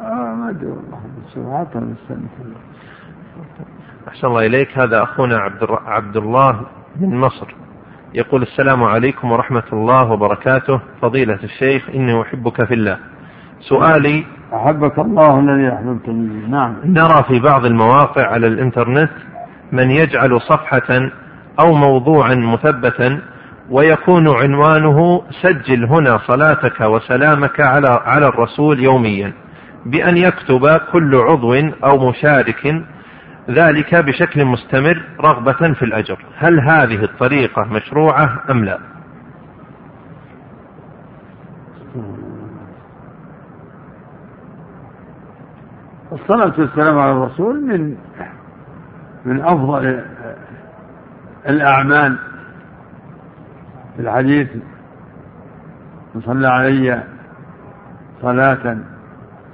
آه 0.00 0.34
ما 0.34 0.50
أدري 0.50 0.66
والله. 0.66 1.00
أحسن 4.08 4.26
الله 4.26 4.46
إليك. 4.46 4.78
هذا 4.78 5.02
أخونا 5.02 5.36
عبد 5.36 5.66
عبد 5.86 6.16
الله 6.16 6.60
من 7.00 7.20
مصر 7.20 7.54
يقول 8.14 8.42
السلام 8.42 8.82
عليكم 8.84 9.32
ورحمة 9.32 9.62
الله 9.72 10.12
وبركاته. 10.12 10.80
فضيلة 11.02 11.38
الشيخ 11.44 11.90
إني 11.94 12.22
أحبك 12.22 12.64
في 12.64 12.74
الله. 12.74 12.98
سؤالي 13.60 14.24
أحبك 14.54 14.98
الله 14.98 15.40
الذي 15.40 15.74
أحببتني 15.74 16.46
نعم. 16.48 16.76
نرى 16.84 17.22
في 17.28 17.40
بعض 17.40 17.64
المواقع 17.64 18.26
على 18.26 18.46
الإنترنت 18.46 19.10
من 19.72 19.90
يجعل 19.90 20.40
صفحة 20.40 21.10
أو 21.60 21.72
موضوعا 21.74 22.34
مثبتا 22.34 23.20
ويكون 23.70 24.28
عنوانه 24.28 25.22
سجل 25.42 25.84
هنا 25.84 26.18
صلاتك 26.18 26.80
وسلامك 26.80 27.60
على 27.60 27.88
على 28.04 28.26
الرسول 28.26 28.80
يوميا. 28.80 29.32
بأن 29.86 30.16
يكتب 30.16 30.76
كل 30.92 31.14
عضو 31.14 31.54
أو 31.84 32.10
مشارك 32.10 32.84
ذلك 33.50 33.94
بشكل 33.94 34.44
مستمر 34.44 35.02
رغبة 35.20 35.72
في 35.72 35.82
الأجر. 35.82 36.18
هل 36.36 36.60
هذه 36.60 37.04
الطريقة 37.04 37.64
مشروعة 37.64 38.42
أم 38.50 38.64
لا؟ 38.64 38.78
الصلاة 46.12 46.52
والسلام 46.58 46.98
على 46.98 47.12
الرسول 47.12 47.66
من 47.66 47.96
من 49.24 49.40
أفضل 49.40 50.04
الأعمال 51.48 52.18
في 53.96 54.02
الحديث. 54.02 54.48
من 56.14 56.20
صلى 56.20 56.48
علي 56.48 57.02
صلاة 58.22 58.76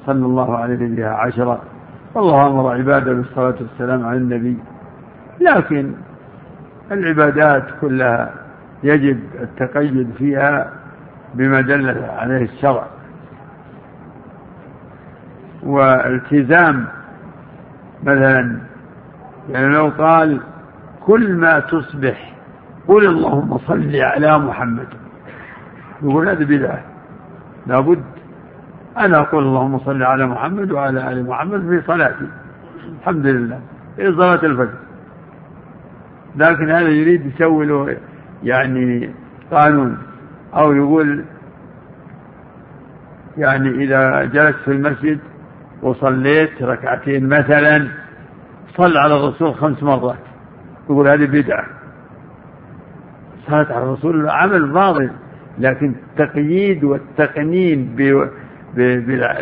صلى 0.08 0.26
الله 0.26 0.56
عليه 0.56 0.96
بها 0.96 1.10
عشرة. 1.10 1.62
والله 2.14 2.46
أمر 2.46 2.74
عباده 2.74 3.12
بالصلاة 3.12 3.54
والسلام 3.60 4.06
على 4.06 4.16
النبي. 4.16 4.56
لكن 5.40 5.92
العبادات 6.92 7.64
كلها 7.80 8.32
يجب 8.82 9.20
التقيد 9.40 10.10
فيها 10.18 10.72
بما 11.34 11.60
دل 11.60 12.04
عليه 12.18 12.42
الشرع. 12.44 12.86
والتزام 15.62 16.84
مثلا 18.02 18.58
يعني 19.50 19.66
لو 19.66 19.88
قال 19.98 20.40
كل 21.06 21.32
ما 21.32 21.60
تصبح 21.60 22.34
قل 22.88 23.06
اللهم 23.06 23.58
صل 23.58 23.96
على 23.96 24.38
محمد. 24.38 24.88
يقول 26.02 26.28
هذه 26.28 26.44
بدعة. 26.44 26.80
لابد 27.66 28.17
أنا 28.98 29.18
أقول 29.18 29.44
اللهم 29.44 29.78
صل 29.78 30.02
على 30.02 30.26
محمد 30.26 30.70
وعلى 30.72 31.12
آل 31.12 31.26
محمد 31.26 31.60
في 31.60 31.86
صلاتي. 31.86 32.28
الحمد 33.00 33.26
لله. 33.26 33.60
في 33.96 34.12
صلاة 34.12 34.44
الفجر. 34.44 34.78
لكن 36.36 36.70
هذا 36.70 36.88
يريد 36.88 37.26
يسوي 37.26 37.66
له 37.66 37.96
يعني 38.42 39.10
قانون. 39.50 39.98
أو 40.54 40.72
يقول 40.72 41.24
يعني 43.36 43.68
إذا 43.68 44.24
جلست 44.24 44.58
في 44.64 44.72
المسجد 44.72 45.18
وصليت 45.82 46.62
ركعتين 46.62 47.28
مثلا 47.28 47.88
صل 48.76 48.96
على 48.96 49.14
الرسول 49.16 49.54
خمس 49.54 49.82
مرات. 49.82 50.18
يقول 50.90 51.08
هذه 51.08 51.26
بدعة. 51.26 51.64
صلاة 53.46 53.66
على 53.72 53.84
الرسول 53.84 54.28
عمل 54.28 54.72
فاضل 54.72 55.10
لكن 55.58 55.94
التقييد 56.10 56.84
والتقنين 56.84 57.96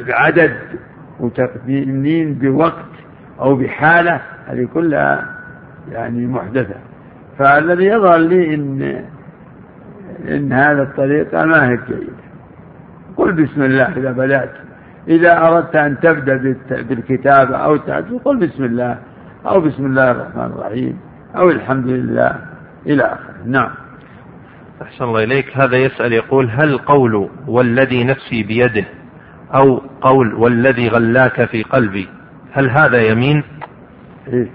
بعدد 0.07 0.57
وتقنين 1.21 2.35
بوقت 2.35 2.85
أو 3.41 3.57
بحالة 3.57 4.21
هذه 4.47 4.69
كلها 4.75 5.37
يعني 5.93 6.27
محدثة. 6.27 6.75
فالذي 7.39 7.85
يظهر 7.85 8.17
لي 8.17 8.55
إن 8.55 9.03
إن 10.29 10.53
هذا 10.53 10.83
الطريقة 10.83 11.45
ما 11.45 11.69
هي 11.69 11.77
جيدة. 11.89 12.27
قل 13.17 13.33
بسم 13.33 13.63
الله 13.63 13.97
إذا 13.97 14.13
بدأت. 14.13 14.53
إذا 15.09 15.39
أردت 15.39 15.77
أن 15.77 16.01
تبدأ 16.01 16.57
بالكتابة 16.71 17.57
أو 17.57 17.77
تعد 17.77 18.21
قل 18.25 18.37
بسم 18.37 18.65
الله 18.65 18.99
أو 19.47 19.61
بسم 19.61 19.87
الله 19.87 20.11
الرحمن 20.11 20.45
الرحيم 20.45 20.99
أو 21.37 21.51
الحمد 21.51 21.87
لله 21.87 22.37
إلى 22.87 23.03
آخره. 23.03 23.35
نعم. 23.47 23.71
أحسن 24.83 25.05
الله 25.05 25.25
إليك. 25.25 25.57
هذا 25.57 25.77
يسأل 25.77 26.13
يقول 26.13 26.51
هل 26.51 26.79
قول 26.79 27.29
والذي 27.47 28.05
نفسي 28.05 28.43
بيده 28.43 28.85
أو 29.55 29.83
قول 30.01 30.35
والذي 30.35 30.89
غلاك 30.89 31.45
في 31.45 31.63
قلبي 31.63 32.09
هل 32.53 32.71
هذا 32.71 33.03
يمين؟ 33.03 33.43
إيه. 34.29 34.49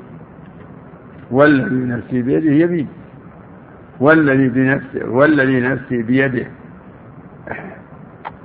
والذي 1.32 1.76
نفسي 1.76 2.22
بيده 2.22 2.52
يمين. 2.52 2.88
والذي 4.00 4.50
بنفسه 4.50 5.10
والذي 5.10 5.60
نفسي 5.60 6.02
بيده. 6.02 6.48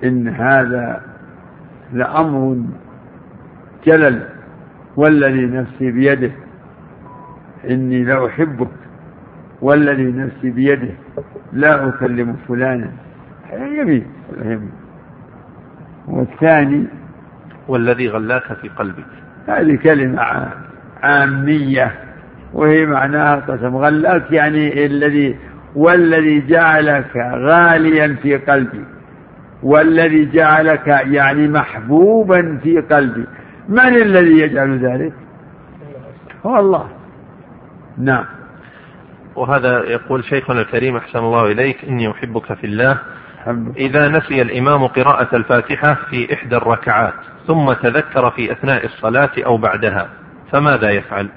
إن 0.04 0.28
هذا 0.28 1.02
لأمر 1.92 2.62
جلل. 3.86 4.22
والذي 4.96 5.46
نفسي 5.46 5.90
بيده. 5.90 6.30
إني 7.70 8.04
لأحبك 8.04 8.70
والذي 9.62 10.12
نفسي 10.12 10.50
بيده. 10.50 10.94
لا 11.52 11.88
أكلم 11.88 12.36
فلانا. 12.48 12.90
يمين 13.52 14.06
يمين. 14.44 14.85
والثاني 16.08 16.86
والذي 17.68 18.08
غلاك 18.08 18.52
في 18.52 18.68
قلبك. 18.68 19.06
هذه 19.48 19.76
كلمة 19.76 20.22
عامية 21.02 21.94
وهي 22.52 22.86
معناها 22.86 23.36
قسم. 23.36 23.76
غلاك 23.76 24.32
يعني 24.32 24.86
الذي 24.86 25.36
والذي 25.74 26.46
جعلك 26.46 27.16
غاليا 27.16 28.16
في 28.22 28.36
قلبي. 28.36 28.84
والذي 29.62 30.30
جعلك 30.30 30.86
يعني 30.86 31.48
محبوبا 31.48 32.60
في 32.62 32.80
قلبي. 32.80 33.26
من 33.68 34.02
الذي 34.02 34.38
يجعل 34.38 34.78
ذلك؟ 34.78 35.12
هو 36.46 36.58
الله. 36.58 36.88
نعم. 37.98 38.24
وهذا 39.36 39.84
يقول 39.84 40.24
شيخنا 40.24 40.60
الكريم 40.60 40.96
أحسن 40.96 41.18
الله 41.18 41.52
إليك 41.52 41.84
إني 41.84 42.10
أحبك 42.10 42.52
في 42.52 42.64
الله. 42.64 42.98
إذا 43.76 44.08
نسي 44.08 44.42
الإمام 44.42 44.86
قراءة 44.86 45.36
الفاتحة 45.36 45.94
في 46.10 46.34
إحدى 46.34 46.56
الركعات 46.56 47.14
ثم 47.46 47.72
تذكر 47.72 48.30
في 48.30 48.52
أثناء 48.52 48.84
الصلاة 48.84 49.30
أو 49.46 49.56
بعدها 49.56 50.08
فماذا 50.52 50.90
يفعل 50.90 51.28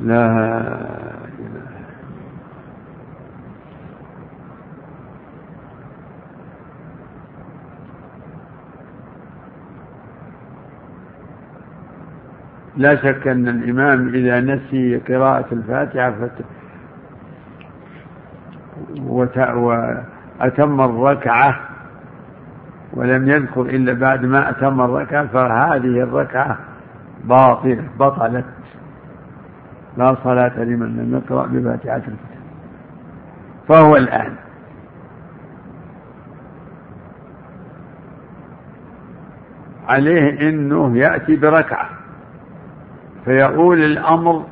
لا 0.00 0.88
لا 12.76 12.96
شك 12.96 13.28
أن 13.28 13.48
الإمام 13.48 14.08
إذا 14.14 14.40
نسي 14.40 14.96
قراءة 14.96 15.46
الفاتحة. 15.52 16.30
وأتم 19.56 20.80
الركعة 20.80 21.60
ولم 22.92 23.28
يذكر 23.28 23.60
إلا 23.60 23.92
بعد 23.92 24.24
ما 24.24 24.50
أتم 24.50 24.80
الركعة 24.80 25.26
فهذه 25.26 26.02
الركعة 26.02 26.58
باطلة 27.24 27.84
بطلت. 27.98 28.44
لا 29.96 30.16
صلاة 30.24 30.58
لمن 30.58 30.96
لم 30.96 31.14
يقرأ 31.14 31.46
بفاتحة 31.46 31.96
الكتاب. 31.96 32.38
فهو 33.68 33.96
الآن. 33.96 34.34
عليه 39.88 40.48
إنه 40.48 40.96
يأتي 40.98 41.36
بركعة. 41.36 41.88
فيقول 43.24 43.78
الأمر 43.78 44.44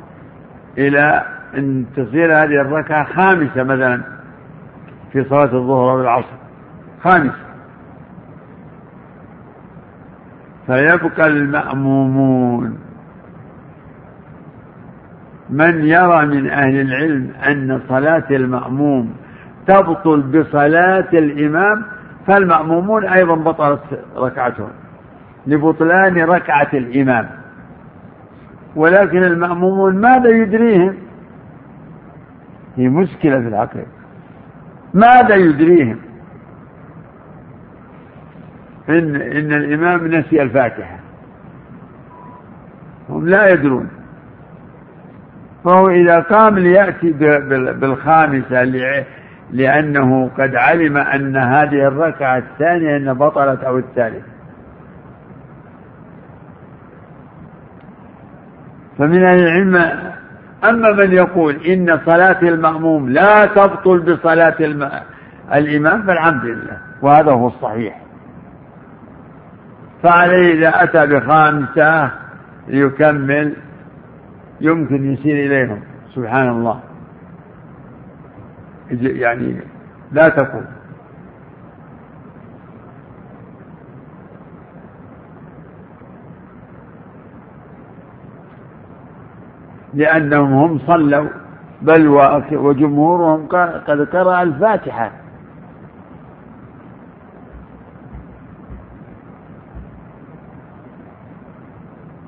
إلى 0.78 1.22
إن 1.58 1.86
تصير 1.96 2.32
هذه 2.32 2.60
الركعة 2.60 3.04
خامسة 3.04 3.62
مثلا. 3.62 4.15
في 5.16 5.24
صلاة 5.24 5.44
الظهر 5.44 5.90
أو 5.90 6.00
العصر. 6.00 6.36
خامسه 7.04 7.32
فيبقى 10.66 11.26
المأمومون. 11.26 12.78
من 15.50 15.84
يرى 15.84 16.26
من 16.26 16.50
أهل 16.50 16.80
العلم 16.80 17.30
أن 17.48 17.80
صلاة 17.88 18.24
المأموم 18.30 19.14
تبطل 19.66 20.20
بصلاة 20.20 21.08
الإمام 21.12 21.82
فالمأمومون 22.26 23.04
أيضا 23.06 23.34
بطلت 23.34 23.80
ركعتهم 24.16 24.70
لبطلان 25.46 26.18
ركعة 26.18 26.68
الإمام. 26.74 27.28
ولكن 28.76 29.24
المأمومون 29.24 29.96
ماذا 29.96 30.28
يدريهم؟ 30.30 30.94
هي 32.76 32.88
مشكلة 32.88 33.40
في 33.40 33.48
الحقيقة 33.48 33.95
ماذا 34.96 35.34
يدريهم؟ 35.34 35.98
إن, 38.88 39.16
إن 39.16 39.52
الإمام 39.52 40.06
نسي 40.06 40.42
الفاتحة. 40.42 40.98
هم 43.08 43.28
لا 43.28 43.48
يدرون. 43.48 43.88
فهو 45.64 45.88
إذا 45.88 46.20
قام 46.20 46.58
ليأتي 46.58 47.12
بالخامسة 47.72 48.62
لأنه 49.50 50.30
قد 50.38 50.54
علم 50.54 50.96
أن 50.96 51.36
هذه 51.36 51.88
الركعة 51.88 52.38
الثانية 52.38 52.96
أن 52.96 53.14
بطلت 53.14 53.64
أو 53.64 53.78
الثالثة. 53.78 54.26
فمن 58.98 59.24
أهل 59.24 59.38
العلم 59.38 59.76
أما 60.68 60.92
من 60.92 61.12
يقول 61.12 61.56
إن 61.66 62.00
صلاة 62.06 62.42
المأموم 62.42 63.08
لا 63.08 63.46
تبطل 63.46 63.98
بصلاة 63.98 64.56
الإمام 65.54 66.02
فالحمد 66.02 66.44
لله 66.44 66.78
وهذا 67.02 67.32
هو 67.32 67.46
الصحيح. 67.46 68.00
فعليه 70.02 70.54
إذا 70.54 70.82
أتى 70.82 71.06
بخامسة 71.06 72.10
ليكمل 72.68 73.56
يمكن 74.60 75.12
يسير 75.12 75.46
إليهم 75.46 75.80
سبحان 76.14 76.48
الله. 76.48 76.80
يعني 78.90 79.60
لا 80.12 80.28
تكون 80.28 80.66
لأنهم 89.96 90.52
هم 90.52 90.78
صلوا 90.78 91.28
بل 91.82 92.08
وجمهورهم 92.52 93.46
قد 93.86 94.08
قرأ 94.12 94.42
الفاتحة. 94.42 95.12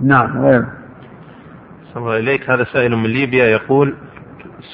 نعم 0.00 0.44
غير. 0.44 0.64
الله 1.96 2.16
إليك. 2.16 2.50
هذا 2.50 2.64
سائل 2.64 2.96
من 2.96 3.10
ليبيا 3.10 3.44
يقول 3.44 3.94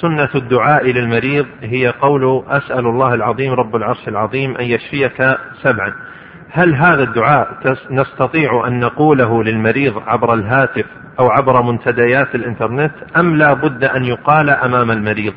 سنة 0.01 0.29
الدعاء 0.35 0.87
للمريض 0.87 1.47
هي 1.61 1.89
قول 1.89 2.45
أسأل 2.49 2.87
الله 2.87 3.15
العظيم 3.15 3.53
رب 3.53 3.77
العرش 3.77 4.09
العظيم 4.09 4.57
أن 4.57 4.65
يشفيك 4.65 5.37
سبعا. 5.63 5.95
هل 6.57 6.75
هذا 6.75 7.03
الدعاء 7.03 7.49
نستطيع 7.91 8.67
أن 8.67 8.81
نقوله 8.81 9.43
للمريض 9.43 10.03
عبر 10.07 10.35
الهاتف 10.35 10.85
أو 11.21 11.29
عبر 11.31 11.63
منتديات 11.63 12.35
الإنترنت 12.35 12.93
أم 13.17 13.37
لا 13.37 13.53
بد 13.53 13.85
أن 13.85 14.05
يقال 14.05 14.51
أمام 14.51 14.91
المريض؟ 14.91 15.33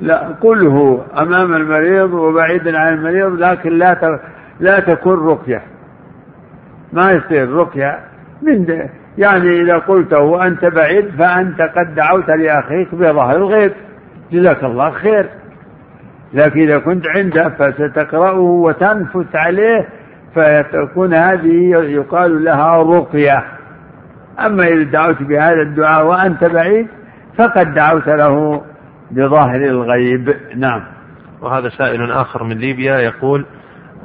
لا 0.00 0.36
قله 0.40 1.04
أمام 1.18 1.54
المريض 1.54 2.12
وبعيدا 2.12 2.78
عن 2.78 2.94
المريض 2.94 3.32
لكن 3.32 3.78
لا 3.78 4.18
لا 4.60 4.80
تكون 4.80 5.28
رقية. 5.28 5.62
ما 6.92 7.10
يصير 7.10 7.52
رقية 7.52 7.98
من 8.42 8.88
يعني 9.18 9.60
إذا 9.62 9.78
قلته 9.78 10.20
وأنت 10.20 10.64
بعيد 10.64 11.08
فأنت 11.18 11.60
قد 11.60 11.94
دعوت 11.94 12.28
لأخيك 12.28 12.94
بظهر 12.94 13.36
الغيب. 13.36 13.72
جزاك 14.32 14.64
الله 14.64 14.90
خير. 14.90 15.28
لكن 16.34 16.60
إذا 16.60 16.78
كنت 16.78 17.08
عنده 17.08 17.48
فستقرأه 17.48 18.38
وتنفث 18.38 19.36
عليه 19.36 19.88
فتكون 20.34 21.14
هذه 21.14 21.70
يقال 21.74 22.44
لها 22.44 22.82
رقية. 22.82 23.44
أما 24.46 24.64
إذا 24.64 24.82
دعوت 24.82 25.22
بهذا 25.22 25.62
الدعاء 25.62 26.06
وأنت 26.06 26.44
بعيد 26.44 26.88
فقد 27.38 27.74
دعوت 27.74 28.08
له 28.08 28.62
بظاهر 29.10 29.64
الغيب. 29.64 30.34
نعم. 30.56 30.82
وهذا 31.42 31.68
سائل 31.68 32.12
آخر 32.12 32.44
من 32.44 32.58
ليبيا 32.58 32.98
يقول 32.98 33.44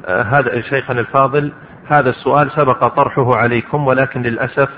آه 0.06 0.22
هذا 0.22 0.62
شيخنا 0.62 1.00
الفاضل 1.00 1.52
هذا 1.88 2.10
السؤال 2.10 2.52
سبق 2.52 2.88
طرحه 2.88 3.36
عليكم 3.36 3.88
ولكن 3.88 4.22
للأسف 4.22 4.70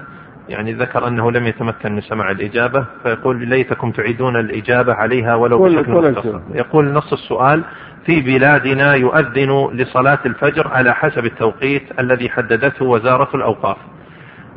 يعني 0.50 0.74
ذكر 0.74 1.08
أنه 1.08 1.32
لم 1.32 1.48
يتمكن 1.48 1.96
من 1.96 2.02
سماع 2.02 2.32
الإجابة 2.32 2.86
فيقول 3.04 3.48
ليتكم 3.48 3.92
تعيدون 3.92 4.36
الإجابة 4.36 4.94
عليها 4.94 5.36
ولو 5.36 5.64
بشكل 5.64 5.92
مختصر. 5.92 6.40
يقول 6.54 6.94
نص 6.94 7.14
السؤال 7.14 7.64
في 8.10 8.22
بلادنا 8.22 8.94
يؤذن 8.94 9.70
لصلاة 9.74 10.20
الفجر 10.26 10.68
على 10.68 10.94
حسب 10.94 11.26
التوقيت 11.26 12.00
الذي 12.00 12.30
حددته 12.30 12.86
وزارة 12.86 13.36
الأوقاف. 13.36 13.78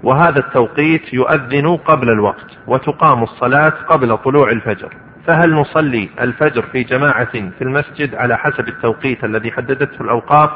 وهذا 0.02 0.38
التوقيت 0.38 1.14
يؤذن 1.14 1.76
قبل 1.76 2.10
الوقت 2.10 2.46
وتقام 2.66 3.22
الصلاة 3.22 3.72
قبل 3.88 4.18
طلوع 4.18 4.50
الفجر. 4.50 4.94
فهل 5.26 5.54
نصلي 5.54 6.08
الفجر 6.20 6.62
في 6.62 6.82
جماعة 6.82 7.32
في 7.32 7.62
المسجد 7.62 8.14
على 8.14 8.38
حسب 8.38 8.68
التوقيت 8.68 9.24
الذي 9.24 9.52
حددته 9.52 10.00
الأوقاف 10.00 10.50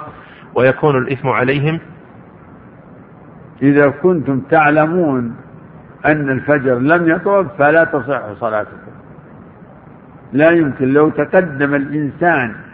ويكون 0.55 0.99
الإثم 0.99 1.29
عليهم؟ 1.29 1.81
إذا 3.63 3.89
كنتم 3.89 4.41
تعلمون 4.41 5.37
أن 6.07 6.31
الفجر 6.31 6.79
لم 6.79 7.11
يطلب 7.11 7.49
فلا 7.59 7.85
تصح 7.85 8.33
صلاتكم. 8.41 8.93
لا 10.33 10.51
يمكن 10.51 10.93
لو 10.93 11.11
تقدم 11.11 11.75
الإنسان 11.75 12.66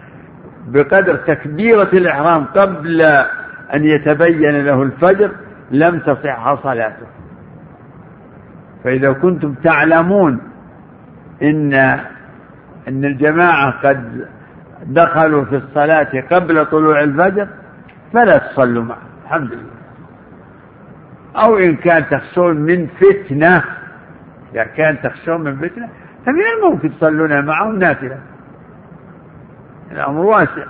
بقدر 0.66 1.16
تكبيرة 1.16 1.88
الإحرام 1.92 2.44
قبل 2.44 3.00
أن 3.74 3.84
يتبين 3.84 4.64
له 4.64 4.82
الفجر 4.82 5.30
لم 5.70 5.98
تصح 5.98 6.62
صلاته. 6.62 7.06
فإذا 8.84 9.12
كنتم 9.12 9.54
تعلمون 9.54 10.40
إن 11.42 11.74
أن 12.88 13.04
الجماعة 13.04 13.70
قد 13.70 14.26
دخلوا 14.86 15.44
في 15.44 15.56
الصلاة 15.56 16.20
قبل 16.30 16.66
طلوع 16.66 17.00
الفجر 17.02 17.48
فلا 18.12 18.38
تصلوا 18.38 18.84
معه 18.84 18.98
الحمد 19.24 19.52
لله. 19.52 19.72
أو 21.36 21.58
إن 21.58 21.76
كان 21.76 22.08
تخشون 22.10 22.56
من 22.56 22.86
فتنة 22.86 23.62
إذا 24.54 24.64
كان 24.64 25.02
تخشون 25.02 25.40
من 25.40 25.56
فتنة 25.56 25.88
فمن 26.26 26.42
الممكن 26.56 26.98
تصلون 26.98 27.44
معهم 27.44 27.78
نافلة. 27.78 28.18
الأمر 29.93 30.20
واسع. 30.20 30.66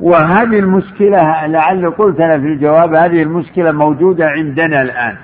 وهذه 0.00 0.58
المشكلة 0.58 1.46
لعل 1.46 1.90
قلت 1.90 2.20
أنا 2.20 2.38
في 2.38 2.46
الجواب 2.46 2.94
هذه 2.94 3.22
المشكلة 3.22 3.72
موجودة 3.72 4.26
عندنا 4.28 4.82
الآن 4.82 5.16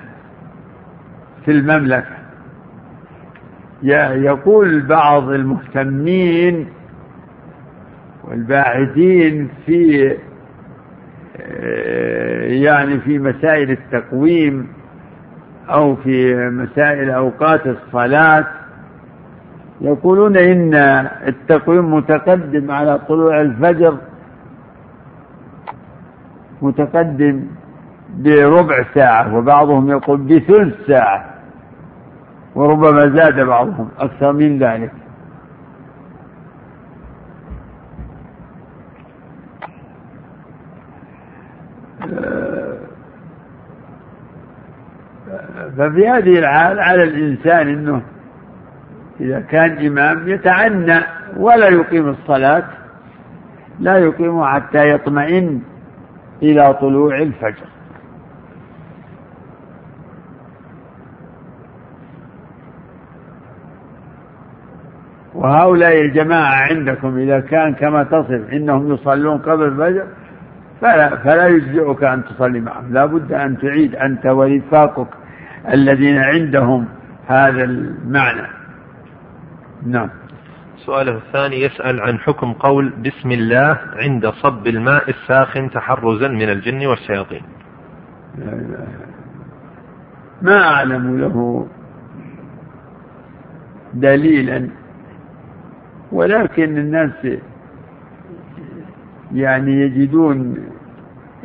في 1.45 1.51
المملكة. 1.51 2.17
يقول 3.83 4.81
بعض 4.81 5.29
المهتمين 5.29 6.69
والباحثين 8.23 9.49
في 9.65 10.11
يعني 12.63 12.99
في 12.99 13.19
مسائل 13.19 13.71
التقويم 13.71 14.67
أو 15.69 15.95
في 15.95 16.35
مسائل 16.49 17.09
أوقات 17.09 17.67
الصلاة 17.67 18.45
يقولون 19.81 20.37
إن 20.37 20.73
التقويم 21.27 21.93
متقدم 21.93 22.71
على 22.71 22.99
طلوع 23.07 23.41
الفجر 23.41 23.97
متقدم 26.61 27.43
بربع 28.17 28.83
ساعة 28.93 29.35
وبعضهم 29.35 29.89
يقول 29.89 30.17
بثلث 30.17 30.87
ساعة 30.87 31.25
وربما 32.55 33.15
زاد 33.15 33.39
بعضهم 33.39 33.89
أكثر 33.99 34.33
من 34.33 34.59
ذلك. 34.59 34.91
ففي 45.77 46.07
هذه 46.07 46.39
الحال 46.39 46.79
على 46.79 47.03
الإنسان 47.03 47.67
أنه 47.67 48.01
إذا 49.21 49.39
كان 49.39 49.85
إمام 49.87 50.29
يتعنى 50.29 50.99
ولا 51.37 51.67
يقيم 51.67 52.09
الصلاة 52.09 52.63
لا 53.79 53.97
يقيمها 53.97 54.47
حتى 54.47 54.89
يطمئن 54.89 55.61
إلى 56.43 56.73
طلوع 56.73 57.17
الفجر. 57.17 57.65
وهؤلاء 65.35 66.01
الجماعة 66.01 66.55
عندكم 66.71 67.17
إذا 67.17 67.39
كان 67.39 67.73
كما 67.73 68.03
تصف 68.03 68.53
إنهم 68.53 68.93
يصلون 68.93 69.37
قبل 69.37 69.63
الفجر 69.63 70.07
فلا, 70.81 71.15
فلا 71.15 71.47
يجزئك 71.47 72.03
أن 72.03 72.23
تصلي 72.25 72.59
معهم. 72.59 72.93
لا 72.93 73.05
بد 73.05 73.33
أن 73.33 73.57
تعيد 73.57 73.95
أنت 73.95 74.25
ورفاقك 74.25 75.07
الذين 75.73 76.17
عندهم 76.17 76.85
هذا 77.27 77.63
المعنى. 77.63 78.56
نعم. 79.87 80.09
سؤاله 80.85 81.17
الثاني 81.17 81.61
يسأل 81.61 82.01
عن 82.01 82.19
حكم 82.19 82.53
قول 82.53 82.89
بسم 82.89 83.31
الله 83.31 83.79
عند 83.95 84.29
صب 84.29 84.67
الماء 84.67 85.09
الساخن 85.09 85.69
تحرزا 85.69 86.27
من 86.27 86.49
الجن 86.49 86.87
والشياطين. 86.87 87.41
لا 88.37 88.53
إله 88.53 88.87
ما 90.41 90.63
أعلم 90.63 91.19
له 91.19 91.67
دليلا 93.93 94.69
ولكن 96.11 96.77
الناس 96.77 97.27
يعني 99.33 99.71
يجدون 99.81 100.57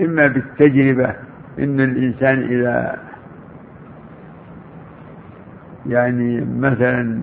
إما 0.01 0.27
بالتجربة 0.27 1.15
إن 1.59 1.81
الإنسان 1.81 2.43
إذا 2.43 2.99
يعني 5.87 6.45
مثلا 6.59 7.21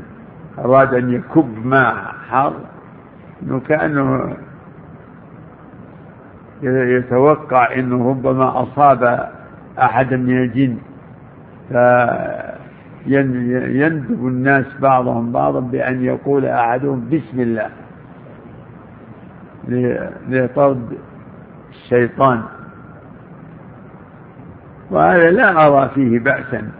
أراد 0.66 0.93
أن 0.93 1.14
يكب 1.14 1.66
ماء 1.66 1.95
حار 2.30 2.53
أنه 3.43 3.60
كأنه 3.60 4.36
يتوقع 6.64 7.74
أنه 7.74 8.10
ربما 8.10 8.64
أصاب 8.64 9.30
أحدا 9.80 10.18
من 10.18 10.38
الجن. 10.38 10.78
فيندب 13.03 14.28
الناس 14.28 14.66
بعضهم 14.80 15.32
بعضا 15.32 15.60
بأن 15.60 16.03
يقول 16.03 16.45
أحدهم 16.45 17.10
بسم 17.10 17.39
الله 17.39 17.70
لطرد 20.30 20.97
الشيطان. 21.70 22.43
وهذا 24.91 25.32
لا 25.32 25.68
أرى 25.68 25.89
فيه 25.95 26.20
بأسا 26.20 26.72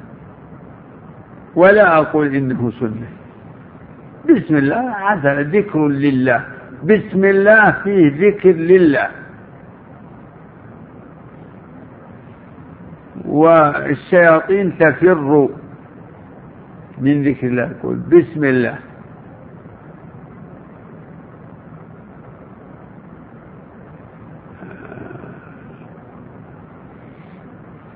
ولا 1.56 1.98
أقول 1.98 2.36
إنه 2.36 2.72
سنة. 2.80 3.19
بسم 4.26 4.56
الله 4.56 4.94
حسن 4.94 5.42
ذكر 5.42 5.88
لله. 5.88 6.46
بسم 6.84 7.26
الله 7.26 7.72
فيه 7.72 8.28
ذكر 8.28 8.52
لله. 8.52 9.10
والشياطين 13.26 14.78
تفر 14.78 15.50
من 16.98 17.24
ذكر 17.24 17.48
الله. 17.48 17.72
يقول 17.72 17.96
بسم 17.96 18.44
الله. 18.44 18.78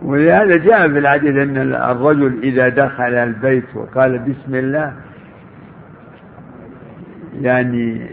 ولهذا 0.04 0.58
جاء 0.58 0.88
في 0.88 1.00
الحديث 1.00 1.36
أن 1.36 1.58
الرجل 1.74 2.40
إذا 2.44 2.70
دخل 2.70 3.14
البيت 3.14 3.76
وقال 3.76 4.20
بسم 4.20 4.56
الله 4.56 4.94
يعني 7.44 8.10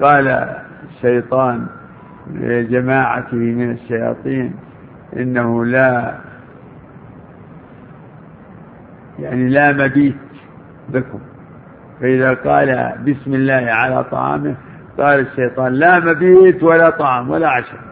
قال 0.00 0.54
الشيطان 0.88 1.66
لجماعته 2.34 3.36
من 3.36 3.70
الشياطين 3.70 4.54
إنه 5.16 5.64
لا 5.64 6.14
يعني 9.18 9.48
لا 9.48 9.72
مبيت 9.72 10.16
بكم. 10.88 11.18
فإذا 12.00 12.34
قال 12.34 12.94
بسم 13.06 13.34
الله 13.34 13.66
على 13.72 14.04
طعامه 14.04 14.54
قال 14.98 15.20
الشيطان 15.20 15.72
لا 15.72 16.00
مبيت 16.00 16.62
ولا 16.62 16.90
طعام 16.90 17.30
ولا 17.30 17.48
عشاء. 17.48 17.85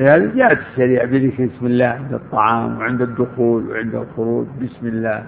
لهذا 0.00 0.34
جاءت 0.34 0.58
الشريعة 0.70 1.06
بذكر 1.06 1.46
بسم 1.46 1.66
الله 1.66 1.86
عند 1.86 2.14
الطعام 2.14 2.78
وعند 2.78 3.02
الدخول 3.02 3.70
وعند 3.70 3.94
الخروج 3.94 4.46
بسم 4.62 4.86
الله 4.86 5.24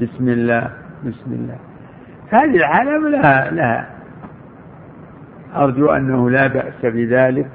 بسم 0.00 0.28
الله 0.28 0.70
بسم 1.04 1.32
الله. 1.32 1.56
هذه 2.30 2.56
العالم 2.56 3.08
لها 3.08 3.50
لها 3.50 3.88
أرجو 5.56 5.86
أنه 5.90 6.30
لا 6.30 6.46
بأس 6.46 6.80
بذلك 6.82 7.50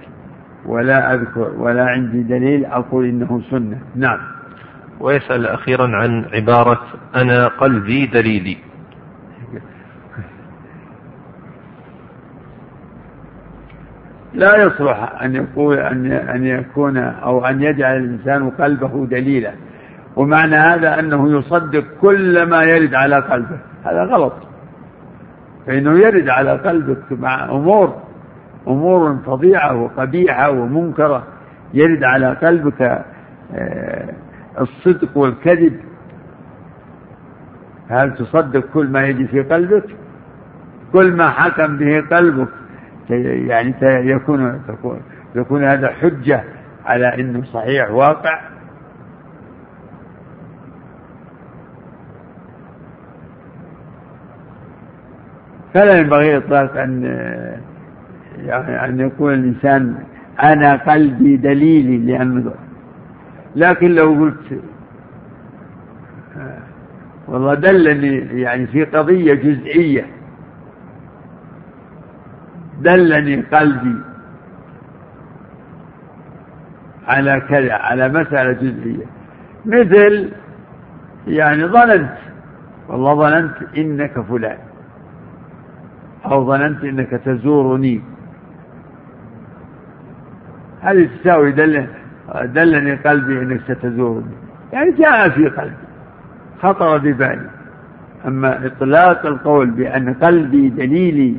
ولا 0.66 1.14
أذكر 1.14 1.52
ولا 1.58 1.86
عندي 1.86 2.24
دليل 2.24 2.66
أقول 2.66 3.06
إنه 3.06 3.42
سنة. 3.52 3.78
نعم. 3.96 4.20
ويسأل 5.00 5.48
أخيرا 5.48 5.88
عن 5.98 6.26
عبارة 6.34 6.82
أنا 7.16 7.48
قلبي 7.48 8.06
دليلي. 8.06 8.58
لا 14.34 14.64
يصلح 14.64 15.22
أن 15.22 15.36
يقول 15.36 15.78
أن 15.78 16.12
أن 16.12 16.46
يكون 16.46 16.98
أو 16.98 17.46
أن 17.46 17.62
يجعل 17.62 17.98
الإنسان 17.98 18.50
قلبه 18.50 19.06
دليلا. 19.06 19.52
ومعنى 20.16 20.56
هذا 20.56 21.00
أنه 21.00 21.38
يصدق 21.38 21.84
كل 22.02 22.44
ما 22.44 22.64
يرد 22.64 22.94
على 22.94 23.16
قلبه. 23.16 23.58
هذا 23.86 24.04
غلط. 24.04 24.34
فإنه 25.68 26.00
يرد 26.00 26.30
على 26.30 26.52
قلبك 26.52 27.12
مع 27.12 27.46
أمور 27.46 28.02
أمور 28.68 29.18
فظيعة 29.26 29.76
وقبيحة 29.76 30.50
ومنكرة. 30.52 31.24
يرد 31.74 32.04
على 32.04 32.34
قلبك 32.34 32.82
آه، 33.56 34.14
الصدق 34.62 35.18
والكذب. 35.18 35.80
هل 37.90 38.16
تصدق 38.16 38.64
كل 38.74 38.88
ما 38.88 39.06
يجي 39.08 39.28
في 39.28 39.42
قلبك؟ 39.42 39.86
كل 40.94 41.12
ما 41.12 41.30
حكم 41.30 41.78
به 41.78 42.02
قلبك 42.12 42.48
يعني 43.10 43.74
يكون 43.82 44.62
يكون 45.36 45.64
هذا 45.64 45.88
حجة 45.88 46.44
على 46.86 47.16
أنه 47.16 47.44
صحيح 47.44 47.92
واقع. 47.92 48.40
فلا 55.74 55.98
ينبغي 55.98 56.38
إطلاق 56.38 56.78
أن 56.78 57.04
يعني 58.38 58.86
أن 58.86 59.00
يقول 59.00 59.34
الإنسان 59.34 59.96
أنا 60.44 60.76
قلبي 60.76 61.38
دليلي 61.38 61.98
لأن 61.98 62.52
لكن 63.56 63.92
لو 63.92 64.14
قلت 64.14 64.62
والله 67.28 67.54
دلني 67.54 68.42
يعني 68.42 68.68
في 68.68 68.84
قضية 68.84 69.34
جزئية 69.34 70.06
دلني 72.82 73.42
قلبي 73.42 73.96
على 77.08 77.42
كذا 77.50 77.74
على 77.74 78.10
مسألة 78.10 78.52
جزئية. 78.52 79.06
مثل 79.66 80.32
يعني 81.28 81.66
ظننت 81.66 82.18
والله 82.88 83.16
ظننت 83.16 83.56
إنك 83.78 84.20
فلان 84.20 84.58
أو 86.26 86.46
ظننت 86.46 86.84
إنك 86.84 87.10
تزورني. 87.10 88.02
هذه 90.82 91.10
تساوي 91.22 91.52
دل 91.52 91.88
دلني 92.44 92.96
قلبي 92.96 93.42
إنك 93.42 93.62
ستزورني. 93.62 94.36
يعني 94.74 94.92
جاء 94.92 95.30
في 95.30 95.48
قلبي 95.48 95.76
خطر 96.62 96.98
ببالي. 96.98 97.50
أما 98.28 98.66
إطلاق 98.66 99.26
القول 99.26 99.70
بأن 99.70 100.14
قلبي 100.14 100.70
دليلي 100.70 101.38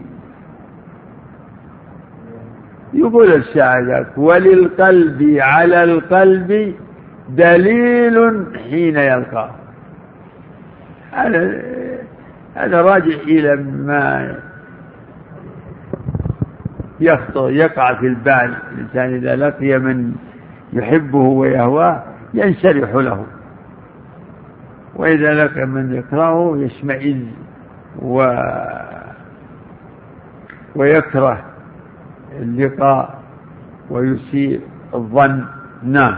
يقول 2.95 3.33
الشاعر 3.33 4.07
وللقلب 4.17 5.37
على 5.41 5.85
القلب 5.85 6.75
دليل 7.29 8.47
حين 8.71 8.97
يلقاه 8.97 9.51
هذا 11.13 11.63
هذا 12.55 12.83
راجع 12.83 13.15
إلى 13.27 13.57
ما 13.57 14.35
يخطر 17.01 17.51
يقع 17.51 17.95
في 17.95 18.07
البال. 18.07 18.55
الإنسان 18.73 19.15
إذا 19.15 19.37
لقي 19.37 19.79
من 19.79 20.15
يحبه 20.73 21.19
ويهواه 21.19 22.03
ينشرح 22.35 22.95
له. 22.95 23.27
وإذا 24.97 25.45
لقي 25.45 25.67
من 25.67 25.95
يكرهه 25.95 26.57
يشمئز 26.59 27.27
و 28.03 28.27
ويكره. 30.77 31.54
اللقاء 32.39 33.22
ويسيء 33.91 34.61
الظن. 34.95 35.45
نعم. 35.82 36.16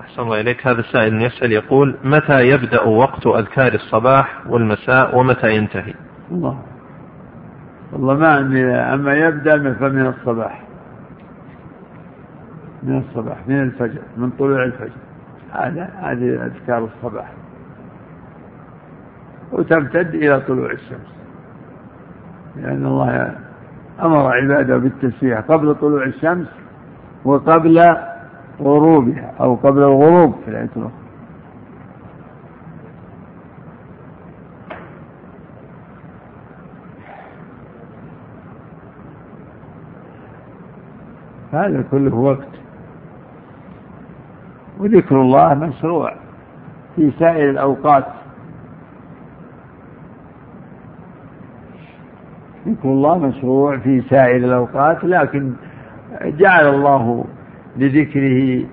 أحسن 0.00 0.22
الله 0.22 0.40
إليك. 0.40 0.66
هذا 0.66 0.80
السائل 0.80 1.22
يسأل 1.22 1.52
يقول 1.52 1.96
متى 2.04 2.48
يبدأ 2.48 2.82
وقت 2.82 3.26
أذكار 3.26 3.74
الصباح 3.74 4.46
والمساء 4.46 5.18
ومتى 5.18 5.56
ينتهي؟ 5.56 5.94
الله. 6.30 6.58
والله 7.92 8.14
ما 8.14 8.28
عندي 8.28 8.64
أما 8.74 9.14
يبدأ 9.14 9.74
فمن 9.74 10.06
الصباح. 10.06 10.62
من 12.82 12.98
الصباح 12.98 13.48
من 13.48 13.62
الفجر 13.62 14.00
من 14.16 14.30
طلوع 14.30 14.64
الفجر. 14.64 15.00
هذا 15.52 15.90
هذه 15.96 16.46
أذكار 16.46 16.84
الصباح. 16.84 17.32
وتمتد 19.52 20.14
إلى 20.14 20.40
طلوع 20.40 20.70
الشمس. 20.70 21.16
لأن 22.56 22.86
الله 22.86 23.36
أمر 24.02 24.32
عباده 24.32 24.76
بالتسبيح 24.76 25.40
قبل 25.40 25.74
طلوع 25.74 26.04
الشمس 26.04 26.46
وقبل 27.24 27.82
غروبها 28.60 29.32
أو 29.40 29.54
قبل 29.54 29.78
الغروب 29.78 30.34
في 30.44 30.50
الآية 30.50 30.70
الأخرى 30.76 30.92
هذا 41.52 41.84
كله 41.90 42.14
وقت. 42.14 42.48
وذكر 44.78 45.20
الله 45.20 45.54
مشروع 45.54 46.14
في 46.96 47.10
سائر 47.18 47.50
الأوقات. 47.50 48.06
ذكر 52.66 52.88
الله 52.88 53.18
مشروع 53.18 53.78
في 53.78 54.02
سائر 54.10 54.36
الأوقات 54.36 55.04
لكن 55.04 55.52
جعل 56.24 56.68
الله 56.74 57.24
لذكره 57.76 58.64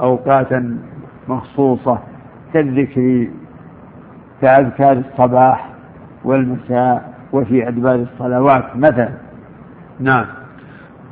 أوقاتا 0.00 0.78
مخصوصة 1.28 1.98
كالذكر 2.54 3.28
كأذكار 4.42 4.92
الصباح 4.92 5.70
والمساء 6.24 7.14
وفي 7.32 7.68
أدبار 7.68 7.94
الصلوات 7.94 8.76
مثلا. 8.76 9.14
نعم. 10.00 10.26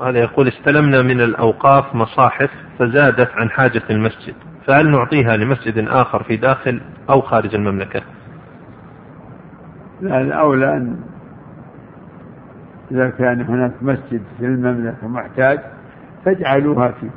هذا 0.01 0.19
يقول 0.19 0.49
استلمنا 0.49 1.03
من 1.03 1.21
الأوقاف 1.21 1.95
مصاحف 1.95 2.51
فزادت 2.79 3.31
عن 3.37 3.51
حاجة 3.51 3.83
المسجد 3.91 4.35
فهل 4.67 4.91
نعطيها 4.91 5.37
لمسجد 5.37 5.89
آخر 5.89 6.23
في 6.23 6.37
داخل 6.37 6.81
أو 7.11 7.21
خارج 7.21 7.55
المملكة؟ 7.55 8.03
لا 10.01 10.21
الأولى 10.21 10.77
أن 10.77 10.97
إذا 12.93 13.11
كان 13.11 13.41
هناك 13.41 13.73
مسجد 13.83 14.23
في 14.39 14.47
المملكة 14.47 15.09
محتاج 15.09 15.59
فاجعلوها 16.25 16.89
فيه. 16.89 17.11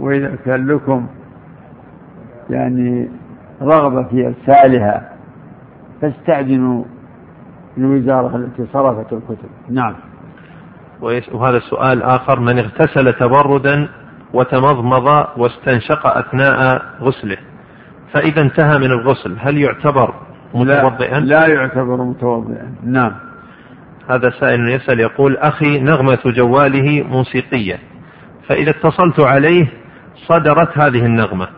وإذا 0.00 0.36
كان 0.44 0.66
لكم 0.66 1.06
يعني 2.50 3.08
رغبة 3.62 4.02
في 4.02 4.26
إرسالها 4.26 5.12
فاستأذنوا 6.02 6.84
الوزارة 7.78 8.36
التي 8.36 8.66
صرفت 8.72 9.12
الكتب. 9.12 9.48
نعم. 9.70 9.94
وهذا 11.32 11.58
سؤال 11.58 12.02
آخر. 12.02 12.40
من 12.40 12.58
اغتسل 12.58 13.12
تبردا 13.12 13.88
وتمضمض 14.32 15.26
واستنشق 15.36 16.06
أثناء 16.06 16.82
غسله 17.00 17.36
فإذا 18.12 18.42
انتهى 18.42 18.78
من 18.78 18.90
الغسل 18.90 19.36
هل 19.40 19.58
يعتبر 19.58 20.14
متوضئا؟ 20.54 21.20
لا, 21.20 21.46
لا 21.46 21.54
يعتبر 21.54 22.04
متوضئا. 22.04 22.74
نعم. 22.84 23.12
هذا 24.10 24.30
سائل 24.30 24.68
يسأل 24.68 25.00
يقول 25.00 25.36
أخي 25.36 25.78
نغمة 25.78 26.18
جواله 26.26 27.02
موسيقية 27.02 27.78
فإذا 28.48 28.70
اتصلت 28.70 29.20
عليه 29.20 29.66
صدرت 30.14 30.78
هذه 30.78 31.06
النغمة. 31.06 31.48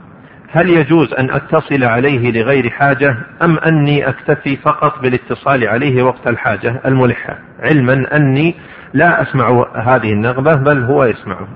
هل 0.50 0.70
يجوز 0.70 1.14
أن 1.14 1.30
أتصل 1.30 1.84
عليه 1.84 2.32
لغير 2.32 2.70
حاجة 2.70 3.16
أم 3.42 3.58
أني 3.58 4.08
أكتفي 4.08 4.56
فقط 4.56 5.02
بالاتصال 5.02 5.68
عليه 5.68 6.02
وقت 6.02 6.26
الحاجة 6.26 6.80
الملحة؟ 6.86 7.38
علما 7.60 8.16
أني 8.16 8.54
لا 8.94 9.22
أسمع 9.22 9.66
هذه 9.76 10.12
النغمة 10.12 10.54
بل 10.54 10.84
هو 10.84 11.04
يسمعها. 11.04 11.48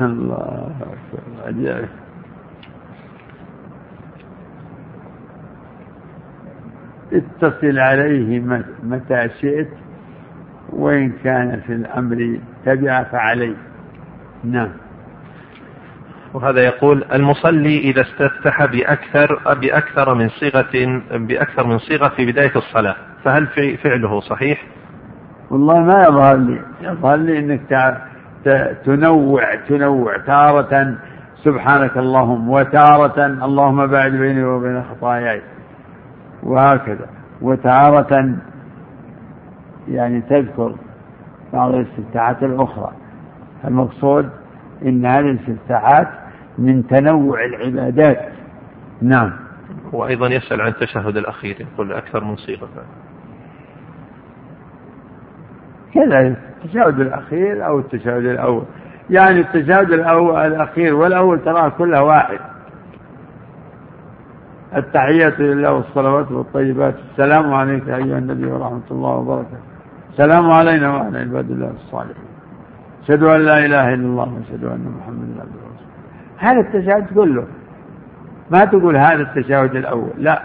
الله 0.00 0.70
أكبر 0.80 1.97
اتصل 7.12 7.78
عليه 7.78 8.42
متى 8.82 9.28
شئت 9.40 9.68
وإن 10.72 11.12
كان 11.24 11.60
في 11.66 11.72
الأمر 11.72 12.38
تبع 12.64 13.02
فعليه 13.02 13.56
نعم. 14.44 14.70
وهذا 16.34 16.60
يقول 16.60 17.04
المصلي 17.12 17.78
إذا 17.78 18.00
استفتح 18.00 18.64
بأكثر 18.64 19.54
بأكثر 19.54 20.14
من 20.14 20.28
صيغة 20.28 21.00
بأكثر 21.12 21.66
من 21.66 21.78
صيغة 21.78 22.08
في 22.08 22.26
بداية 22.26 22.52
الصلاة 22.56 22.96
فهل 23.24 23.46
فعله 23.76 24.20
صحيح؟ 24.20 24.64
والله 25.50 25.80
ما 25.80 26.04
يظهر 26.04 26.36
لي 26.36 26.60
يظهر 26.80 27.16
لي 27.16 27.38
أنك 27.38 27.96
تنوع 28.84 29.54
تنوع 29.54 30.16
تارة 30.16 30.94
سبحانك 31.44 31.96
اللهم 31.96 32.50
وتارة 32.50 33.26
اللهم 33.26 33.86
باعد 33.86 34.12
بيني 34.12 34.44
وبين 34.44 34.82
خطاياي. 34.82 35.42
وهكذا. 36.42 37.06
وتارة 37.42 38.36
يعني 39.88 40.20
تذكر 40.20 40.74
بعض 41.52 41.74
الاستفتاحات 41.74 42.42
الأخرى. 42.42 42.92
المقصود 43.64 44.30
إن 44.82 45.06
هذه 45.06 45.30
الاستفتاحات 45.30 46.08
من 46.58 46.86
تنوع 46.86 47.44
العبادات. 47.44 48.28
نعم. 49.02 49.32
وأيضا 49.92 50.26
يسأل 50.26 50.60
عن 50.60 50.68
التشهد 50.68 51.16
الأخير 51.16 51.56
يقول 51.60 51.92
أكثر 51.92 52.24
من 52.24 52.36
صيغة. 52.36 52.68
كذا 55.94 56.36
التشهد 56.64 57.00
الأخير 57.00 57.66
أو 57.66 57.78
التشهد 57.78 58.24
الأول. 58.24 58.64
يعني 59.10 59.40
التشهد 59.40 59.92
الأول 59.92 60.36
الأخير 60.36 60.94
والأول 60.94 61.44
تراه 61.44 61.68
كله 61.68 62.02
واحد. 62.02 62.38
التحيات 64.76 65.40
لله 65.40 65.72
والصلوات 65.72 66.32
والطيبات. 66.32 66.94
السلام 67.10 67.54
عليك 67.54 67.88
أيها 67.88 68.18
النبي 68.18 68.46
ورحمة 68.46 68.88
الله 68.90 69.10
وبركاته. 69.10 69.58
السلام 70.10 70.50
علينا 70.50 70.94
وعلى 70.94 71.18
عباد 71.18 71.50
الله 71.50 71.70
الصالحين. 71.70 72.28
أشهد 73.02 73.22
أن 73.22 73.40
لا 73.40 73.58
إله 73.58 73.94
إلا 73.94 74.06
الله 74.06 74.34
وأشهد 74.34 74.64
أن 74.64 74.94
محمدا 74.98 75.40
عبده 75.40 75.60
ورسوله 75.64 75.88
هذا 76.38 76.60
التشهد 76.60 77.14
كله 77.14 77.46
ما 78.50 78.64
تقول 78.64 78.96
هذا 78.96 79.22
التشهد 79.22 79.76
الأول. 79.76 80.10
لا. 80.18 80.42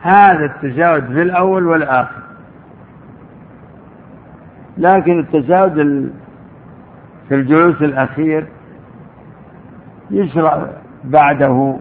هذا 0.00 0.44
التشهد 0.44 1.06
في 1.12 1.22
الأول 1.22 1.66
والآخر. 1.66 2.22
لكن 4.78 5.18
التشهد 5.20 5.74
في 7.28 7.34
الجلوس 7.34 7.82
الأخير 7.82 8.46
يشرع 10.10 10.66
بعده 11.04 11.76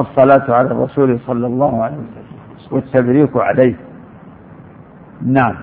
الصلاة 0.00 0.54
على 0.54 0.70
الرسول 0.70 1.20
صلى 1.26 1.46
الله 1.46 1.82
عليه 1.82 1.96
وسلم 1.96 2.26
والتبريك 2.70 3.36
عليه. 3.36 3.76
نعم. 5.22 5.54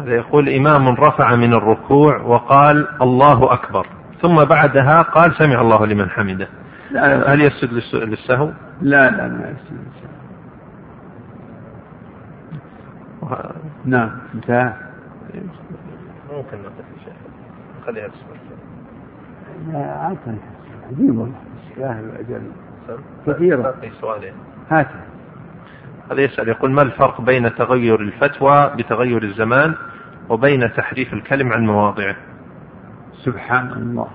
هذا 0.00 0.14
يقول 0.14 0.48
إمام 0.48 0.88
رفع 0.88 1.36
من 1.36 1.54
الركوع 1.54 2.22
وقال 2.22 3.02
الله 3.02 3.52
أكبر. 3.52 3.86
ثم 4.22 4.44
بعدها 4.44 5.02
قال 5.02 5.34
سمع 5.34 5.60
الله 5.60 5.86
لمن 5.86 6.10
حمده. 6.10 6.48
لا 6.90 7.34
هل 7.34 7.40
يسجد 7.40 7.72
للسهو؟ 7.94 8.50
لا 8.82 9.10
لا 9.10 9.28
ما 9.28 9.48
يسجد 9.48 9.78
للسهو. 9.78 10.14
نعم 13.84 14.10
انتهى. 14.34 14.72
ممكن 16.32 16.56
نقف 16.58 16.84
شيء 17.04 17.14
خليها 17.86 18.08
لا 19.72 20.14
عجيب 20.90 21.18
والله. 21.18 21.34
كثيرة. 23.26 23.74
هات. 24.70 24.86
هذا 26.10 26.20
يسأل 26.20 26.48
يقول 26.48 26.70
ما 26.70 26.82
الفرق 26.82 27.20
بين 27.20 27.54
تغير 27.54 28.00
الفتوى 28.00 28.70
بتغير 28.78 29.22
الزمان 29.22 29.74
وبين 30.28 30.72
تحريف 30.72 31.12
الكلم 31.12 31.52
عن 31.52 31.66
مواضعه؟ 31.66 32.16
سبحان 33.24 33.72
الله. 33.72 34.08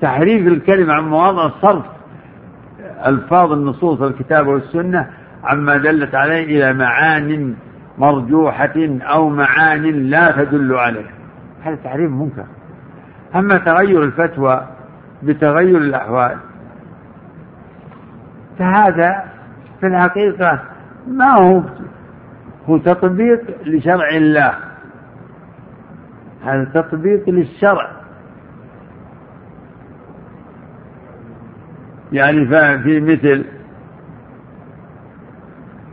تحريف 0.00 0.46
الكلمة 0.46 0.94
عن 0.94 1.08
مواضع 1.08 1.50
صرف 1.62 1.84
ألفاظ 3.06 3.52
النصوص 3.52 4.02
الكتاب 4.02 4.46
والسنة 4.46 5.10
عما 5.44 5.76
دلت 5.76 6.14
عليه 6.14 6.44
إلى 6.44 6.72
معان 6.72 7.54
مرجوحة 7.98 8.98
أو 9.02 9.28
معان 9.28 9.82
لا 9.82 10.44
تدل 10.44 10.74
عليه. 10.74 11.10
هذا 11.62 11.74
تحريف 11.74 12.10
منكر. 12.10 12.44
أما 13.34 13.58
تغير 13.58 14.02
الفتوى 14.02 14.66
بتغير 15.22 15.78
الأحوال 15.78 16.36
فهذا 18.58 19.24
في 19.80 19.86
الحقيقة 19.86 20.62
ما 21.06 21.30
هو 21.30 21.62
هو 22.68 22.78
تطبيق 22.78 23.40
لشرع 23.66 24.08
الله. 24.08 24.54
هذا 26.44 26.64
تطبيق 26.74 27.28
للشرع. 27.28 27.90
يعني 32.12 32.46
في 32.82 33.00
مثل 33.00 33.44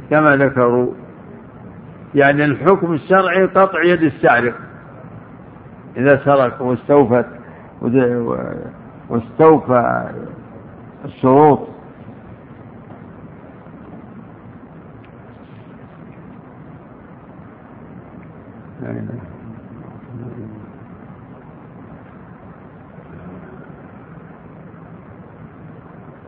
كما 0.09 0.35
ذكروا 0.35 0.93
يعني 2.15 2.45
الحكم 2.45 2.93
الشرعي 2.93 3.45
قطع 3.45 3.83
يد 3.83 4.03
السارق. 4.03 4.55
إذا 5.97 6.25
سرق 6.25 6.61
واستوفت 6.61 7.25
واستوفى 9.09 10.09
الشروط 11.05 11.67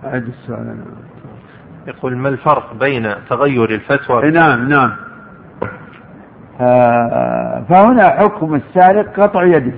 أعد 0.06 0.24
السؤال. 0.28 0.78
يقول 1.88 2.18
ما 2.18 2.30
الفرق 2.30 2.74
بين 2.74 3.14
تغير 3.30 3.70
الفتوى؟ 3.70 4.32
نعم 4.32 4.70
نعم. 4.70 4.92
آه، 6.62 7.64
فهنا 7.70 8.10
حكم 8.10 8.56
السارق 8.56 9.20
قطع 9.20 9.44
يده 9.44 9.74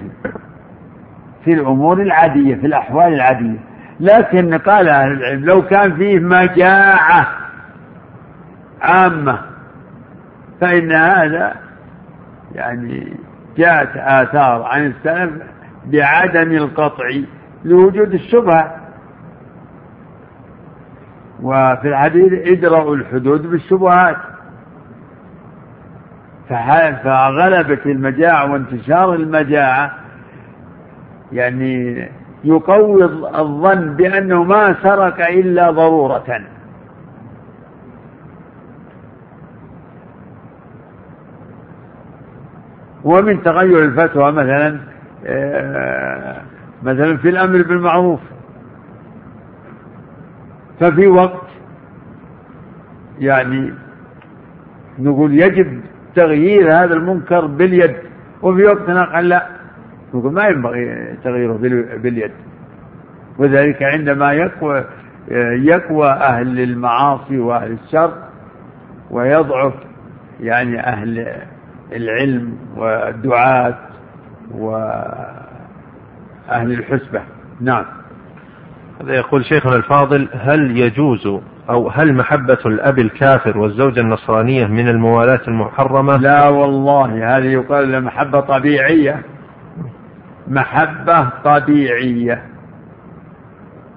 في 1.45 1.53
الأمور 1.53 2.01
العادية 2.01 2.55
في 2.55 2.65
الأحوال 2.67 3.13
العادية. 3.13 3.59
لكن 3.99 4.57
قال 4.57 4.89
أهل 4.89 5.11
العلم 5.11 5.45
لو 5.45 5.61
كان 5.61 5.95
فيه 5.95 6.19
مجاعة 6.19 7.27
عامة 8.81 9.39
فإن 10.61 10.91
هذا 10.91 11.55
يعني 12.55 13.13
جاءت 13.57 13.89
آثار 13.97 14.63
عن 14.63 14.85
السلف 14.85 15.43
بعدم 15.85 16.51
القطع 16.51 17.05
لوجود 17.65 18.13
الشبهة. 18.13 18.75
وفي 21.41 21.87
الحديث 21.87 22.47
ادرأوا 22.47 22.95
الحدود 22.95 23.47
بالشبهات. 23.47 24.17
فغلبت 27.03 27.85
المجاعة 27.85 28.51
وانتشار 28.51 29.13
المجاعة. 29.13 29.91
يعني 31.31 32.07
يقوي 32.43 33.03
الظن 33.39 33.95
بأنه 33.95 34.43
ما 34.43 34.75
سرق 34.83 35.27
إلا 35.27 35.71
ضرورة. 35.71 36.41
ومن 43.05 43.43
تغير 43.43 43.83
الفتوى 43.83 44.31
مثلا 44.31 44.79
آه، 45.25 46.41
مثلا 46.83 47.17
في 47.17 47.29
الأمر 47.29 47.61
بالمعروف. 47.61 48.19
ففي 50.79 51.07
وقت 51.07 51.47
يعني 53.19 53.73
نقول 54.99 55.33
يجب 55.33 55.81
تغيير 56.15 56.73
هذا 56.73 56.93
المنكر 56.93 57.45
باليد 57.45 57.95
وفي 58.41 58.63
وقت 58.63 58.89
آخر 58.89 59.19
لا. 59.19 59.47
نقول 60.13 60.33
ما 60.33 60.47
ينبغي 60.47 61.15
تغييره 61.23 61.53
باليد. 62.03 62.31
وذلك 63.37 63.83
عندما 63.83 64.33
يقوى 64.33 64.85
يقوى 65.67 66.09
أهل 66.09 66.59
المعاصي 66.59 67.39
وأهل 67.39 67.77
الشر 67.83 68.13
ويضعف 69.11 69.73
يعني 70.39 70.79
أهل 70.79 71.27
العلم 71.95 72.57
والدعاة 72.75 73.75
وأهل 74.51 75.31
الحسبة. 76.49 77.21
نعم. 77.61 77.85
هذا 79.01 79.13
يقول 79.13 79.45
شيخنا 79.45 79.75
الفاضل 79.75 80.27
هل 80.33 80.77
يجوز 80.77 81.27
أو 81.69 81.89
هل 81.89 82.13
محبة 82.13 82.57
الأب 82.65 82.99
الكافر 82.99 83.57
والزوجة 83.57 83.99
النصرانية 83.99 84.65
من 84.65 84.87
الموالاة 84.89 85.41
المحرمة؟ 85.47 86.17
لا 86.17 86.47
والله 86.47 87.37
هذه 87.37 87.45
يقال 87.45 88.03
محبة 88.03 88.39
طبيعية. 88.39 89.21
محبة 90.47 91.29
طبيعية. 91.43 92.41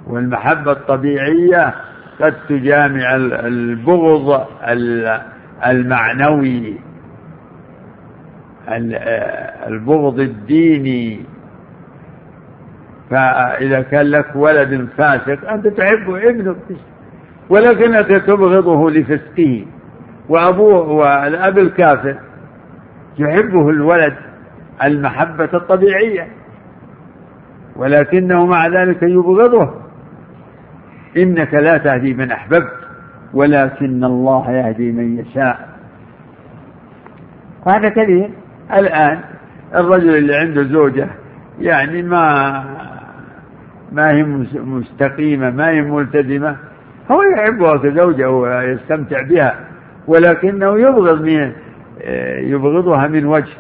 والمحبة 0.06 0.72
الطبيعية 0.72 1.74
قد 2.20 2.34
تجامع 2.48 3.14
البغض 3.16 4.46
المعنوي. 5.66 6.78
البغض 9.68 10.20
الديني. 10.20 11.20
فإذا 13.10 13.82
كان 13.82 14.06
لك 14.06 14.36
ولد 14.36 14.88
فاسق 14.96 15.50
أنت 15.50 15.66
تحبه 15.66 16.28
ابنك 16.30 16.56
ولكنك 17.48 18.06
تبغضه 18.26 18.90
لفسقه. 18.90 19.66
وأبوه 20.28 20.88
والأب 20.88 21.58
الكافر 21.58 22.18
يحبه 23.18 23.70
الولد 23.70 24.14
المحبة 24.84 25.48
الطبيعية. 25.54 26.28
ولكنه 27.76 28.46
مع 28.46 28.66
ذلك 28.66 29.02
يبغضه. 29.02 29.74
إنك 31.16 31.54
لا 31.54 31.78
تهدي 31.78 32.14
من 32.14 32.30
أحببت 32.30 32.72
ولكن 33.34 34.04
الله 34.04 34.50
يهدي 34.50 34.92
من 34.92 35.18
يشاء. 35.18 35.68
وهذا 37.66 37.88
كثير 37.88 38.30
الآن 38.74 39.20
الرجل 39.74 40.16
اللي 40.16 40.36
عنده 40.36 40.62
زوجة 40.62 41.08
يعني 41.60 42.02
ما 42.02 42.64
ما 43.92 44.10
هي 44.10 44.22
مستقيمة 44.54 45.50
ما 45.50 45.68
هي 45.70 45.82
ملتزمة 45.82 46.56
هو 47.10 47.22
يحبها 47.22 47.76
كزوجة 47.76 48.30
ويستمتع 48.30 49.22
بها 49.22 49.54
ولكنه 50.06 50.78
يبغض 50.80 51.22
من 51.22 51.52
يبغضها 52.38 53.06
من 53.06 53.26
وجه 53.26 53.52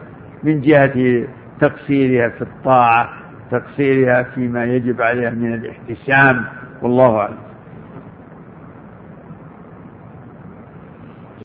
من 0.44 0.60
جهة 0.60 1.24
تقصيرها 1.60 2.28
في 2.28 2.42
الطاعة 2.42 3.08
تقصيرها 3.50 4.22
فيما 4.22 4.64
يجب 4.64 5.02
عليها 5.02 5.30
من 5.30 5.54
الاحتشام 5.54 6.44
والله 6.82 7.16
أعلم. 7.16 7.36